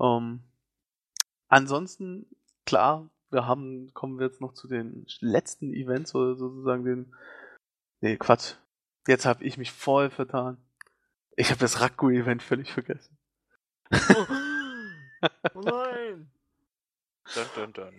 Ähm, 0.00 0.42
ansonsten, 1.48 2.26
klar, 2.64 3.10
wir 3.30 3.46
haben, 3.46 3.92
kommen 3.94 4.18
wir 4.18 4.26
jetzt 4.26 4.40
noch 4.40 4.54
zu 4.54 4.68
den 4.68 5.06
letzten 5.20 5.72
Events 5.72 6.14
oder 6.14 6.36
sozusagen 6.36 6.84
den, 6.84 7.14
nee, 8.00 8.16
Quatsch. 8.16 8.54
Jetzt 9.06 9.26
habe 9.26 9.44
ich 9.44 9.56
mich 9.56 9.72
voll 9.72 10.10
vertan. 10.10 10.58
Ich 11.36 11.50
habe 11.50 11.60
das 11.60 11.80
Raku-Event 11.80 12.42
völlig 12.42 12.72
vergessen. 12.72 13.16
oh 15.54 15.60
nein! 15.62 16.30
Dun, 17.34 17.46
dun, 17.54 17.72
dun. 17.72 17.94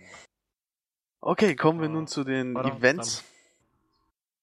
Okay, 1.20 1.54
kommen 1.56 1.80
wir 1.80 1.88
Ah, 1.88 1.92
nun 1.92 2.06
zu 2.06 2.24
den 2.24 2.52
verdammt, 2.54 2.78
Events. 2.78 3.24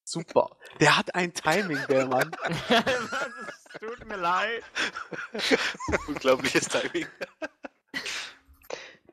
Super. 0.05 0.57
Der 0.79 0.97
hat 0.97 1.13
ein 1.13 1.33
Timing, 1.33 1.79
der 1.87 2.07
Mann. 2.07 2.31
es 2.69 3.79
tut 3.79 4.05
mir 4.07 4.15
leid. 4.17 4.63
Unglaubliches 6.07 6.67
Timing. 6.67 7.05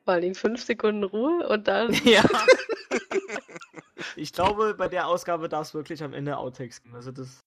Vor 0.03 0.13
allem 0.13 0.33
fünf 0.35 0.63
Sekunden 0.63 1.03
Ruhe 1.03 1.47
und 1.49 1.67
dann. 1.67 1.93
Ja. 2.03 2.23
Ich 4.15 4.33
glaube, 4.33 4.73
bei 4.75 4.87
der 4.87 5.07
Ausgabe 5.07 5.47
darf 5.47 5.67
es 5.67 5.73
wirklich 5.75 6.03
am 6.03 6.13
Ende 6.13 6.37
Outtakes 6.37 6.81
geben. 6.81 6.95
Also 6.95 7.11
das. 7.11 7.39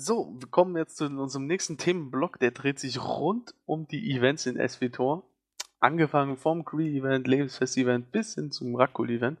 So, 0.00 0.34
wir 0.40 0.48
kommen 0.48 0.76
jetzt 0.76 0.96
zu 0.96 1.04
unserem 1.06 1.46
nächsten 1.46 1.76
Themenblock. 1.78 2.40
Der 2.40 2.50
dreht 2.50 2.80
sich 2.80 3.00
rund 3.00 3.54
um 3.66 3.86
die 3.86 4.10
Events 4.16 4.46
in 4.46 4.56
SWTOR. 4.68 5.22
Angefangen 5.80 6.36
vom 6.36 6.64
Cree-Event, 6.64 7.28
Lebensfest-Event 7.28 8.10
bis 8.10 8.34
hin 8.34 8.50
zum 8.50 8.74
Rakul-Event. 8.74 9.38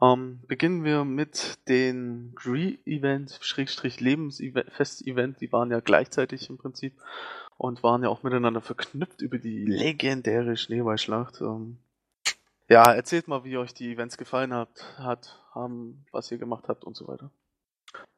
Ähm, 0.00 0.40
beginnen 0.46 0.82
wir 0.82 1.04
mit 1.04 1.58
den 1.68 2.32
Cree-Event, 2.36 3.38
Schrägstrich 3.42 4.00
Lebensfest-Event. 4.00 5.40
Die 5.40 5.52
waren 5.52 5.70
ja 5.70 5.80
gleichzeitig 5.80 6.48
im 6.48 6.56
Prinzip 6.56 6.94
und 7.58 7.82
waren 7.82 8.02
ja 8.02 8.08
auch 8.08 8.22
miteinander 8.22 8.62
verknüpft 8.62 9.20
über 9.20 9.38
die 9.38 9.64
legendäre 9.66 10.56
Schneeballschlacht. 10.56 11.40
Ähm, 11.42 11.78
ja, 12.68 12.90
erzählt 12.92 13.28
mal, 13.28 13.44
wie 13.44 13.58
euch 13.58 13.74
die 13.74 13.92
Events 13.92 14.16
gefallen 14.16 14.54
hat, 14.54 14.96
hat 14.96 15.38
haben, 15.54 16.06
was 16.12 16.30
ihr 16.30 16.38
gemacht 16.38 16.64
habt 16.68 16.84
und 16.84 16.96
so 16.96 17.06
weiter. 17.06 17.30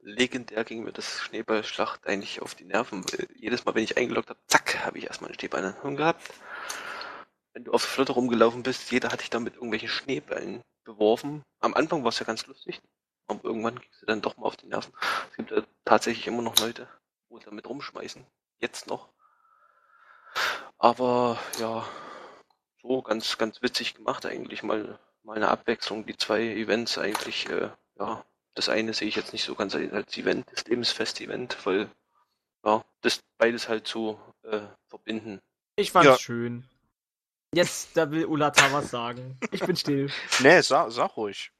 Legendär 0.01 0.63
ging 0.65 0.85
mir 0.85 0.93
das 0.93 1.21
Schneeballschlacht 1.21 2.07
eigentlich 2.07 2.41
auf 2.41 2.55
die 2.55 2.65
Nerven. 2.65 3.05
Jedes 3.35 3.65
Mal, 3.65 3.75
wenn 3.75 3.83
ich 3.83 3.99
eingeloggt 3.99 4.31
habe, 4.31 4.39
zack, 4.47 4.87
habe 4.87 4.99
ich 4.99 5.07
erstmal 5.07 5.31
einen 5.31 5.39
Schneeball 5.39 5.65
in 5.65 5.75
der 5.83 5.97
gehabt. 5.97 6.23
Wenn 7.57 7.65
du 7.65 7.73
auf 7.73 7.81
der 7.85 7.91
Flotte 7.91 8.13
rumgelaufen 8.13 8.63
bist, 8.63 8.91
jeder 8.91 9.09
hat 9.11 9.23
dich 9.23 9.31
dann 9.31 9.43
mit 9.43 9.55
irgendwelchen 9.55 9.89
Schneeballen 9.89 10.61
beworfen. 10.85 11.43
Am 11.61 11.73
Anfang 11.73 12.05
war 12.05 12.11
es 12.11 12.19
ja 12.19 12.27
ganz 12.27 12.47
lustig, 12.47 12.83
aber 13.29 13.43
irgendwann 13.45 13.81
ging 13.81 13.89
es 13.91 14.05
dann 14.07 14.21
doch 14.21 14.37
mal 14.37 14.45
auf 14.45 14.59
die 14.59 14.67
Nerven. 14.67 14.93
Es 15.31 15.37
gibt 15.39 15.51
ja 15.51 15.63
tatsächlich 15.87 16.27
immer 16.27 16.43
noch 16.43 16.59
Leute, 16.59 16.87
wo 17.31 17.39
damit 17.39 17.67
rumschmeißen. 17.67 18.27
Jetzt 18.59 18.89
noch. 18.89 19.09
Aber 20.77 21.39
ja, 21.59 21.89
so 22.83 23.01
ganz, 23.01 23.39
ganz 23.39 23.63
witzig 23.63 23.95
gemacht 23.95 24.27
eigentlich. 24.27 24.63
Mal, 24.63 24.99
mal 25.23 25.37
eine 25.37 25.49
Abwechslung. 25.49 26.05
Die 26.05 26.19
zwei 26.19 26.43
Events 26.43 26.99
eigentlich, 26.99 27.49
äh, 27.49 27.71
ja, 27.99 28.23
das 28.53 28.69
eine 28.69 28.93
sehe 28.93 29.09
ich 29.09 29.17
jetzt 29.17 29.33
nicht 29.33 29.45
so 29.45 29.55
ganz 29.55 29.75
als 29.75 30.15
Event, 30.19 30.45
das 30.53 30.67
Lebensfest-Event, 30.67 31.57
weil 31.65 31.91
ja, 32.67 32.85
das 33.01 33.23
beides 33.39 33.67
halt 33.67 33.89
so 33.89 34.21
äh, 34.43 34.61
verbinden. 34.89 35.41
Ich 35.77 35.91
fand's 35.91 36.07
Ja. 36.07 36.19
schön. 36.19 36.69
Jetzt, 37.55 37.97
da 37.97 38.11
will 38.11 38.27
Ulata 38.27 38.73
was 38.73 38.91
sagen. 38.91 39.39
Ich 39.51 39.61
bin 39.61 39.77
still. 39.77 40.11
Nee, 40.41 40.61
sag, 40.61 40.91
sag 40.91 41.17
ruhig. 41.17 41.53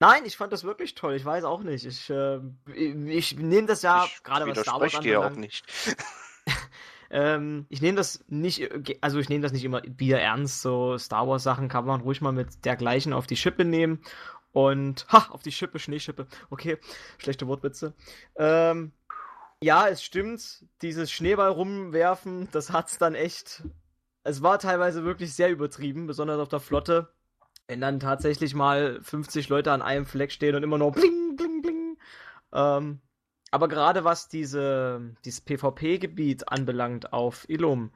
Nein, 0.00 0.24
ich 0.24 0.36
fand 0.36 0.52
das 0.52 0.62
wirklich 0.62 0.94
toll. 0.94 1.14
Ich 1.14 1.24
weiß 1.24 1.44
auch 1.44 1.62
nicht. 1.62 1.84
Ich, 1.84 2.08
äh, 2.08 2.38
ich 2.72 3.36
nehme 3.36 3.66
das 3.66 3.82
ja, 3.82 4.04
ich 4.04 4.22
gerade 4.22 4.46
was 4.46 4.60
Star 4.60 4.80
Wars 4.80 4.92
dir 5.00 5.20
auch 5.20 5.24
anbelangt, 5.24 5.38
nicht. 5.38 5.64
Ähm, 7.10 7.66
ich 7.70 7.80
nehme 7.80 7.96
das 7.96 8.22
nicht, 8.28 8.68
also 9.00 9.18
ich 9.18 9.28
nehme 9.28 9.42
das 9.42 9.52
nicht 9.52 9.64
immer 9.64 9.80
bier 9.80 10.18
ernst. 10.18 10.62
So 10.62 10.98
Star 10.98 11.26
Wars 11.26 11.42
Sachen 11.42 11.68
kann 11.68 11.86
man 11.86 12.02
ruhig 12.02 12.20
mal 12.20 12.32
mit 12.32 12.64
dergleichen 12.64 13.12
auf 13.12 13.26
die 13.26 13.36
Schippe 13.36 13.64
nehmen. 13.64 14.02
Und, 14.52 15.06
ha, 15.10 15.28
auf 15.30 15.42
die 15.42 15.52
Schippe, 15.52 15.78
Schneeschippe. 15.78 16.26
Okay, 16.50 16.78
schlechte 17.18 17.46
Wortwitze. 17.46 17.94
Ähm, 18.36 18.92
ja, 19.62 19.88
es 19.88 20.02
stimmt, 20.02 20.64
dieses 20.82 21.10
Schneeball 21.10 21.50
rumwerfen, 21.50 22.48
das 22.52 22.70
hat's 22.70 22.98
dann 22.98 23.14
echt. 23.14 23.62
Es 24.28 24.42
war 24.42 24.58
teilweise 24.58 25.04
wirklich 25.04 25.32
sehr 25.34 25.50
übertrieben, 25.50 26.06
besonders 26.06 26.38
auf 26.38 26.48
der 26.48 26.60
Flotte. 26.60 27.08
Wenn 27.66 27.80
dann 27.80 27.98
tatsächlich 27.98 28.54
mal 28.54 29.00
50 29.02 29.48
Leute 29.48 29.72
an 29.72 29.80
einem 29.80 30.04
Fleck 30.04 30.32
stehen 30.32 30.54
und 30.54 30.62
immer 30.62 30.76
nur 30.76 30.92
bling, 30.92 31.34
bling, 31.34 31.62
bling. 31.62 31.96
Ähm, 32.52 33.00
aber 33.50 33.68
gerade 33.68 34.04
was 34.04 34.28
diese, 34.28 35.14
dieses 35.24 35.40
PvP-Gebiet 35.40 36.50
anbelangt 36.52 37.14
auf 37.14 37.48
Ilum, 37.48 37.90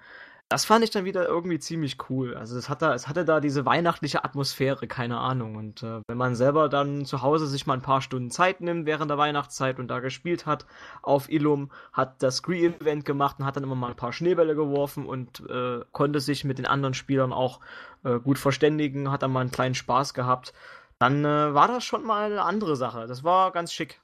das 0.53 0.67
fand 0.67 0.85
ich 0.85 0.91
dann 0.91 1.07
wieder 1.07 1.27
irgendwie 1.27 1.59
ziemlich 1.59 1.97
cool. 2.11 2.35
Also 2.35 2.59
es, 2.59 2.69
hat 2.69 2.83
da, 2.83 2.93
es 2.93 3.09
hatte 3.09 3.25
da 3.25 3.41
diese 3.41 3.65
weihnachtliche 3.65 4.23
Atmosphäre, 4.23 4.87
keine 4.87 5.17
Ahnung. 5.17 5.57
Und 5.57 5.83
äh, 5.83 6.01
wenn 6.07 6.19
man 6.19 6.35
selber 6.35 6.69
dann 6.69 7.07
zu 7.07 7.23
Hause 7.23 7.47
sich 7.47 7.67
mal 7.67 7.73
ein 7.73 7.81
paar 7.81 8.03
Stunden 8.03 8.31
Zeit 8.31 8.61
nimmt 8.61 8.85
während 8.85 9.11
der 9.11 9.17
Weihnachtszeit 9.17 9.79
und 9.79 9.89
da 9.89 10.01
gespielt 10.01 10.45
hat 10.45 10.67
auf 11.01 11.31
Ilum, 11.31 11.71
hat 11.95 12.23
das 12.23 12.37
Scree-Event 12.37 13.07
gemacht 13.07 13.37
und 13.39 13.47
hat 13.47 13.57
dann 13.57 13.63
immer 13.63 13.77
mal 13.77 13.89
ein 13.89 13.97
paar 13.97 14.13
Schneebälle 14.13 14.55
geworfen 14.55 15.07
und 15.07 15.41
äh, 15.49 15.81
konnte 15.91 16.21
sich 16.21 16.45
mit 16.45 16.59
den 16.59 16.67
anderen 16.67 16.93
Spielern 16.93 17.33
auch 17.33 17.61
äh, 18.05 18.19
gut 18.21 18.39
verständigen, 18.39 19.11
hat 19.11 19.23
dann 19.23 19.33
mal 19.33 19.41
einen 19.41 19.53
kleinen 19.53 19.75
Spaß 19.75 20.13
gehabt, 20.13 20.53
dann 20.99 21.25
äh, 21.25 21.55
war 21.55 21.67
das 21.67 21.83
schon 21.83 22.05
mal 22.05 22.31
eine 22.31 22.43
andere 22.43 22.77
Sache. 22.77 23.07
Das 23.07 23.25
war 23.25 23.53
ganz 23.53 23.73
schick. 23.73 24.03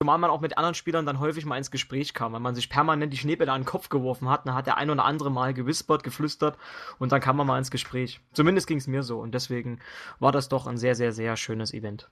Zumal 0.00 0.18
man 0.18 0.30
auch 0.30 0.40
mit 0.40 0.56
anderen 0.56 0.76
Spielern 0.76 1.06
dann 1.06 1.18
häufig 1.18 1.44
mal 1.44 1.58
ins 1.58 1.72
Gespräch 1.72 2.14
kam, 2.14 2.32
weil 2.32 2.40
man 2.40 2.54
sich 2.54 2.70
permanent 2.70 3.12
die 3.12 3.16
Schneebälle 3.16 3.50
an 3.50 3.62
den 3.62 3.66
Kopf 3.66 3.88
geworfen 3.88 4.28
hat. 4.28 4.46
Dann 4.46 4.54
hat 4.54 4.68
der 4.68 4.76
ein 4.76 4.90
oder 4.90 5.04
andere 5.04 5.28
mal 5.28 5.52
gewispert, 5.52 6.04
geflüstert 6.04 6.56
und 7.00 7.10
dann 7.10 7.20
kam 7.20 7.36
man 7.36 7.48
mal 7.48 7.58
ins 7.58 7.72
Gespräch. 7.72 8.20
Zumindest 8.32 8.68
ging 8.68 8.78
es 8.78 8.86
mir 8.86 9.02
so 9.02 9.18
und 9.18 9.32
deswegen 9.32 9.80
war 10.20 10.30
das 10.30 10.48
doch 10.48 10.68
ein 10.68 10.76
sehr, 10.78 10.94
sehr, 10.94 11.10
sehr 11.10 11.36
schönes 11.36 11.74
Event. 11.74 12.08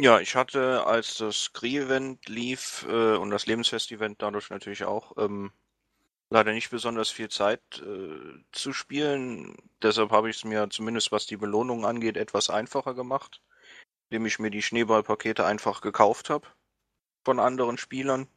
Ja, 0.00 0.18
ich 0.18 0.34
hatte, 0.34 0.84
als 0.86 1.18
das 1.18 1.52
Krie-Event 1.52 2.28
lief 2.28 2.84
äh, 2.88 3.14
und 3.16 3.30
das 3.30 3.46
Lebensfest-Event 3.46 4.20
dadurch 4.22 4.50
natürlich 4.50 4.82
auch, 4.82 5.16
ähm, 5.16 5.52
leider 6.30 6.52
nicht 6.52 6.70
besonders 6.70 7.10
viel 7.10 7.28
Zeit 7.28 7.62
äh, 7.78 8.42
zu 8.50 8.72
spielen. 8.72 9.56
Deshalb 9.82 10.10
habe 10.10 10.30
ich 10.30 10.36
es 10.38 10.44
mir 10.44 10.68
zumindest 10.70 11.12
was 11.12 11.26
die 11.26 11.36
Belohnung 11.36 11.84
angeht 11.84 12.16
etwas 12.16 12.50
einfacher 12.50 12.94
gemacht, 12.94 13.40
indem 14.08 14.26
ich 14.26 14.40
mir 14.40 14.50
die 14.50 14.62
Schneeballpakete 14.62 15.44
einfach 15.46 15.80
gekauft 15.80 16.28
habe 16.28 16.48
von 17.24 17.38
anderen 17.38 17.78
Spielern. 17.78 18.28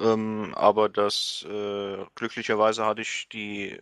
Ähm, 0.00 0.54
aber 0.54 0.88
das 0.88 1.46
äh, 1.48 2.04
glücklicherweise 2.14 2.86
hatte 2.86 3.02
ich 3.02 3.28
die 3.28 3.78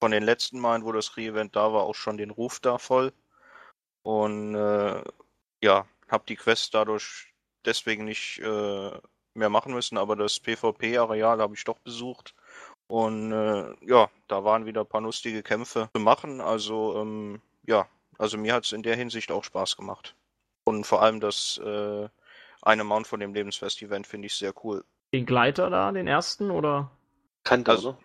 von 0.00 0.10
den 0.10 0.22
letzten 0.22 0.60
Malen, 0.60 0.84
wo 0.84 0.92
das 0.92 1.16
Re-Event 1.16 1.56
da 1.56 1.72
war, 1.72 1.84
auch 1.84 1.94
schon 1.94 2.16
den 2.16 2.30
Ruf 2.30 2.60
da 2.60 2.78
voll. 2.78 3.12
Und 4.02 4.54
äh, 4.54 5.02
ja, 5.62 5.86
habe 6.08 6.24
die 6.28 6.36
Quest 6.36 6.74
dadurch 6.74 7.32
deswegen 7.64 8.04
nicht 8.04 8.40
äh, 8.40 8.90
mehr 9.34 9.48
machen 9.48 9.72
müssen, 9.72 9.96
aber 9.98 10.16
das 10.16 10.40
PvP-Areal 10.40 11.40
habe 11.40 11.54
ich 11.54 11.64
doch 11.64 11.78
besucht. 11.78 12.34
Und 12.88 13.32
äh, 13.32 13.74
ja, 13.86 14.10
da 14.28 14.44
waren 14.44 14.66
wieder 14.66 14.82
ein 14.82 14.88
paar 14.88 15.00
lustige 15.00 15.42
Kämpfe 15.42 15.88
zu 15.94 16.00
machen. 16.02 16.40
Also 16.40 17.00
ähm, 17.00 17.40
ja, 17.66 17.88
also 18.18 18.36
mir 18.36 18.54
hat 18.54 18.64
es 18.64 18.72
in 18.72 18.82
der 18.82 18.96
Hinsicht 18.96 19.30
auch 19.32 19.44
Spaß 19.44 19.76
gemacht. 19.76 20.14
Und 20.64 20.84
vor 20.84 21.02
allem 21.02 21.20
das 21.20 21.58
äh, 21.58 22.08
eine 22.62 22.84
Mount 22.84 23.06
von 23.06 23.20
dem 23.20 23.34
Lebensfest-Event 23.34 24.06
finde 24.06 24.26
ich 24.26 24.34
sehr 24.36 24.52
cool. 24.64 24.84
Den 25.12 25.26
Gleiter 25.26 25.68
da, 25.70 25.92
den 25.92 26.06
ersten, 26.08 26.50
oder? 26.50 26.90
Kanter, 27.44 27.72
Also- 27.72 27.92
ne? 27.92 27.98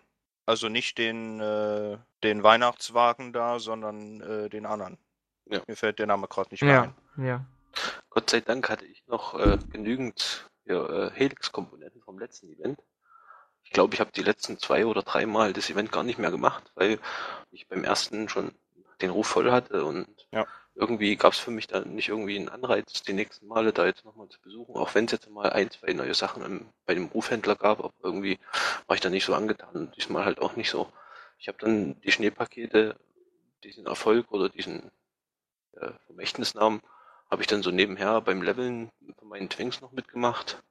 Also 0.46 0.68
nicht 0.70 0.96
den, 0.96 1.40
äh, 1.40 1.98
den 2.22 2.42
Weihnachtswagen 2.42 3.34
da, 3.34 3.58
sondern 3.58 4.20
äh, 4.22 4.48
den 4.48 4.64
anderen. 4.64 4.96
Ja. 5.44 5.60
Mir 5.66 5.76
fällt 5.76 5.98
der 5.98 6.06
Name 6.06 6.26
gerade 6.26 6.48
nicht 6.50 6.62
mehr 6.62 6.82
ein. 7.16 7.24
ja. 7.24 7.44
Gott 8.08 8.30
sei 8.30 8.40
Dank 8.40 8.68
hatte 8.70 8.86
ich 8.86 9.06
noch 9.06 9.38
äh, 9.38 9.58
genügend 9.70 10.48
ja, 10.64 10.84
äh, 11.06 11.10
Helix-Komponenten 11.12 12.00
vom 12.00 12.18
letzten 12.18 12.48
Event. 12.48 12.80
Ich 13.62 13.70
glaube, 13.70 13.92
ich 13.94 14.00
habe 14.00 14.10
die 14.10 14.22
letzten 14.22 14.58
zwei 14.58 14.86
oder 14.86 15.02
drei 15.02 15.26
Mal 15.26 15.52
das 15.52 15.68
Event 15.68 15.92
gar 15.92 16.02
nicht 16.02 16.18
mehr 16.18 16.30
gemacht, 16.30 16.72
weil 16.74 16.98
ich 17.50 17.68
beim 17.68 17.84
ersten 17.84 18.30
schon 18.30 18.52
den 19.02 19.10
Ruf 19.10 19.26
voll 19.26 19.52
hatte 19.52 19.84
und 19.84 20.08
Ja. 20.32 20.46
Irgendwie 20.78 21.16
gab 21.16 21.32
es 21.32 21.40
für 21.40 21.50
mich 21.50 21.66
dann 21.66 21.94
nicht 21.94 22.08
irgendwie 22.08 22.36
einen 22.36 22.48
Anreiz, 22.48 23.02
die 23.02 23.12
nächsten 23.12 23.48
Male 23.48 23.72
da 23.72 23.84
jetzt 23.84 24.04
nochmal 24.04 24.28
zu 24.28 24.40
besuchen, 24.40 24.76
auch 24.76 24.94
wenn 24.94 25.06
es 25.06 25.12
jetzt 25.12 25.28
mal 25.28 25.50
ein, 25.50 25.70
zwei 25.70 25.92
neue 25.92 26.14
Sachen 26.14 26.44
im, 26.44 26.68
bei 26.86 26.94
dem 26.94 27.06
Rufhändler 27.06 27.56
gab, 27.56 27.80
aber 27.80 27.92
irgendwie 28.02 28.38
war 28.86 28.94
ich 28.94 29.00
da 29.00 29.10
nicht 29.10 29.24
so 29.24 29.34
angetan 29.34 29.74
und 29.74 29.96
diesmal 29.96 30.24
halt 30.24 30.40
auch 30.40 30.54
nicht 30.54 30.70
so. 30.70 30.90
Ich 31.38 31.48
habe 31.48 31.58
dann 31.58 32.00
die 32.02 32.12
Schneepakete, 32.12 32.96
diesen 33.64 33.86
Erfolg 33.86 34.30
oder 34.30 34.48
diesen 34.48 34.92
äh, 35.72 35.90
Vermächtnisnamen 36.06 36.80
habe 37.28 37.42
ich 37.42 37.48
dann 37.48 37.62
so 37.62 37.72
nebenher 37.72 38.20
beim 38.20 38.40
Leveln 38.40 38.92
von 39.18 39.28
meinen 39.28 39.50
Twinks 39.50 39.80
noch 39.80 39.90
mitgemacht. 39.90 40.62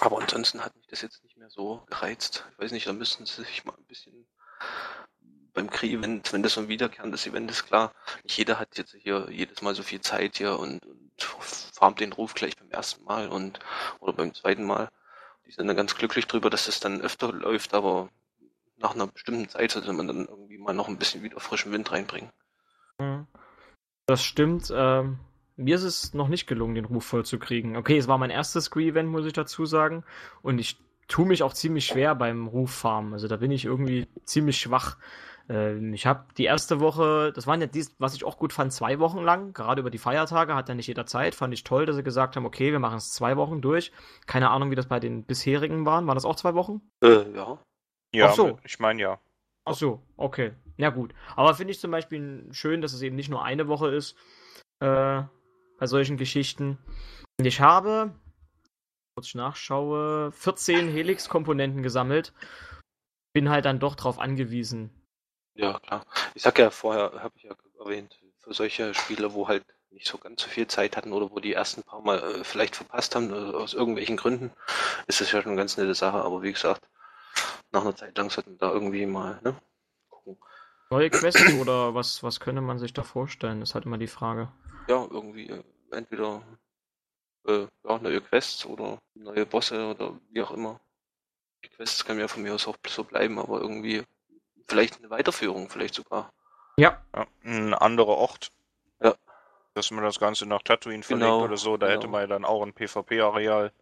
Aber 0.00 0.20
ansonsten 0.20 0.64
hat 0.64 0.74
mich 0.74 0.86
das 0.86 1.02
jetzt 1.02 1.22
nicht 1.22 1.36
mehr 1.36 1.50
so 1.50 1.84
gereizt. 1.86 2.46
Ich 2.52 2.58
weiß 2.58 2.72
nicht, 2.72 2.86
da 2.86 2.94
müssten 2.94 3.26
sie 3.26 3.44
sich 3.44 3.64
mal 3.64 3.74
ein 3.76 3.84
bisschen 3.84 4.26
beim 5.54 5.70
Kree-Event, 5.70 6.32
wenn 6.32 6.42
das 6.42 6.54
so 6.54 6.60
ein 6.60 6.68
wiederkehrendes 6.68 7.26
Event 7.26 7.50
ist, 7.50 7.66
klar, 7.66 7.92
nicht 8.22 8.36
jeder 8.36 8.58
hat 8.58 8.76
jetzt 8.78 8.94
hier 8.98 9.28
jedes 9.30 9.62
Mal 9.62 9.74
so 9.74 9.82
viel 9.82 10.00
Zeit 10.00 10.38
hier 10.38 10.58
und, 10.58 10.84
und 10.84 11.22
farmt 11.22 12.00
den 12.00 12.12
Ruf 12.12 12.34
gleich 12.34 12.56
beim 12.56 12.70
ersten 12.70 13.04
Mal 13.04 13.28
und 13.28 13.58
oder 14.00 14.12
beim 14.12 14.34
zweiten 14.34 14.64
Mal. 14.64 14.88
Die 15.46 15.52
sind 15.52 15.66
dann 15.66 15.76
ganz 15.76 15.94
glücklich 15.94 16.26
drüber, 16.26 16.50
dass 16.50 16.66
das 16.66 16.80
dann 16.80 17.00
öfter 17.00 17.32
läuft, 17.32 17.74
aber 17.74 18.08
nach 18.78 18.94
einer 18.94 19.06
bestimmten 19.06 19.48
Zeit 19.48 19.72
sollte 19.72 19.92
man 19.92 20.06
dann 20.06 20.26
irgendwie 20.26 20.58
mal 20.58 20.74
noch 20.74 20.88
ein 20.88 20.98
bisschen 20.98 21.22
wieder 21.22 21.40
frischen 21.40 21.72
Wind 21.72 21.90
reinbringen. 21.92 22.30
Mhm. 22.98 23.26
Das 24.06 24.24
stimmt. 24.24 24.72
Ähm, 24.74 25.18
mir 25.56 25.76
ist 25.76 25.84
es 25.84 26.14
noch 26.14 26.28
nicht 26.28 26.46
gelungen, 26.46 26.74
den 26.74 26.84
Ruf 26.86 27.04
voll 27.04 27.24
zu 27.24 27.38
kriegen. 27.38 27.76
Okay, 27.76 27.96
es 27.96 28.08
war 28.08 28.18
mein 28.18 28.30
erstes 28.30 28.64
Scree-Event, 28.64 29.08
muss 29.08 29.26
ich 29.26 29.32
dazu 29.32 29.66
sagen. 29.66 30.04
Und 30.42 30.58
ich 30.58 30.76
tue 31.08 31.26
mich 31.26 31.42
auch 31.42 31.52
ziemlich 31.52 31.86
schwer 31.86 32.14
beim 32.14 32.46
Ruffarmen. 32.46 33.12
Also 33.12 33.28
da 33.28 33.36
bin 33.36 33.50
ich 33.50 33.64
irgendwie 33.64 34.08
ziemlich 34.24 34.58
schwach. 34.58 34.96
Ähm, 35.48 35.92
ich 35.92 36.06
habe 36.06 36.26
die 36.36 36.44
erste 36.44 36.80
Woche, 36.80 37.32
das 37.34 37.46
waren 37.46 37.60
ja 37.60 37.66
dies, 37.66 37.94
was 37.98 38.14
ich 38.14 38.24
auch 38.24 38.38
gut 38.38 38.52
fand, 38.52 38.72
zwei 38.72 38.98
Wochen 38.98 39.20
lang, 39.22 39.52
gerade 39.52 39.80
über 39.80 39.90
die 39.90 39.98
Feiertage, 39.98 40.54
hat 40.54 40.68
ja 40.68 40.74
nicht 40.74 40.86
jeder 40.86 41.06
Zeit. 41.06 41.34
Fand 41.34 41.52
ich 41.54 41.64
toll, 41.64 41.86
dass 41.86 41.96
sie 41.96 42.02
gesagt 42.02 42.36
haben, 42.36 42.46
okay, 42.46 42.72
wir 42.72 42.78
machen 42.78 42.98
es 42.98 43.12
zwei 43.12 43.36
Wochen 43.36 43.60
durch. 43.60 43.92
Keine 44.26 44.50
Ahnung, 44.50 44.70
wie 44.70 44.76
das 44.76 44.86
bei 44.86 45.00
den 45.00 45.24
bisherigen 45.24 45.84
waren. 45.86 46.06
Waren 46.06 46.16
das 46.16 46.24
auch 46.24 46.36
zwei 46.36 46.54
Wochen? 46.54 46.80
Äh, 47.02 47.30
ja. 47.34 47.58
Ja, 48.14 48.28
Ach 48.28 48.34
so. 48.34 48.58
ich 48.64 48.78
meine 48.78 49.00
ja. 49.00 49.18
Ach 49.64 49.74
so, 49.74 50.02
okay. 50.16 50.52
Ja 50.76 50.90
gut. 50.90 51.14
Aber 51.36 51.54
finde 51.54 51.72
ich 51.72 51.80
zum 51.80 51.90
Beispiel 51.90 52.48
schön, 52.52 52.82
dass 52.82 52.92
es 52.92 53.02
eben 53.02 53.16
nicht 53.16 53.30
nur 53.30 53.44
eine 53.44 53.68
Woche 53.68 53.88
ist 53.88 54.16
äh, 54.80 55.22
bei 55.78 55.86
solchen 55.86 56.16
Geschichten. 56.16 56.78
Und 57.38 57.46
ich 57.46 57.60
habe, 57.60 58.12
kurz 59.14 59.28
ich 59.28 59.34
nachschaue, 59.34 60.32
14 60.32 60.88
Helix-Komponenten 60.88 61.82
gesammelt. 61.82 62.32
Bin 63.32 63.48
halt 63.48 63.64
dann 63.64 63.78
doch 63.78 63.94
drauf 63.94 64.18
angewiesen. 64.18 64.90
Ja, 65.54 65.78
klar. 65.80 66.04
Ich 66.34 66.42
sag 66.42 66.58
ja 66.58 66.70
vorher, 66.70 67.12
habe 67.22 67.34
ich 67.36 67.44
ja 67.44 67.54
erwähnt, 67.78 68.18
für 68.38 68.54
solche 68.54 68.94
Spiele, 68.94 69.34
wo 69.34 69.48
halt 69.48 69.64
nicht 69.90 70.06
so 70.06 70.18
ganz 70.18 70.42
so 70.42 70.48
viel 70.48 70.66
Zeit 70.66 70.96
hatten 70.96 71.12
oder 71.12 71.30
wo 71.30 71.38
die 71.38 71.52
ersten 71.52 71.82
paar 71.82 72.00
Mal 72.00 72.18
äh, 72.18 72.44
vielleicht 72.44 72.76
verpasst 72.76 73.14
haben, 73.14 73.30
äh, 73.30 73.54
aus 73.54 73.74
irgendwelchen 73.74 74.16
Gründen, 74.16 74.50
ist 75.06 75.20
das 75.20 75.30
ja 75.30 75.42
schon 75.42 75.52
eine 75.52 75.60
ganz 75.60 75.76
nette 75.76 75.94
Sache. 75.94 76.22
Aber 76.22 76.42
wie 76.42 76.52
gesagt, 76.52 76.88
nach 77.70 77.82
einer 77.82 77.94
Zeit 77.94 78.16
lang 78.16 78.30
sollten 78.30 78.52
wir 78.52 78.58
da 78.58 78.72
irgendwie 78.72 79.06
mal, 79.06 79.40
ne? 79.42 79.54
Gucken. 80.08 80.38
Neue 80.90 81.10
Quests 81.10 81.54
oder 81.60 81.94
was, 81.94 82.22
was 82.22 82.40
könnte 82.40 82.62
man 82.62 82.78
sich 82.78 82.92
da 82.92 83.02
vorstellen? 83.02 83.62
ist 83.62 83.74
halt 83.74 83.84
immer 83.84 83.98
die 83.98 84.06
Frage. 84.06 84.50
Ja, 84.88 85.06
irgendwie 85.10 85.48
äh, 85.48 85.62
entweder 85.90 86.42
äh, 87.46 87.66
ja, 87.84 87.98
neue 87.98 88.20
Quests 88.20 88.66
oder 88.66 88.98
neue 89.14 89.46
Bosse 89.46 89.86
oder 89.86 90.18
wie 90.30 90.42
auch 90.42 90.50
immer. 90.52 90.80
Die 91.64 91.68
Quests 91.68 92.04
können 92.04 92.20
ja 92.20 92.28
von 92.28 92.42
mir 92.42 92.54
aus 92.54 92.66
auch 92.66 92.76
so 92.88 93.04
bleiben, 93.04 93.38
aber 93.38 93.60
irgendwie 93.60 94.02
vielleicht 94.68 94.98
eine 94.98 95.10
Weiterführung, 95.10 95.68
vielleicht 95.68 95.94
sogar. 95.94 96.32
Ja, 96.76 97.00
ja. 97.14 97.26
Ein 97.44 97.74
anderer 97.74 98.16
Ort. 98.16 98.50
Ja. 99.02 99.14
Dass 99.74 99.90
man 99.90 100.04
das 100.04 100.18
Ganze 100.18 100.46
nach 100.46 100.62
Tatooine 100.62 101.02
verlegt 101.02 101.24
Genau, 101.26 101.44
oder 101.44 101.56
so, 101.56 101.76
da 101.76 101.86
genau. 101.86 101.98
hätte 101.98 102.08
man 102.08 102.20
ja 102.22 102.26
dann 102.26 102.44
auch 102.44 102.62
ein 102.62 102.72
PvP-Areal, 102.72 103.72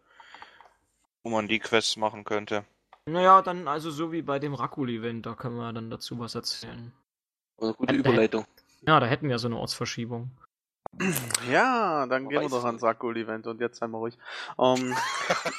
wo 1.23 1.29
man 1.29 1.47
die 1.47 1.59
Quests 1.59 1.97
machen 1.97 2.23
könnte. 2.23 2.65
naja, 3.05 3.41
dann 3.41 3.67
also 3.67 3.91
so 3.91 4.11
wie 4.11 4.21
bei 4.21 4.39
dem 4.39 4.53
Rakul-Event, 4.53 5.25
da 5.25 5.35
können 5.35 5.57
wir 5.57 5.71
dann 5.73 5.89
dazu 5.89 6.19
was 6.19 6.35
erzählen. 6.35 6.91
Eine 7.59 7.73
gute 7.73 7.95
Überleitung. 7.95 8.45
Ja, 8.87 8.99
da 8.99 9.05
hätten 9.05 9.29
wir 9.29 9.37
so 9.39 9.47
eine 9.47 9.57
Ortsverschiebung. 9.57 10.31
Ja, 11.49 12.05
dann 12.07 12.27
gehen 12.27 12.41
wir 12.41 12.49
doch 12.49 12.65
ans 12.65 12.81
Sakul-Event 12.81 13.47
und 13.47 13.61
jetzt 13.61 13.81
wir 13.81 13.87
ruhig. 13.87 14.17
Ähm, 14.59 14.95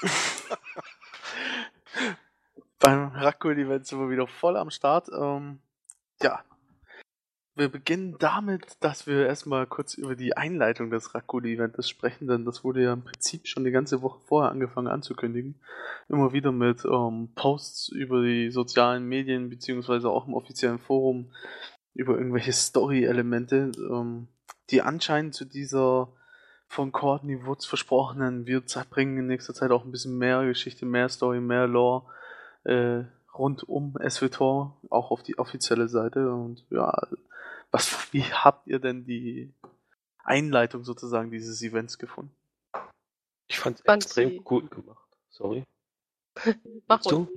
beim 2.83 3.13
Rakul-Event 3.15 3.87
sind 3.87 4.01
wir 4.01 4.11
wieder 4.11 4.27
voll 4.27 4.57
am 4.57 4.71
Start. 4.71 5.09
Ähm, 5.17 5.61
ja, 6.21 6.43
wir 7.55 7.69
beginnen 7.69 8.17
damit, 8.19 8.77
dass 8.81 9.07
wir 9.07 9.27
erstmal 9.27 9.67
kurz 9.67 9.95
über 9.95 10.17
die 10.17 10.37
Einleitung 10.37 10.91
des 10.91 11.15
Rakul-Events 11.15 11.89
sprechen, 11.89 12.27
denn 12.27 12.45
das 12.45 12.65
wurde 12.65 12.83
ja 12.83 12.93
im 12.93 13.05
Prinzip 13.05 13.47
schon 13.47 13.65
die 13.65 13.71
ganze 13.71 14.03
Woche 14.03 14.21
vorher 14.27 14.51
angefangen 14.51 14.89
anzukündigen. 14.89 15.61
Immer 16.09 16.33
wieder 16.33 16.51
mit 16.51 16.85
ähm, 16.85 17.31
Posts 17.35 17.91
über 17.91 18.23
die 18.23 18.51
sozialen 18.51 19.07
Medien, 19.07 19.49
beziehungsweise 19.49 20.09
auch 20.09 20.27
im 20.27 20.35
offiziellen 20.35 20.79
Forum 20.79 21.33
über 21.95 22.17
irgendwelche 22.17 22.53
Story-Elemente, 22.53 23.71
ähm, 23.79 24.29
die 24.71 24.83
anscheinend 24.83 25.35
zu 25.35 25.45
dieser 25.45 26.09
von 26.69 26.91
Courtney 26.91 27.45
Woods 27.45 27.67
versprochenen, 27.67 28.47
wir 28.47 28.63
bringen 28.89 29.19
in 29.19 29.27
nächster 29.27 29.53
Zeit 29.53 29.71
auch 29.71 29.85
ein 29.85 29.93
bisschen 29.93 30.17
mehr 30.17 30.47
Geschichte, 30.47 30.87
mehr 30.87 31.11
Story, 31.11 31.39
mehr 31.39 31.67
Lore 31.67 32.07
äh, 32.65 33.05
rund 33.35 33.63
um 33.69 33.97
SWTOR, 34.09 34.77
auch 34.91 35.11
auf 35.11 35.23
die 35.23 35.39
offizielle 35.39 35.89
Seite. 35.89 36.33
Und 36.33 36.65
ja, 36.71 37.09
was, 37.71 37.91
wie 38.13 38.25
habt 38.25 38.67
ihr 38.67 38.79
denn 38.79 39.05
die 39.05 39.53
Einleitung 40.25 40.85
sozusagen 40.85 41.31
dieses 41.31 41.63
Events 41.63 41.99
gefunden? 41.99 42.35
Ich 43.49 43.59
fand 43.59 43.81
es 43.81 43.85
extrem 43.85 44.31
sie- 44.31 44.43
cool 44.51 44.69
gemacht. 44.69 45.09
Sorry. 45.31 45.65
Mach 46.89 47.03
du? 47.03 47.29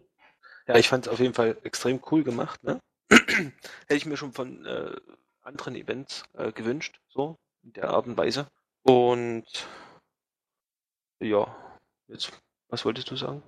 Ja, 0.67 0.75
ich 0.75 0.87
fand 0.87 1.05
es 1.05 1.11
auf 1.13 1.19
jeden 1.19 1.33
Fall 1.33 1.57
extrem 1.63 2.01
cool 2.11 2.23
gemacht. 2.23 2.63
Ne? 2.63 2.79
Hätte 3.09 3.53
ich 3.95 4.05
mir 4.05 4.17
schon 4.17 4.33
von 4.33 4.65
äh, 4.65 4.95
anderen 5.41 5.75
Events 5.75 6.23
äh, 6.33 6.51
gewünscht, 6.51 6.99
so 7.09 7.37
in 7.63 7.73
der 7.73 7.89
Art 7.89 8.07
und 8.07 8.17
Weise. 8.17 8.47
Und 8.83 9.45
ja, 11.19 11.55
jetzt, 12.07 12.31
was 12.69 12.85
wolltest 12.85 13.09
du 13.11 13.15
sagen? 13.15 13.43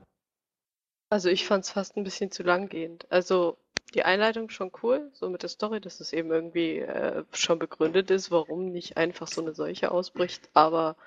Also 1.10 1.30
ich 1.30 1.46
fand 1.46 1.64
es 1.64 1.72
fast 1.72 1.96
ein 1.96 2.04
bisschen 2.04 2.32
zu 2.32 2.44
langgehend. 2.44 3.10
Also 3.10 3.58
die 3.94 4.04
Einleitung 4.04 4.50
schon 4.50 4.72
cool, 4.84 5.10
so 5.14 5.30
mit 5.30 5.42
der 5.44 5.50
Story, 5.50 5.80
dass 5.80 6.00
es 6.02 6.12
eben 6.12 6.32
irgendwie 6.32 6.80
äh, 6.80 7.24
schon 7.32 7.60
begründet 7.60 8.12
ist, 8.12 8.32
warum 8.32 8.72
nicht 8.72 8.98
einfach 8.98 9.28
so 9.28 9.42
eine 9.42 9.54
Seuche 9.54 9.92
ausbricht. 9.92 10.50
Aber 10.54 10.98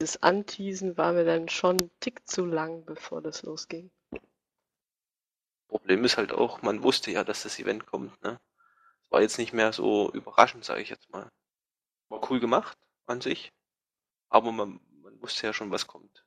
dieses 0.00 0.22
Anteasen 0.22 0.96
war 0.96 1.12
mir 1.12 1.24
dann 1.24 1.48
schon 1.48 1.76
ein 1.76 1.90
Tick 2.00 2.28
zu 2.28 2.46
lang, 2.46 2.84
bevor 2.84 3.20
das 3.20 3.42
losging. 3.42 3.90
Problem 5.68 6.04
ist 6.04 6.16
halt 6.16 6.32
auch, 6.32 6.62
man 6.62 6.84
wusste 6.84 7.10
ja, 7.10 7.24
dass 7.24 7.42
das 7.42 7.58
Event 7.58 7.86
kommt, 7.86 8.22
ne? 8.22 8.38
Es 9.02 9.10
war 9.10 9.22
jetzt 9.22 9.38
nicht 9.38 9.52
mehr 9.52 9.72
so 9.72 10.10
überraschend, 10.12 10.64
sage 10.64 10.82
ich 10.82 10.88
jetzt 10.88 11.10
mal. 11.10 11.28
War 12.08 12.30
cool 12.30 12.38
gemacht 12.38 12.78
an 13.06 13.20
sich, 13.20 13.52
aber 14.28 14.52
man 14.52 14.80
wusste 15.24 15.46
ja 15.46 15.52
schon, 15.54 15.70
was 15.70 15.86
kommt. 15.86 16.22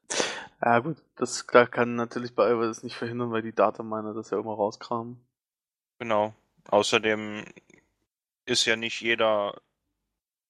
Ja 0.59 0.79
gut, 0.79 0.97
das 1.15 1.45
da 1.45 1.67
kann 1.67 1.95
natürlich 1.95 2.33
bei 2.33 2.45
Alva 2.45 2.65
das 2.65 2.81
nicht 2.81 2.95
verhindern, 2.95 3.31
weil 3.31 3.43
die 3.43 3.53
Dataminer 3.53 4.15
das 4.15 4.31
ja 4.31 4.39
immer 4.39 4.55
rauskramen. 4.55 5.23
Genau. 5.99 6.33
Außerdem 6.69 7.45
ist 8.45 8.65
ja 8.65 8.75
nicht 8.75 8.99
jeder 9.01 9.61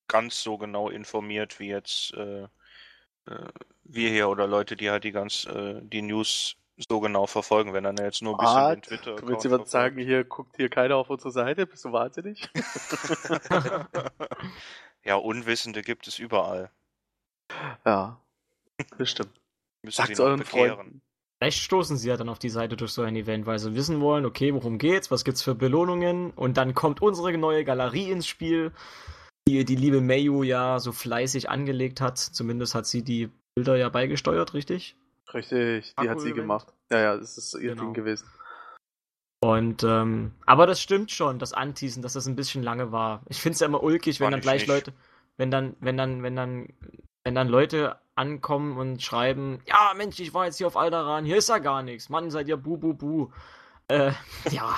ganz 0.08 0.42
so 0.42 0.58
genau 0.58 0.90
informiert 0.90 1.60
wie 1.60 1.68
jetzt 1.68 2.14
äh, 2.14 2.44
äh, 2.44 2.48
wir 3.84 4.10
hier 4.10 4.30
oder 4.30 4.48
Leute, 4.48 4.78
die 4.78 4.90
halt 4.90 5.04
die 5.04 5.12
ganz 5.12 5.46
äh, 5.46 5.82
die 5.82 6.02
News 6.02 6.56
so 6.78 7.02
genau 7.02 7.28
verfolgen, 7.28 7.74
wenn 7.74 7.84
dann 7.84 7.98
jetzt 7.98 8.22
nur 8.22 8.36
ein 8.36 8.38
bisschen 8.38 8.58
Ah, 8.58 8.76
den 8.76 8.82
Twitter. 8.84 9.16
du 9.16 9.28
willst 9.28 9.44
jemand 9.44 9.68
sagen, 9.68 9.98
hier 9.98 10.24
guckt 10.24 10.56
hier 10.56 10.70
keiner 10.70 10.96
auf 10.96 11.10
unsere 11.10 11.32
Seite, 11.32 11.66
bist 11.66 11.84
du 11.84 11.92
wahnsinnig? 11.92 12.50
ja, 15.04 15.16
Unwissende 15.16 15.82
gibt 15.82 16.08
es 16.08 16.20
überall. 16.20 16.72
ja, 17.86 18.22
das 18.98 19.10
stimmt. 19.10 19.40
Müssen 19.84 20.02
noch 20.02 20.20
euren 20.20 20.40
bekehren. 20.40 20.76
Freunden. 20.76 21.02
Vielleicht 21.40 21.60
stoßen 21.60 21.98
sie 21.98 22.10
ja 22.10 22.18
dann 22.18 22.30
auf 22.30 22.40
die 22.40 22.50
Seite 22.50 22.76
durch 22.76 22.92
so 22.92 23.04
ein 23.04 23.16
Event, 23.16 23.46
weil 23.46 23.60
sie 23.60 23.76
wissen 23.76 24.02
wollen, 24.02 24.26
okay, 24.26 24.54
worum 24.56 24.80
geht's, 24.80 25.12
was 25.12 25.24
gibt's 25.24 25.44
für 25.44 25.54
Belohnungen 25.54 26.32
und 26.32 26.58
dann 26.58 26.74
kommt 26.74 27.02
unsere 27.02 27.38
neue 27.38 27.64
Galerie 27.64 28.10
ins 28.10 28.26
Spiel, 28.28 28.72
die 29.48 29.64
die 29.64 29.76
liebe 29.76 30.02
Mayu 30.02 30.42
ja 30.42 30.80
so 30.80 30.92
fleißig 30.92 31.50
angelegt 31.50 32.02
hat. 32.02 32.18
Zumindest 32.18 32.74
hat 32.74 32.88
sie 32.88 33.04
die 33.04 33.30
Bilder 33.56 33.78
ja 33.78 33.90
beigesteuert, 33.90 34.56
richtig? 34.56 34.96
Richtig, 35.32 35.94
die 36.02 36.10
hat 36.10 36.22
sie 36.22 36.34
gemacht. 36.34 36.74
Ja, 36.92 37.00
ja, 37.00 37.18
das 37.18 37.38
ist 37.38 37.54
ihr 37.54 37.72
Genau. 37.72 37.84
Ding 37.84 37.94
gewesen. 37.94 38.28
Und, 39.40 39.84
ähm, 39.84 40.32
aber 40.48 40.66
das 40.66 40.82
stimmt 40.82 41.12
schon, 41.12 41.38
das 41.38 41.54
Anteasen, 41.54 42.02
dass 42.02 42.14
das 42.14 42.28
ein 42.28 42.36
bisschen 42.36 42.64
lange 42.64 42.92
war. 42.92 43.22
Ich 43.30 43.40
find's 43.40 43.60
ja 43.60 43.68
immer 43.68 43.84
ulkig, 43.84 44.20
wenn 44.20 44.26
Fand 44.26 44.34
dann 44.34 44.40
ich 44.40 44.44
gleich 44.44 44.62
nicht. 44.62 44.70
Leute, 44.70 44.94
wenn 45.38 45.52
dann, 45.52 45.76
wenn 45.80 45.98
dann, 45.98 46.24
wenn 46.24 46.36
dann, 46.36 46.74
wenn 47.24 47.36
dann 47.36 47.48
Leute 47.48 47.98
ankommen 48.18 48.78
und 48.78 49.02
schreiben, 49.02 49.62
ja, 49.66 49.94
Mensch, 49.96 50.20
ich 50.20 50.34
war 50.34 50.46
jetzt 50.46 50.58
hier 50.58 50.68
auf 50.68 50.78
Alderan, 50.78 51.26
hier 51.26 51.38
ist 51.38 51.50
ja 51.50 51.60
gar 51.60 51.84
nichts. 51.84 52.10
Mann, 52.10 52.30
seid 52.32 52.48
ihr 52.48 52.58
bu, 52.58 52.78
bu, 52.78 52.94
bu. 52.94 53.32
Äh, 53.88 54.12
ja. 54.52 54.76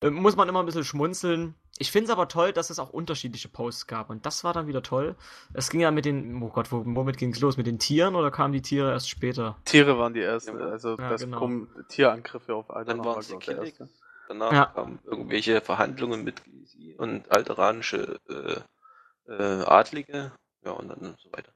Äh, 0.00 0.10
Muss 0.10 0.36
man 0.36 0.48
immer 0.48 0.60
ein 0.60 0.66
bisschen 0.66 0.84
schmunzeln. 0.84 1.54
Ich 1.80 1.92
finde 1.92 2.06
es 2.06 2.10
aber 2.10 2.26
toll, 2.26 2.52
dass 2.52 2.70
es 2.70 2.80
auch 2.80 2.90
unterschiedliche 2.90 3.48
Posts 3.48 3.86
gab. 3.86 4.10
Und 4.10 4.26
das 4.26 4.42
war 4.42 4.52
dann 4.52 4.66
wieder 4.66 4.82
toll. 4.82 5.14
Es 5.54 5.70
ging 5.70 5.80
ja 5.80 5.92
mit 5.92 6.04
den, 6.06 6.42
oh 6.42 6.48
Gott, 6.48 6.72
wo, 6.72 6.82
womit 6.84 7.18
ging 7.18 7.32
es 7.32 7.40
los? 7.40 7.56
Mit 7.56 7.68
den 7.68 7.78
Tieren 7.78 8.16
oder 8.16 8.32
kamen 8.32 8.52
die 8.52 8.62
Tiere 8.62 8.90
erst 8.90 9.08
später? 9.08 9.56
Tiere 9.64 9.96
waren 9.96 10.12
die 10.12 10.22
ersten, 10.22 10.58
Ja, 10.58 10.66
also 10.66 10.96
ja, 10.98 11.08
das 11.08 11.20
genau. 11.20 11.38
kommen 11.38 11.68
Tierangriffe 11.88 12.54
auf 12.54 12.70
Alter 12.70 12.94
Dann 12.94 13.04
waren 13.04 13.22
sie 13.22 13.28
glaub 13.36 13.40
ich, 13.40 13.46
der 13.46 13.54
Killig. 13.58 13.80
erste. 13.80 13.88
Danach 14.26 14.52
Ja. 14.52 14.64
kamen 14.66 14.98
irgendwelche 15.04 15.60
Verhandlungen 15.60 16.24
mit 16.24 16.42
Gysi 16.44 16.96
und 16.98 17.30
alteranische 17.30 18.18
äh, 18.28 19.32
äh, 19.32 19.64
Adlige. 19.64 20.32
Ja, 20.64 20.72
und 20.72 20.88
dann 20.88 21.14
so 21.22 21.30
weiter. 21.32 21.52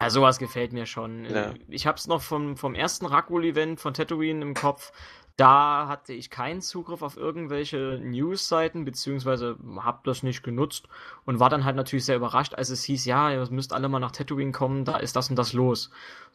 Ja, 0.00 0.10
sowas 0.10 0.38
gefällt 0.38 0.72
mir 0.72 0.86
schon. 0.86 1.24
Ja. 1.24 1.54
Ich 1.68 1.86
hab's 1.86 2.06
noch 2.06 2.20
vom, 2.20 2.56
vom 2.56 2.74
ersten 2.74 3.06
Rakul-Event 3.06 3.80
von 3.80 3.94
Tatooine 3.94 4.42
im 4.42 4.54
Kopf. 4.54 4.92
Da 5.36 5.88
hatte 5.88 6.12
ich 6.12 6.30
keinen 6.30 6.60
Zugriff 6.60 7.02
auf 7.02 7.16
irgendwelche 7.16 7.98
News-Seiten, 8.00 8.84
beziehungsweise 8.84 9.58
hab 9.78 10.04
das 10.04 10.22
nicht 10.22 10.44
genutzt 10.44 10.86
und 11.24 11.40
war 11.40 11.50
dann 11.50 11.64
halt 11.64 11.74
natürlich 11.74 12.04
sehr 12.04 12.16
überrascht, 12.16 12.54
als 12.54 12.70
es 12.70 12.84
hieß, 12.84 13.04
ja, 13.04 13.32
ihr 13.32 13.48
müsst 13.50 13.72
alle 13.72 13.88
mal 13.88 13.98
nach 13.98 14.12
Tatooine 14.12 14.52
kommen, 14.52 14.84
da 14.84 14.96
ist 14.96 15.16
das 15.16 15.30
und 15.30 15.36
das 15.36 15.52
los. 15.52 15.90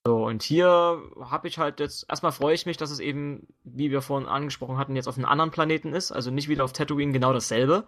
So, 0.06 0.26
und 0.26 0.44
hier 0.44 1.02
habe 1.22 1.48
ich 1.48 1.60
halt 1.60 1.80
jetzt, 1.80 2.10
erstmal 2.10 2.34
freue 2.34 2.56
ich 2.56 2.66
mich, 2.66 2.76
dass 2.76 2.92
es 2.92 3.00
eben, 3.00 3.48
wie 3.64 3.90
wir 3.90 4.02
vorhin 4.02 4.28
angesprochen 4.28 4.78
hatten, 4.78 4.98
jetzt 4.98 5.08
auf 5.08 5.18
einem 5.18 5.28
anderen 5.28 5.52
Planeten 5.52 5.94
ist, 5.94 6.12
also 6.12 6.30
nicht 6.30 6.50
wieder 6.50 6.66
auf 6.66 6.74
Tatooine 6.74 7.14
genau 7.14 7.32
dasselbe, 7.32 7.86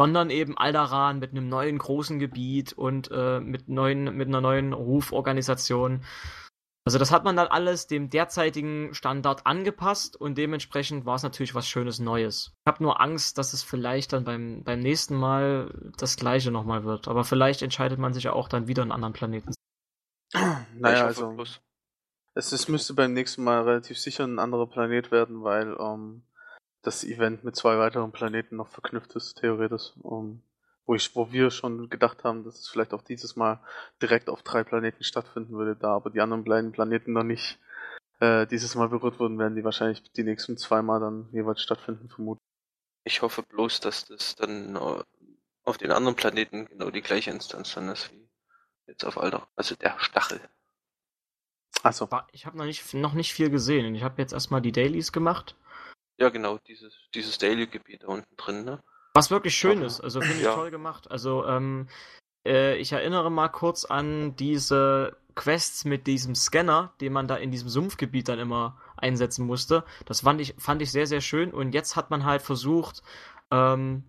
sondern 0.00 0.30
eben 0.30 0.56
Aldaran 0.56 1.18
mit 1.18 1.32
einem 1.32 1.50
neuen 1.50 1.76
großen 1.76 2.18
Gebiet 2.18 2.72
und 2.72 3.10
äh, 3.12 3.38
mit, 3.38 3.68
neuen, 3.68 4.16
mit 4.16 4.28
einer 4.28 4.40
neuen 4.40 4.72
Ruforganisation. 4.72 6.06
Also 6.86 6.98
das 6.98 7.12
hat 7.12 7.24
man 7.24 7.36
dann 7.36 7.48
alles 7.48 7.86
dem 7.86 8.08
derzeitigen 8.08 8.94
Standard 8.94 9.44
angepasst 9.44 10.16
und 10.16 10.38
dementsprechend 10.38 11.04
war 11.04 11.16
es 11.16 11.22
natürlich 11.22 11.54
was 11.54 11.68
Schönes 11.68 11.98
Neues. 11.98 12.54
Ich 12.64 12.66
habe 12.66 12.82
nur 12.82 12.98
Angst, 12.98 13.36
dass 13.36 13.52
es 13.52 13.62
vielleicht 13.62 14.14
dann 14.14 14.24
beim, 14.24 14.64
beim 14.64 14.80
nächsten 14.80 15.16
Mal 15.16 15.92
das 15.98 16.16
gleiche 16.16 16.50
nochmal 16.50 16.84
wird. 16.84 17.06
Aber 17.06 17.24
vielleicht 17.24 17.60
entscheidet 17.60 17.98
man 17.98 18.14
sich 18.14 18.24
ja 18.24 18.32
auch 18.32 18.48
dann 18.48 18.68
wieder 18.68 18.80
einen 18.80 18.92
anderen 18.92 19.12
Planeten. 19.12 19.52
Naja, 20.32 21.04
also 21.04 21.36
es, 22.32 22.52
es 22.52 22.68
müsste 22.68 22.94
beim 22.94 23.12
nächsten 23.12 23.44
Mal 23.44 23.64
relativ 23.64 23.98
sicher 23.98 24.24
ein 24.24 24.38
anderer 24.38 24.66
Planet 24.66 25.10
werden, 25.10 25.42
weil 25.42 25.76
ähm, 25.78 26.22
das 26.82 27.04
Event 27.04 27.44
mit 27.44 27.56
zwei 27.56 27.78
weiteren 27.78 28.12
Planeten 28.12 28.56
noch 28.56 28.68
verknüpft 28.68 29.14
ist, 29.14 29.34
theoretisch. 29.38 29.92
Ähm, 30.04 30.42
wo, 30.86 30.94
ich, 30.94 31.14
wo 31.14 31.30
wir 31.30 31.50
schon 31.50 31.88
gedacht 31.90 32.24
haben, 32.24 32.42
dass 32.44 32.58
es 32.58 32.68
vielleicht 32.68 32.92
auch 32.94 33.02
dieses 33.02 33.36
Mal 33.36 33.60
direkt 34.02 34.28
auf 34.28 34.42
drei 34.42 34.64
Planeten 34.64 35.04
stattfinden 35.04 35.52
würde, 35.56 35.76
da 35.76 35.94
aber 35.94 36.10
die 36.10 36.20
anderen 36.20 36.44
beiden 36.44 36.72
Planeten 36.72 37.12
noch 37.12 37.22
nicht 37.22 37.58
äh, 38.20 38.46
dieses 38.46 38.74
Mal 38.74 38.88
berührt 38.88 39.20
wurden, 39.20 39.38
werden 39.38 39.54
die 39.56 39.64
wahrscheinlich 39.64 40.02
die 40.12 40.24
nächsten 40.24 40.56
zweimal 40.56 41.00
dann 41.00 41.28
jeweils 41.32 41.60
stattfinden, 41.62 42.08
vermutlich. 42.08 42.42
Ich 43.04 43.22
hoffe 43.22 43.42
bloß, 43.42 43.80
dass 43.80 44.06
das 44.06 44.36
dann 44.36 44.76
äh, 44.76 45.02
auf 45.64 45.78
den 45.78 45.92
anderen 45.92 46.16
Planeten 46.16 46.66
genau 46.66 46.90
die 46.90 47.02
gleiche 47.02 47.30
Instanz 47.30 47.74
dann 47.74 47.88
ist 47.88 48.10
wie 48.12 48.28
jetzt 48.86 49.04
auf 49.04 49.18
Alter. 49.18 49.46
Also 49.54 49.76
der 49.76 49.94
Stachel. 50.00 50.40
Achso, 51.82 52.10
War- 52.10 52.26
Ich 52.32 52.46
habe 52.46 52.58
noch 52.58 52.64
nicht, 52.64 52.92
noch 52.94 53.14
nicht 53.14 53.32
viel 53.32 53.50
gesehen. 53.50 53.94
Ich 53.94 54.02
habe 54.02 54.20
jetzt 54.20 54.32
erstmal 54.32 54.60
die 54.60 54.72
Dailies 54.72 55.12
gemacht. 55.12 55.54
Ja, 56.20 56.28
genau, 56.28 56.58
dieses, 56.58 56.92
dieses 57.14 57.38
Daily-Gebiet 57.38 58.02
da 58.02 58.08
unten 58.08 58.36
drin, 58.36 58.64
ne? 58.64 58.80
Was 59.14 59.30
wirklich 59.30 59.54
schön 59.56 59.78
Aha. 59.78 59.86
ist, 59.86 60.00
also 60.00 60.20
finde 60.20 60.36
ich 60.36 60.42
Ja. 60.44 60.54
toll 60.54 60.70
gemacht. 60.70 61.10
Also, 61.10 61.46
ähm, 61.46 61.88
äh, 62.46 62.76
ich 62.76 62.92
erinnere 62.92 63.30
mal 63.30 63.48
kurz 63.48 63.86
an 63.86 64.36
diese 64.36 65.16
Quests 65.34 65.86
mit 65.86 66.06
diesem 66.06 66.34
Scanner, 66.34 66.92
den 67.00 67.14
man 67.14 67.26
da 67.26 67.36
in 67.36 67.50
diesem 67.50 67.70
Sumpfgebiet 67.70 68.28
dann 68.28 68.38
immer 68.38 68.78
einsetzen 68.98 69.46
musste. 69.46 69.84
Das 70.04 70.20
fand 70.20 70.42
ich, 70.42 70.54
fand 70.58 70.82
ich 70.82 70.92
sehr, 70.92 71.06
sehr 71.06 71.22
schön. 71.22 71.52
Und 71.52 71.72
jetzt 71.72 71.96
hat 71.96 72.10
man 72.10 72.26
halt 72.26 72.42
versucht, 72.42 73.02
ähm, 73.50 74.04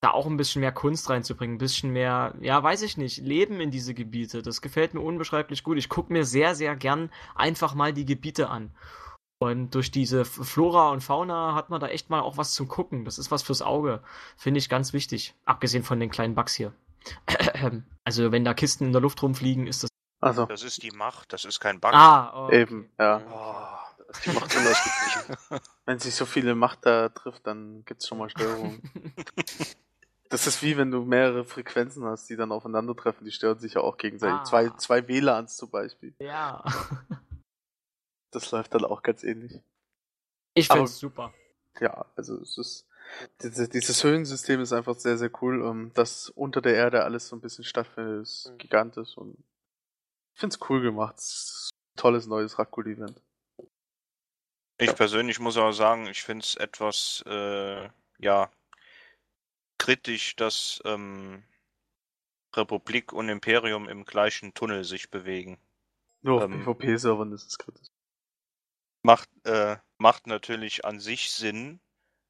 da 0.00 0.12
auch 0.12 0.26
ein 0.26 0.36
bisschen 0.36 0.60
mehr 0.60 0.72
Kunst 0.72 1.10
reinzubringen, 1.10 1.56
ein 1.56 1.58
bisschen 1.58 1.90
mehr, 1.92 2.34
ja, 2.40 2.62
weiß 2.62 2.82
ich 2.82 2.96
nicht, 2.96 3.18
Leben 3.18 3.60
in 3.60 3.72
diese 3.72 3.92
Gebiete. 3.92 4.42
Das 4.42 4.60
gefällt 4.60 4.94
mir 4.94 5.00
unbeschreiblich 5.00 5.64
gut. 5.64 5.78
Ich 5.78 5.88
gucke 5.88 6.12
mir 6.12 6.24
sehr, 6.24 6.54
sehr 6.54 6.76
gern 6.76 7.10
einfach 7.34 7.74
mal 7.74 7.92
die 7.92 8.04
Gebiete 8.04 8.48
an. 8.50 8.70
Und 9.46 9.74
durch 9.74 9.90
diese 9.90 10.24
Flora 10.24 10.90
und 10.90 11.02
Fauna 11.02 11.54
hat 11.54 11.70
man 11.70 11.80
da 11.80 11.88
echt 11.88 12.10
mal 12.10 12.20
auch 12.20 12.36
was 12.36 12.52
zum 12.54 12.68
Gucken. 12.68 13.04
Das 13.04 13.18
ist 13.18 13.30
was 13.30 13.42
fürs 13.42 13.62
Auge. 13.62 14.02
Finde 14.36 14.58
ich 14.58 14.68
ganz 14.68 14.92
wichtig. 14.92 15.34
Abgesehen 15.44 15.82
von 15.84 16.00
den 16.00 16.10
kleinen 16.10 16.34
Bugs 16.34 16.54
hier. 16.54 16.72
Also, 18.04 18.30
wenn 18.30 18.44
da 18.44 18.54
Kisten 18.54 18.84
in 18.86 18.92
der 18.92 19.00
Luft 19.00 19.20
rumfliegen, 19.22 19.66
ist 19.66 19.82
das. 19.82 19.90
also 20.20 20.46
Das 20.46 20.62
ist 20.62 20.80
die 20.84 20.92
Macht, 20.92 21.32
das 21.32 21.44
ist 21.44 21.58
kein 21.58 21.80
Bug. 21.80 21.92
Ah, 21.92 22.46
oh, 22.46 22.50
eben, 22.52 22.88
ja. 23.00 23.20
Oh, 23.28 24.04
Das 24.06 24.20
die 24.20 24.30
macht 24.30 24.54
unausgeglichen. 24.56 25.60
Wenn 25.86 25.98
sich 25.98 26.14
so 26.14 26.24
viele 26.24 26.54
Macht 26.54 26.86
da 26.86 27.08
trifft, 27.08 27.46
dann 27.48 27.84
gibt's 27.84 28.06
schon 28.06 28.18
mal 28.18 28.30
Störungen. 28.30 28.80
Das 30.28 30.48
ist 30.48 30.60
wie 30.60 30.76
wenn 30.76 30.90
du 30.90 31.04
mehrere 31.04 31.44
Frequenzen 31.44 32.04
hast, 32.04 32.28
die 32.28 32.34
dann 32.34 32.50
aufeinandertreffen, 32.50 33.24
die 33.24 33.30
stören 33.30 33.60
sich 33.60 33.74
ja 33.74 33.82
auch 33.82 33.96
gegenseitig. 33.96 34.40
Ah. 34.40 34.44
Zwei, 34.44 34.70
zwei 34.70 35.06
WLANs 35.06 35.56
zum 35.56 35.70
Beispiel. 35.70 36.14
ja. 36.18 36.64
Das 38.30 38.50
läuft 38.50 38.74
dann 38.74 38.84
auch 38.84 39.02
ganz 39.02 39.22
ähnlich. 39.22 39.60
Ich 40.54 40.70
Aber- 40.70 40.78
finde 40.78 40.90
es 40.90 40.98
super. 40.98 41.32
Ja, 41.80 42.06
also 42.16 42.40
es 42.40 42.56
ist. 42.58 42.86
Diese, 43.42 43.68
dieses 43.68 44.02
Höhlensystem 44.02 44.60
ist 44.60 44.72
einfach 44.72 44.96
sehr, 44.96 45.16
sehr 45.16 45.30
cool. 45.42 45.64
Ähm, 45.64 45.92
dass 45.94 46.28
unter 46.30 46.60
der 46.60 46.74
Erde 46.74 47.04
alles 47.04 47.28
so 47.28 47.36
ein 47.36 47.40
bisschen 47.40 47.64
stattfindet, 47.64 48.22
ist 48.22 48.50
Mhm. 48.50 48.58
gigantisch 48.58 49.16
und 49.16 49.36
ich 50.34 50.40
find's 50.40 50.58
cool 50.68 50.80
gemacht. 50.82 51.16
Es 51.18 51.24
ist 51.24 51.70
ein 51.72 51.96
tolles 52.00 52.26
neues 52.26 52.58
Rakul-Event. 52.58 53.20
Ich 54.78 54.94
persönlich 54.94 55.38
muss 55.38 55.56
auch 55.56 55.72
sagen, 55.72 56.06
ich 56.06 56.22
finde 56.22 56.42
es 56.44 56.54
etwas, 56.56 57.22
äh, 57.26 57.88
ja, 58.18 58.50
kritisch, 59.78 60.34
dass 60.36 60.82
ähm, 60.84 61.44
Republik 62.54 63.12
und 63.12 63.28
Imperium 63.28 63.88
im 63.88 64.04
gleichen 64.04 64.52
Tunnel 64.54 64.84
sich 64.84 65.10
bewegen. 65.10 65.58
Nur 66.22 66.38
auf 66.38 66.44
Ähm. 66.50 66.64
PvP-Servern 66.64 67.32
ist 67.32 67.46
es 67.46 67.56
kritisch. 67.58 67.86
Macht, 69.06 69.28
äh, 69.44 69.76
macht 69.98 70.26
natürlich 70.26 70.84
an 70.84 70.98
sich 70.98 71.30
Sinn 71.30 71.78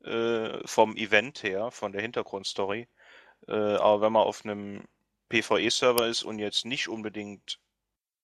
äh, 0.04 0.58
vom 0.66 0.94
Event 0.96 1.42
her, 1.42 1.70
von 1.70 1.92
der 1.92 2.02
Hintergrundstory. 2.02 2.86
Äh, 3.48 3.52
aber 3.52 4.02
wenn 4.02 4.12
man 4.12 4.24
auf 4.24 4.44
einem 4.44 4.84
PvE-Server 5.30 6.06
ist 6.06 6.22
und 6.22 6.38
jetzt 6.38 6.66
nicht 6.66 6.88
unbedingt 6.88 7.60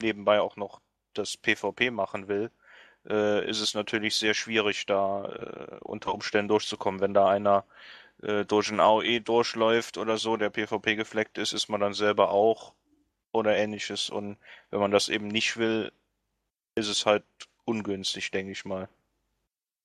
nebenbei 0.02 0.42
auch 0.42 0.56
noch 0.56 0.82
das 1.14 1.38
PvP 1.38 1.90
machen 1.90 2.28
will, 2.28 2.50
äh, 3.08 3.48
ist 3.48 3.60
es 3.60 3.72
natürlich 3.72 4.16
sehr 4.16 4.34
schwierig, 4.34 4.84
da 4.84 5.24
äh, 5.24 5.78
unter 5.80 6.12
Umständen 6.12 6.48
durchzukommen. 6.48 7.00
Wenn 7.00 7.14
da 7.14 7.28
einer 7.30 7.64
äh, 8.22 8.44
durch 8.44 8.70
ein 8.70 8.80
AOE 8.80 9.20
durchläuft 9.22 9.96
oder 9.96 10.18
so, 10.18 10.36
der 10.36 10.50
PvP 10.50 10.96
gefleckt 10.96 11.38
ist, 11.38 11.54
ist 11.54 11.70
man 11.70 11.80
dann 11.80 11.94
selber 11.94 12.30
auch 12.30 12.74
oder 13.32 13.56
ähnliches. 13.56 14.10
Und 14.10 14.36
wenn 14.70 14.80
man 14.80 14.90
das 14.90 15.08
eben 15.08 15.28
nicht 15.28 15.56
will, 15.56 15.90
ist 16.74 16.88
es 16.88 17.06
halt 17.06 17.24
ungünstig, 17.64 18.30
denke 18.30 18.52
ich 18.52 18.64
mal. 18.64 18.88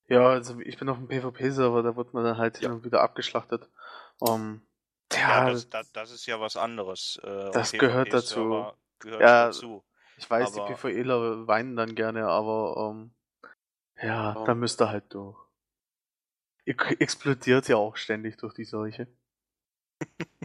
Ja, 0.07 0.28
also 0.30 0.59
ich 0.61 0.78
bin 0.78 0.88
auf 0.89 0.97
dem 0.97 1.07
PvP-Server, 1.07 1.84
da 1.84 1.95
wird 1.95 2.13
man 2.13 2.23
dann 2.23 2.38
halt 2.38 2.61
Ja. 2.61 2.84
wieder 2.84 3.01
abgeschlachtet. 3.01 3.67
Um, 4.19 4.61
ja, 5.11 5.19
Ja, 5.45 5.49
das, 5.51 5.69
das, 5.69 5.91
das 5.91 6.11
ist 6.11 6.25
ja 6.25 6.39
was 6.39 6.55
anderes. 6.57 7.19
Äh, 7.23 7.51
Das 7.51 7.71
gehört 7.73 8.13
dazu. 8.13 8.65
Gehört 8.99 9.21
Ja, 9.21 9.45
dazu. 9.47 9.84
ich 10.17 10.30
weiß, 10.30 10.53
die 10.53 10.59
aber- 10.61 10.73
PvEler 10.75 11.45
weinen 11.47 11.75
dann 11.75 11.93
gerne, 11.95 12.28
aber 12.28 12.91
ähm, 12.91 13.11
ja, 14.01 14.34
Ja. 14.34 14.43
da 14.45 14.55
müsst 14.55 14.82
ihr 14.82 14.89
halt 14.89 15.13
durch. 15.13 15.38
Ihr 16.65 16.75
explodiert 17.01 17.67
ja 17.67 17.78
auch 17.78 17.95
ständig 17.97 18.38
durch 18.38 18.53
die 18.53 18.65
Seuche. 18.65 19.07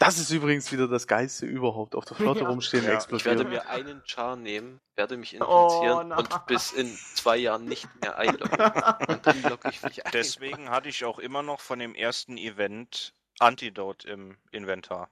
Das 0.00 0.18
ist 0.18 0.30
übrigens 0.30 0.70
wieder 0.72 0.88
das 0.88 1.06
Geilste 1.06 1.46
überhaupt. 1.46 1.94
Auf 1.94 2.04
der 2.04 2.16
Flotte 2.16 2.40
Ja. 2.40 2.48
rumstehen, 2.48 2.82
Ja, 2.84 2.90
ich 2.90 2.94
Ich 2.98 3.04
explodieren. 3.12 3.38
werde 3.38 3.50
mir 3.50 3.68
einen 3.68 4.02
Char 4.06 4.36
nehmen, 4.36 4.80
werde 4.96 5.16
mich 5.16 5.40
Oh, 5.40 5.68
infizieren 5.68 6.08
nein. 6.08 6.18
und 6.18 6.46
bis 6.46 6.72
in 6.72 6.96
zwei 7.14 7.36
Jahren 7.36 7.64
nicht 7.66 7.88
mehr 8.00 8.16
einloggen. 8.18 8.50
Und 9.08 9.26
dann 9.26 9.42
logge 9.42 9.68
ich 9.70 9.82
mich 9.82 10.04
ein. 10.04 10.12
Deswegen 10.12 10.70
hatte 10.70 10.88
ich 10.88 11.04
auch 11.04 11.18
immer 11.18 11.42
noch 11.42 11.60
von 11.60 11.78
dem 11.78 11.94
ersten 11.94 12.36
Event 12.36 13.14
Antidote 13.38 14.08
im 14.08 14.36
Inventar. 14.50 15.08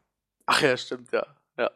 Ach 0.47 0.61
ja, 0.61 0.77
stimmt, 0.77 1.13
ja. 1.13 1.25
ja. 1.57 1.71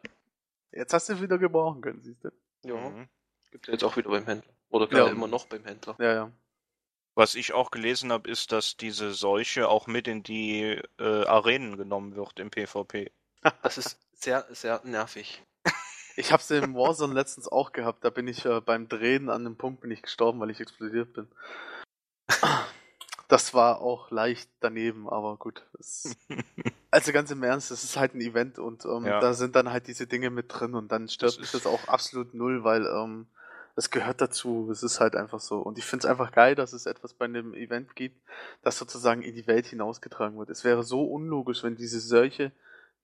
Jetzt 0.71 0.93
hast 0.93 1.07
du 1.09 1.13
es 1.13 1.21
wieder 1.21 1.37
gebrauchen 1.37 1.81
können, 1.81 2.01
siehst 2.01 2.23
du. 2.23 2.31
Ja, 2.65 2.75
Mhm. 2.75 3.07
gibt 3.51 3.67
ja 3.67 3.73
jetzt 3.73 3.83
auch 3.83 3.95
wieder 3.97 4.09
beim 4.09 4.25
Händler. 4.25 4.51
Oder 4.69 4.87
gerade 4.87 5.05
Ja. 5.07 5.11
immer 5.11 5.27
noch 5.27 5.45
beim 5.45 5.63
Händler. 5.63 5.95
Ja, 5.99 6.13
ja. 6.13 6.31
Was 7.15 7.35
ich 7.35 7.53
auch 7.53 7.69
gelesen 7.71 8.11
habe, 8.11 8.29
ist, 8.29 8.51
dass 8.51 8.75
diese 8.77 9.13
Seuche 9.13 9.67
auch 9.69 9.85
mit 9.87 10.07
in 10.07 10.23
die 10.23 10.81
äh, 10.99 11.25
Arenen 11.25 11.77
genommen 11.77 12.15
wird 12.15 12.39
im 12.39 12.49
PvP. 12.49 13.11
Das 13.61 13.77
ist 13.77 13.99
sehr, 14.13 14.45
sehr 14.51 14.81
nervig. 14.85 15.43
Ich 16.15 16.31
hab's 16.31 16.49
im 16.51 16.75
Warzone 16.75 17.13
letztens 17.13 17.47
auch 17.47 17.71
gehabt. 17.73 18.05
Da 18.05 18.09
bin 18.09 18.27
ich 18.27 18.45
äh, 18.45 18.61
beim 18.61 18.87
Drehen 18.87 19.29
an 19.29 19.45
einem 19.45 19.57
Punkt 19.57 19.81
bin 19.81 19.91
ich 19.91 20.01
gestorben, 20.01 20.39
weil 20.39 20.49
ich 20.51 20.59
explodiert 20.61 21.11
bin. 21.13 21.27
Das 23.27 23.53
war 23.53 23.81
auch 23.81 24.11
leicht 24.11 24.49
daneben, 24.59 25.09
aber 25.09 25.37
gut. 25.37 25.65
Es, 25.79 26.15
also 26.91 27.11
ganz 27.11 27.31
im 27.31 27.41
Ernst, 27.43 27.71
es 27.71 27.83
ist 27.83 27.97
halt 27.97 28.13
ein 28.13 28.21
Event 28.21 28.59
und 28.59 28.85
ähm, 28.85 29.05
Ja. 29.05 29.19
da 29.19 29.33
sind 29.33 29.55
dann 29.55 29.71
halt 29.71 29.87
diese 29.87 30.05
Dinge 30.07 30.29
mit 30.29 30.45
drin 30.49 30.75
und 30.75 30.91
dann 30.91 31.07
Das 31.19 31.37
mich 31.37 31.45
ist- 31.45 31.53
das 31.55 31.65
auch 31.65 31.87
absolut 31.87 32.33
null, 32.33 32.63
weil 32.63 32.85
ähm, 32.85 33.27
es 33.75 33.89
gehört 33.89 34.21
dazu. 34.21 34.69
Es 34.71 34.83
ist 34.83 34.99
halt 34.99 35.15
einfach 35.15 35.39
so. 35.39 35.59
Und 35.59 35.77
ich 35.77 35.85
finde 35.85 36.05
es 36.05 36.09
einfach 36.09 36.31
geil, 36.31 36.55
dass 36.55 36.73
es 36.73 36.85
etwas 36.85 37.13
bei 37.13 37.25
einem 37.25 37.53
Event 37.53 37.95
gibt, 37.95 38.21
das 38.61 38.77
sozusagen 38.77 39.21
in 39.21 39.35
die 39.35 39.47
Welt 39.47 39.65
hinausgetragen 39.65 40.37
wird. 40.37 40.49
Es 40.49 40.63
wäre 40.63 40.83
so 40.83 41.03
unlogisch, 41.03 41.63
wenn 41.63 41.75
diese 41.75 41.99
Seuche 41.99 42.51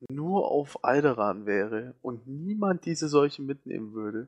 nur 0.09 0.49
auf 0.49 0.83
Alderan 0.83 1.45
wäre 1.45 1.95
und 2.01 2.27
niemand 2.27 2.85
diese 2.85 3.09
Seuche 3.09 3.41
mitnehmen 3.41 3.93
würde, 3.93 4.27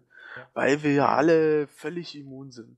weil 0.54 0.84
wir 0.84 0.94
ja 0.94 1.16
alle 1.16 1.68
völlig 1.68 2.16
immun 2.16 2.52
sind. 2.52 2.78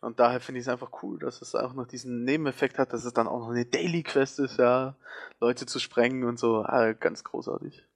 Und 0.00 0.20
daher 0.20 0.40
finde 0.40 0.60
ich 0.60 0.66
es 0.66 0.72
einfach 0.72 1.02
cool, 1.02 1.18
dass 1.18 1.40
es 1.40 1.54
auch 1.54 1.72
noch 1.72 1.86
diesen 1.86 2.24
Nebeneffekt 2.24 2.78
hat, 2.78 2.92
dass 2.92 3.04
es 3.04 3.14
dann 3.14 3.26
auch 3.26 3.40
noch 3.40 3.50
eine 3.50 3.64
Daily 3.64 4.02
Quest 4.02 4.38
ist, 4.38 4.58
ja, 4.58 4.96
Leute 5.40 5.64
zu 5.66 5.78
sprengen 5.78 6.24
und 6.24 6.38
so. 6.38 6.62
Ah, 6.62 6.92
ganz 6.92 7.24
großartig. 7.24 7.86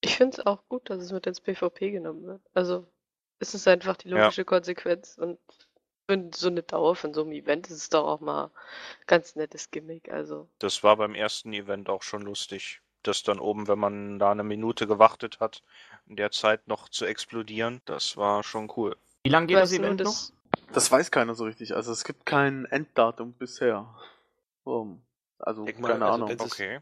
Ich 0.00 0.16
finde 0.16 0.38
es 0.38 0.46
auch 0.46 0.66
gut, 0.68 0.88
dass 0.88 1.02
es 1.02 1.12
mit 1.12 1.26
ins 1.26 1.40
PvP 1.40 1.90
genommen 1.90 2.24
wird. 2.24 2.40
Also, 2.54 2.86
es 3.42 3.54
ist 3.54 3.66
einfach 3.68 3.96
die 3.96 4.08
Ja. 4.08 4.18
logische 4.22 4.44
Konsequenz 4.44 5.18
und 5.18 5.38
für 6.08 6.30
so 6.34 6.48
eine 6.48 6.62
Dauer 6.62 6.94
von 6.96 7.12
so 7.12 7.22
einem 7.22 7.32
Event 7.32 7.66
ist 7.68 7.76
es 7.76 7.88
doch 7.90 8.06
auch 8.06 8.20
mal 8.20 8.50
ganz 9.06 9.34
nettes 9.36 9.70
Gimmick. 9.70 10.10
Also, 10.10 10.48
Das 10.60 10.82
war 10.82 10.96
beim 10.96 11.14
ersten 11.14 11.52
Event 11.52 11.88
auch 11.88 12.02
schon 12.02 12.22
lustig. 12.22 12.80
Das 13.02 13.24
dann 13.24 13.40
oben, 13.40 13.66
wenn 13.66 13.78
man 13.80 14.18
da 14.20 14.30
eine 14.30 14.44
Minute 14.44 14.86
gewartet 14.86 15.40
hat, 15.40 15.62
in 16.06 16.14
der 16.16 16.30
Zeit 16.30 16.68
noch 16.68 16.88
zu 16.88 17.04
explodieren, 17.04 17.80
das 17.84 18.16
war 18.16 18.44
schon 18.44 18.70
cool. 18.76 18.96
Wie 19.24 19.30
lange 19.30 19.48
geht 19.48 19.56
das 19.56 19.70
weißt 19.72 19.78
du, 19.78 19.82
Event 19.84 20.00
noch? 20.00 20.04
das, 20.12 20.32
Das 20.72 20.90
weiß 20.92 21.10
keiner 21.10 21.34
so 21.34 21.44
richtig. 21.44 21.74
Also 21.74 21.90
es 21.92 22.04
gibt 22.04 22.24
kein 22.26 22.64
Enddatum 22.66 23.32
bisher. 23.32 23.92
Um, 24.64 25.02
also 25.40 25.64
Denk 25.64 25.80
mal, 25.80 25.88
keine 25.92 26.04
also 26.04 26.24
Ahnung. 26.24 26.36
Das 26.36 26.46
ist- 26.46 26.52
Okay. 26.52 26.80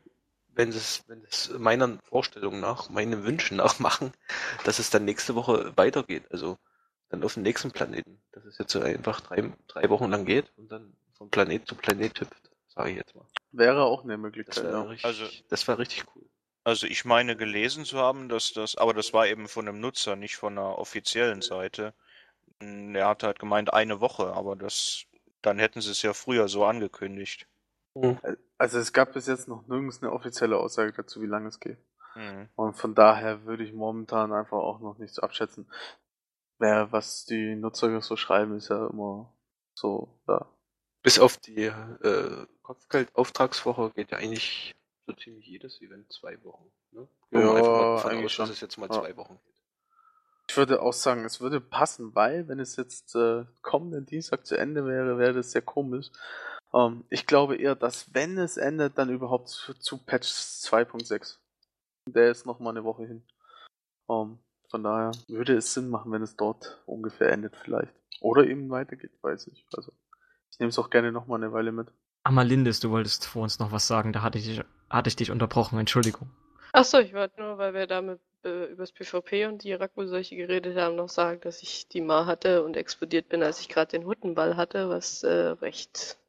Wenn 0.55 0.71
es, 0.71 1.05
wenn 1.07 1.23
es 1.25 1.51
meiner 1.59 1.99
Vorstellung 2.05 2.61
nach, 2.61 2.91
meinen 2.91 3.25
Wünschen 3.25 3.57
nach 3.59 3.79
machen, 3.79 4.13
dass 4.65 4.79
es 4.79 4.91
dann 4.91 5.05
nächste 5.05 5.35
Woche 5.35 5.73
weitergeht. 5.77 6.25
Also 6.31 6.59
dann 7.09 7.23
auf 7.25 7.35
den 7.35 7.43
nächsten 7.43 7.71
Planeten. 7.71 8.21
Dass 8.33 8.45
es 8.45 8.59
jetzt 8.59 8.73
so 8.73 8.81
einfach 8.81 9.21
drei, 9.21 9.53
drei 9.69 9.89
Wochen 9.91 10.11
lang 10.11 10.25
geht 10.25 10.53
und 10.57 10.71
dann 10.71 10.93
von 11.15 11.31
Planet 11.31 11.67
zu 11.67 11.75
Planet 11.75 12.21
hüpft, 12.21 12.51
sage 12.69 12.91
ich 12.91 12.97
jetzt 12.97 13.15
mal. 13.15 13.27
Wäre 13.53 13.85
auch 13.85 14.05
eine 14.05 14.15
Das 14.15 14.21
Möglichkeit, 14.21 14.65
wäre 14.65 14.73
ja. 14.73 14.83
richtig, 14.83 15.05
Also- 15.05 15.27
das 15.49 15.67
wäre 15.69 15.79
richtig 15.79 16.05
cool. 16.15 16.25
Also 16.63 16.87
ich 16.87 17.07
meine 17.07 17.37
gelesen 17.37 17.87
zu 17.87 17.97
haben, 17.99 18.29
dass 18.29 18.53
das, 18.53 18.77
aber 18.77 18.93
das 18.93 19.15
war 19.15 19.27
eben 19.27 19.49
von 19.49 19.67
einem 19.67 19.81
Nutzer, 19.81 20.15
nicht 20.15 20.37
von 20.37 20.59
einer 20.59 20.79
offiziellen 20.79 21.41
Seite. 21.41 21.95
Er 22.61 23.09
hat 23.09 23.23
halt 23.23 23.39
gemeint 23.39 23.73
eine 23.73 24.01
Woche, 24.03 24.35
aber 24.35 24.57
das, 24.57 25.05
dann 25.41 25.59
hätten 25.59 25.81
sie 25.81 25.91
es 25.91 26.03
ja 26.03 26.13
früher 26.13 26.49
so 26.49 26.67
angekündigt. 26.67 27.47
Also 28.59 28.79
es 28.79 28.93
gab 28.93 29.13
bis 29.13 29.27
jetzt 29.27 29.49
noch 29.49 29.67
nirgends 29.67 30.03
eine 30.03 30.13
offizielle 30.13 30.57
Aussage 30.59 30.93
dazu, 30.93 31.21
wie 31.23 31.27
lange 31.27 31.49
es 31.49 31.61
geht. 31.61 31.79
Mhm. 32.15 32.49
Und 32.55 32.75
von 32.75 32.95
daher 32.95 33.45
würde 33.45 33.65
ich 33.65 33.73
momentan 33.73 34.33
einfach 34.33 34.59
auch 34.59 34.81
noch 34.81 34.99
nichts 34.99 35.19
abschätzen. 35.19 35.71
Wer, 36.59 36.93
was 36.93 37.25
die 37.25 37.57
Nutzer 37.57 38.01
so 38.03 38.17
schreiben, 38.17 38.57
ist 38.57 38.69
ja 38.69 38.87
immer 38.89 39.33
so, 39.75 40.21
ja. 40.29 40.47
Bis 41.03 41.19
auf 41.19 41.39
die 41.39 41.65
äh, 41.65 42.47
Kopfgeldauftragswoche 42.63 43.93
geht 43.95 44.11
ja 44.11 44.19
eigentlich 44.19 44.75
so 45.07 45.15
ziemlich 45.15 45.47
jedes 45.47 45.81
Event 45.81 46.13
zwei 46.13 46.43
Wochen. 46.45 46.71
Ne? 46.93 47.09
Ja, 47.31 47.41
mal 47.41 47.63
davon 47.63 48.11
eigentlich 48.11 48.27
aus, 48.27 48.33
schon. 48.33 48.47
dass 48.47 48.55
es 48.57 48.61
jetzt 48.61 48.77
mal 48.77 48.91
Ja. 48.91 49.01
zwei 49.01 49.17
Wochen 49.17 49.41
geht. 49.43 49.55
Ich 50.51 50.57
würde 50.57 50.83
auch 50.83 50.93
sagen, 50.93 51.25
es 51.25 51.41
würde 51.41 51.61
passen, 51.61 52.15
weil, 52.15 52.49
wenn 52.49 52.61
es 52.61 52.77
jetzt 52.77 53.15
äh, 53.15 53.45
kommenden 53.63 54.05
Dienstag 54.05 54.45
zu 54.45 54.57
Ende 54.57 54.85
wäre, 54.85 55.17
wäre 55.17 55.33
das 55.33 55.53
sehr 55.53 55.63
komisch. 55.63 56.11
Ähm, 56.75 57.05
ich 57.11 57.27
glaube 57.27 57.57
eher, 57.57 57.75
dass 57.75 58.13
wenn 58.15 58.39
es 58.39 58.57
endet, 58.57 58.99
dann 58.99 59.11
überhaupt 59.11 59.49
zu, 59.49 59.75
zu 59.75 59.99
Patch 59.99 60.29
2.6. 60.29 61.37
Der 62.07 62.31
ist 62.31 62.47
noch 62.47 62.61
mal 62.61 62.71
eine 62.71 62.85
Woche 62.85 63.07
hin. 63.07 63.23
Ähm, 64.09 64.39
von 64.69 64.85
daher 64.85 65.13
würde 65.29 65.57
es 65.57 65.75
Sinn 65.75 65.91
machen, 65.91 66.13
wenn 66.13 66.23
es 66.23 66.37
dort 66.37 66.81
ungefähr 66.87 67.33
endet 67.33 67.57
vielleicht. 67.57 67.93
Oder 68.21 68.47
eben 68.47 68.71
weitergeht, 68.71 69.13
weiß 69.23 69.49
ich. 69.49 69.67
Also 69.77 69.93
ich 70.51 70.59
nehme 70.59 70.71
es 70.71 70.79
auch 70.79 70.91
gerne 70.91 71.13
noch 71.13 71.27
mal 71.27 71.37
eine 71.37 71.53
Weile 71.53 71.73
mit. 71.73 71.89
Amalindis, 72.23 72.81
du 72.81 72.91
wolltest 72.91 73.27
vor 73.27 73.43
uns 73.43 73.59
noch 73.59 73.73
was 73.73 73.87
sagen, 73.87 74.13
da 74.13 74.23
hatte 74.23 74.39
ich 74.39 74.45
dich, 74.45 74.63
hatte 74.91 75.09
ich 75.09 75.17
dich 75.17 75.31
unterbrochen, 75.31 75.79
Entschuldigung. 75.79 76.31
Achso, 76.73 76.99
ich 76.99 77.15
wollte 77.15 77.41
nur, 77.41 77.59
weil 77.59 77.75
wir 77.75 77.87
damit 77.87 78.21
äh, 78.45 78.67
über 78.67 78.83
das 78.83 78.93
PvP 78.93 79.47
und 79.47 79.65
die 79.65 79.73
Raku-Seuche 79.73 80.37
geredet 80.37 80.77
haben, 80.77 80.97
noch 80.97 81.09
sagen, 81.09 81.41
dass 81.41 81.63
ich 81.63 81.89
die 81.89 82.01
Ma 82.01 82.27
hatte 82.27 82.63
und 82.63 82.77
explodiert 82.77 83.29
bin, 83.29 83.43
als 83.43 83.61
ich 83.61 83.69
gerade 83.69 83.91
den 83.91 84.07
Huttenball 84.07 84.57
hatte, 84.57 84.89
was 84.89 85.25
äh, 85.25 85.31
recht 85.31 86.20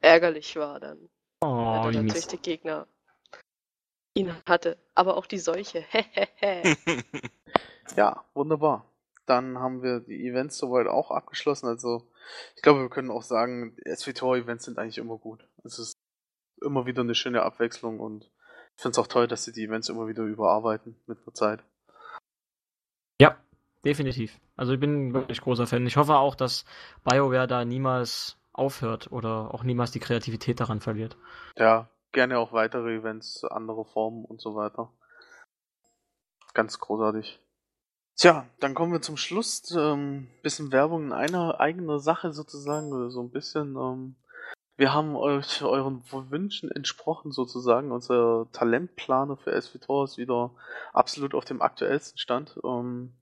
ärgerlich 0.00 0.56
war 0.56 0.80
dann. 0.80 1.08
Oh, 1.40 1.46
weil 1.46 1.90
wie 1.90 1.96
dann 1.96 2.06
natürlich 2.06 2.26
der 2.28 2.38
Gegner 2.38 2.86
ihn 4.14 4.34
hatte. 4.46 4.78
Aber 4.94 5.16
auch 5.16 5.26
die 5.26 5.38
Seuche. 5.38 5.84
Hehehe. 5.90 6.76
Ja, 7.96 8.24
wunderbar. 8.34 8.86
Dann 9.26 9.58
haben 9.58 9.82
wir 9.82 10.00
die 10.00 10.26
Events 10.26 10.58
soweit 10.58 10.86
auch 10.86 11.10
abgeschlossen. 11.10 11.66
Also, 11.66 12.08
ich 12.56 12.62
glaube, 12.62 12.80
wir 12.80 12.88
können 12.88 13.10
auch 13.10 13.22
sagen, 13.22 13.76
SVTOR-Events 13.86 14.64
sind 14.64 14.78
eigentlich 14.78 14.98
immer 14.98 15.18
gut. 15.18 15.46
Es 15.64 15.78
ist 15.78 15.92
immer 16.60 16.86
wieder 16.86 17.02
eine 17.02 17.14
schöne 17.14 17.42
Abwechslung 17.42 18.00
und 18.00 18.24
ich 18.76 18.82
finde 18.82 18.92
es 18.92 18.98
auch 18.98 19.06
toll, 19.06 19.28
dass 19.28 19.44
sie 19.44 19.52
die 19.52 19.64
Events 19.64 19.88
immer 19.88 20.08
wieder 20.08 20.22
überarbeiten 20.22 20.96
mit 21.06 21.18
der 21.26 21.34
Zeit. 21.34 21.64
Ja, 23.20 23.36
definitiv. 23.84 24.40
Also 24.56 24.72
ich 24.72 24.80
bin 24.80 25.12
wirklich 25.12 25.40
großer 25.40 25.66
Fan. 25.66 25.86
Ich 25.86 25.96
hoffe 25.96 26.16
auch, 26.16 26.34
dass 26.34 26.64
BioWare 27.04 27.46
da 27.46 27.64
niemals 27.64 28.38
aufhört 28.52 29.10
oder 29.12 29.54
auch 29.54 29.62
niemals 29.62 29.90
die 29.90 30.00
Kreativität 30.00 30.60
daran 30.60 30.80
verliert. 30.80 31.16
Ja, 31.56 31.88
gerne 32.12 32.38
auch 32.38 32.52
weitere 32.52 32.96
Events, 32.96 33.44
andere 33.44 33.84
Formen 33.84 34.24
und 34.24 34.40
so 34.40 34.54
weiter. 34.54 34.92
Ganz 36.54 36.78
großartig. 36.78 37.40
Tja, 38.16 38.46
dann 38.60 38.74
kommen 38.74 38.92
wir 38.92 39.00
zum 39.00 39.16
Schluss. 39.16 39.74
Ähm, 39.76 40.28
bisschen 40.42 40.70
Werbung 40.70 41.06
in 41.06 41.12
einer 41.12 41.60
eigener 41.60 41.98
Sache 41.98 42.32
sozusagen, 42.32 42.92
oder 42.92 43.10
so 43.10 43.22
ein 43.22 43.30
bisschen. 43.30 43.74
Ähm, 43.76 44.16
wir 44.76 44.92
haben 44.92 45.16
euch 45.16 45.62
euren 45.62 46.02
Wünschen 46.10 46.70
entsprochen 46.70 47.32
sozusagen. 47.32 47.90
Unser 47.90 48.48
Talentplaner 48.52 49.36
für 49.36 49.60
SVTOR 49.60 50.04
ist 50.04 50.18
wieder 50.18 50.54
absolut 50.92 51.34
auf 51.34 51.44
dem 51.44 51.62
aktuellsten 51.62 52.18
Stand 52.18 52.58
ähm, 52.64 53.14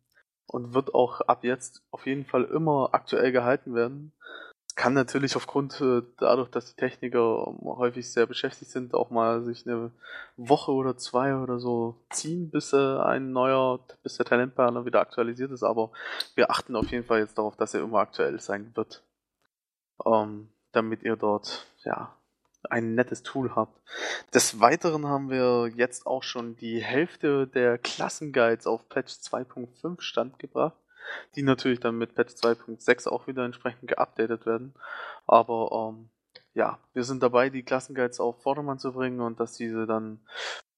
und 0.46 0.74
wird 0.74 0.94
auch 0.94 1.20
ab 1.22 1.44
jetzt 1.44 1.82
auf 1.90 2.06
jeden 2.06 2.24
Fall 2.24 2.44
immer 2.44 2.90
aktuell 2.92 3.30
gehalten 3.30 3.74
werden. 3.74 4.12
Kann 4.80 4.94
natürlich 4.94 5.36
aufgrund 5.36 5.78
äh, 5.82 6.00
dadurch, 6.16 6.48
dass 6.48 6.74
die 6.74 6.80
Techniker 6.80 7.54
häufig 7.62 8.10
sehr 8.10 8.24
beschäftigt 8.24 8.70
sind, 8.70 8.94
auch 8.94 9.10
mal 9.10 9.44
sich 9.44 9.66
eine 9.66 9.90
Woche 10.38 10.72
oder 10.72 10.96
zwei 10.96 11.36
oder 11.36 11.58
so 11.58 12.00
ziehen, 12.08 12.50
bis 12.50 12.72
äh, 12.72 12.96
ein 12.96 13.30
neuer, 13.30 13.80
bis 14.02 14.16
der 14.16 14.24
Talentplaner 14.24 14.86
wieder 14.86 15.00
aktualisiert 15.00 15.50
ist. 15.50 15.64
Aber 15.64 15.90
wir 16.34 16.50
achten 16.50 16.76
auf 16.76 16.90
jeden 16.90 17.04
Fall 17.04 17.18
jetzt 17.18 17.36
darauf, 17.36 17.56
dass 17.56 17.74
er 17.74 17.82
immer 17.82 17.98
aktuell 17.98 18.40
sein 18.40 18.72
wird. 18.74 19.02
Ähm, 20.06 20.48
damit 20.72 21.02
ihr 21.02 21.16
dort, 21.16 21.66
ja, 21.84 22.16
ein 22.70 22.94
nettes 22.94 23.22
Tool 23.22 23.54
habt. 23.54 23.78
Des 24.32 24.60
Weiteren 24.60 25.06
haben 25.06 25.28
wir 25.28 25.70
jetzt 25.76 26.06
auch 26.06 26.22
schon 26.22 26.56
die 26.56 26.82
Hälfte 26.82 27.46
der 27.46 27.76
Klassenguides 27.76 28.66
auf 28.66 28.88
Patch 28.88 29.12
2.5 29.12 30.00
Stand 30.00 30.38
gebracht, 30.38 30.78
die 31.34 31.42
natürlich 31.42 31.80
dann 31.80 31.98
mit 31.98 32.14
Patch 32.14 32.34
2.6 32.34 33.08
auch 33.08 33.26
wieder 33.26 33.44
entsprechend 33.44 33.88
geupdatet 33.88 34.46
werden. 34.46 34.74
Aber 35.26 35.94
ähm, 35.94 36.10
ja, 36.54 36.78
wir 36.94 37.04
sind 37.04 37.22
dabei, 37.22 37.48
die 37.48 37.62
Klassenguides 37.62 38.20
auf 38.20 38.42
Vordermann 38.42 38.78
zu 38.78 38.92
bringen 38.92 39.20
und 39.20 39.38
dass 39.38 39.54
diese 39.54 39.86
dann 39.86 40.20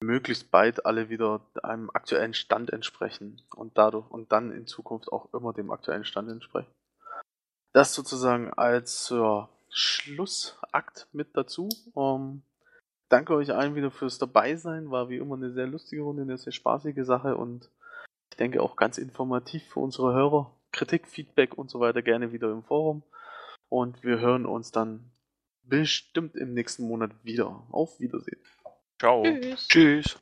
möglichst 0.01 0.51
bald 0.51 0.85
alle 0.85 1.09
wieder 1.09 1.41
einem 1.63 1.91
aktuellen 1.91 2.35
Stand 2.35 2.73
entsprechen 2.73 3.41
und 3.55 3.79
dadurch 3.79 4.11
und 4.11 4.33
dann 4.33 4.53
in 4.53 4.67
Zukunft 4.67 5.11
auch 5.11 5.33
immer 5.33 5.53
dem 5.53 5.71
aktuellen 5.71 6.05
Stand 6.05 6.31
entsprechen. 6.31 6.73
Das 7.73 7.95
sozusagen 7.95 8.53
als 8.53 9.09
ja, 9.09 9.49
Schlussakt 9.71 11.09
mit 11.13 11.37
dazu. 11.37 11.71
Um, 11.95 12.43
danke 13.09 13.35
euch 13.35 13.55
allen 13.55 13.75
wieder 13.75 13.91
fürs 13.91 14.19
Dabeisein. 14.19 14.91
War 14.91 15.09
wie 15.09 15.17
immer 15.17 15.37
eine 15.37 15.53
sehr 15.53 15.67
lustige 15.67 16.03
Runde, 16.03 16.23
eine 16.23 16.37
sehr 16.37 16.53
spaßige 16.53 17.05
Sache 17.07 17.37
und 17.37 17.71
ich 18.33 18.37
denke 18.37 18.63
auch 18.63 18.77
ganz 18.77 18.97
informativ 18.97 19.63
für 19.65 19.81
unsere 19.81 20.15
Hörer. 20.15 20.51
Kritik, 20.73 21.07
Feedback 21.07 21.59
und 21.59 21.69
so 21.69 21.81
weiter 21.81 22.01
gerne 22.01 22.33
wieder 22.33 22.51
im 22.51 22.63
Forum. 22.63 23.03
Und 23.69 24.03
wir 24.03 24.21
hören 24.21 24.47
uns 24.47 24.73
dann 24.73 25.11
bestimmt 25.65 26.35
im 26.37 26.55
nächsten 26.55 26.89
Monat 26.89 27.11
wieder. 27.23 27.63
Auf 27.71 28.01
Wiedersehen. 28.01 28.41
Ciao. 28.99 29.23
Tschüss. 29.23 29.69
Tschüss. 29.69 30.19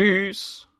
Tschüss. 0.00 0.68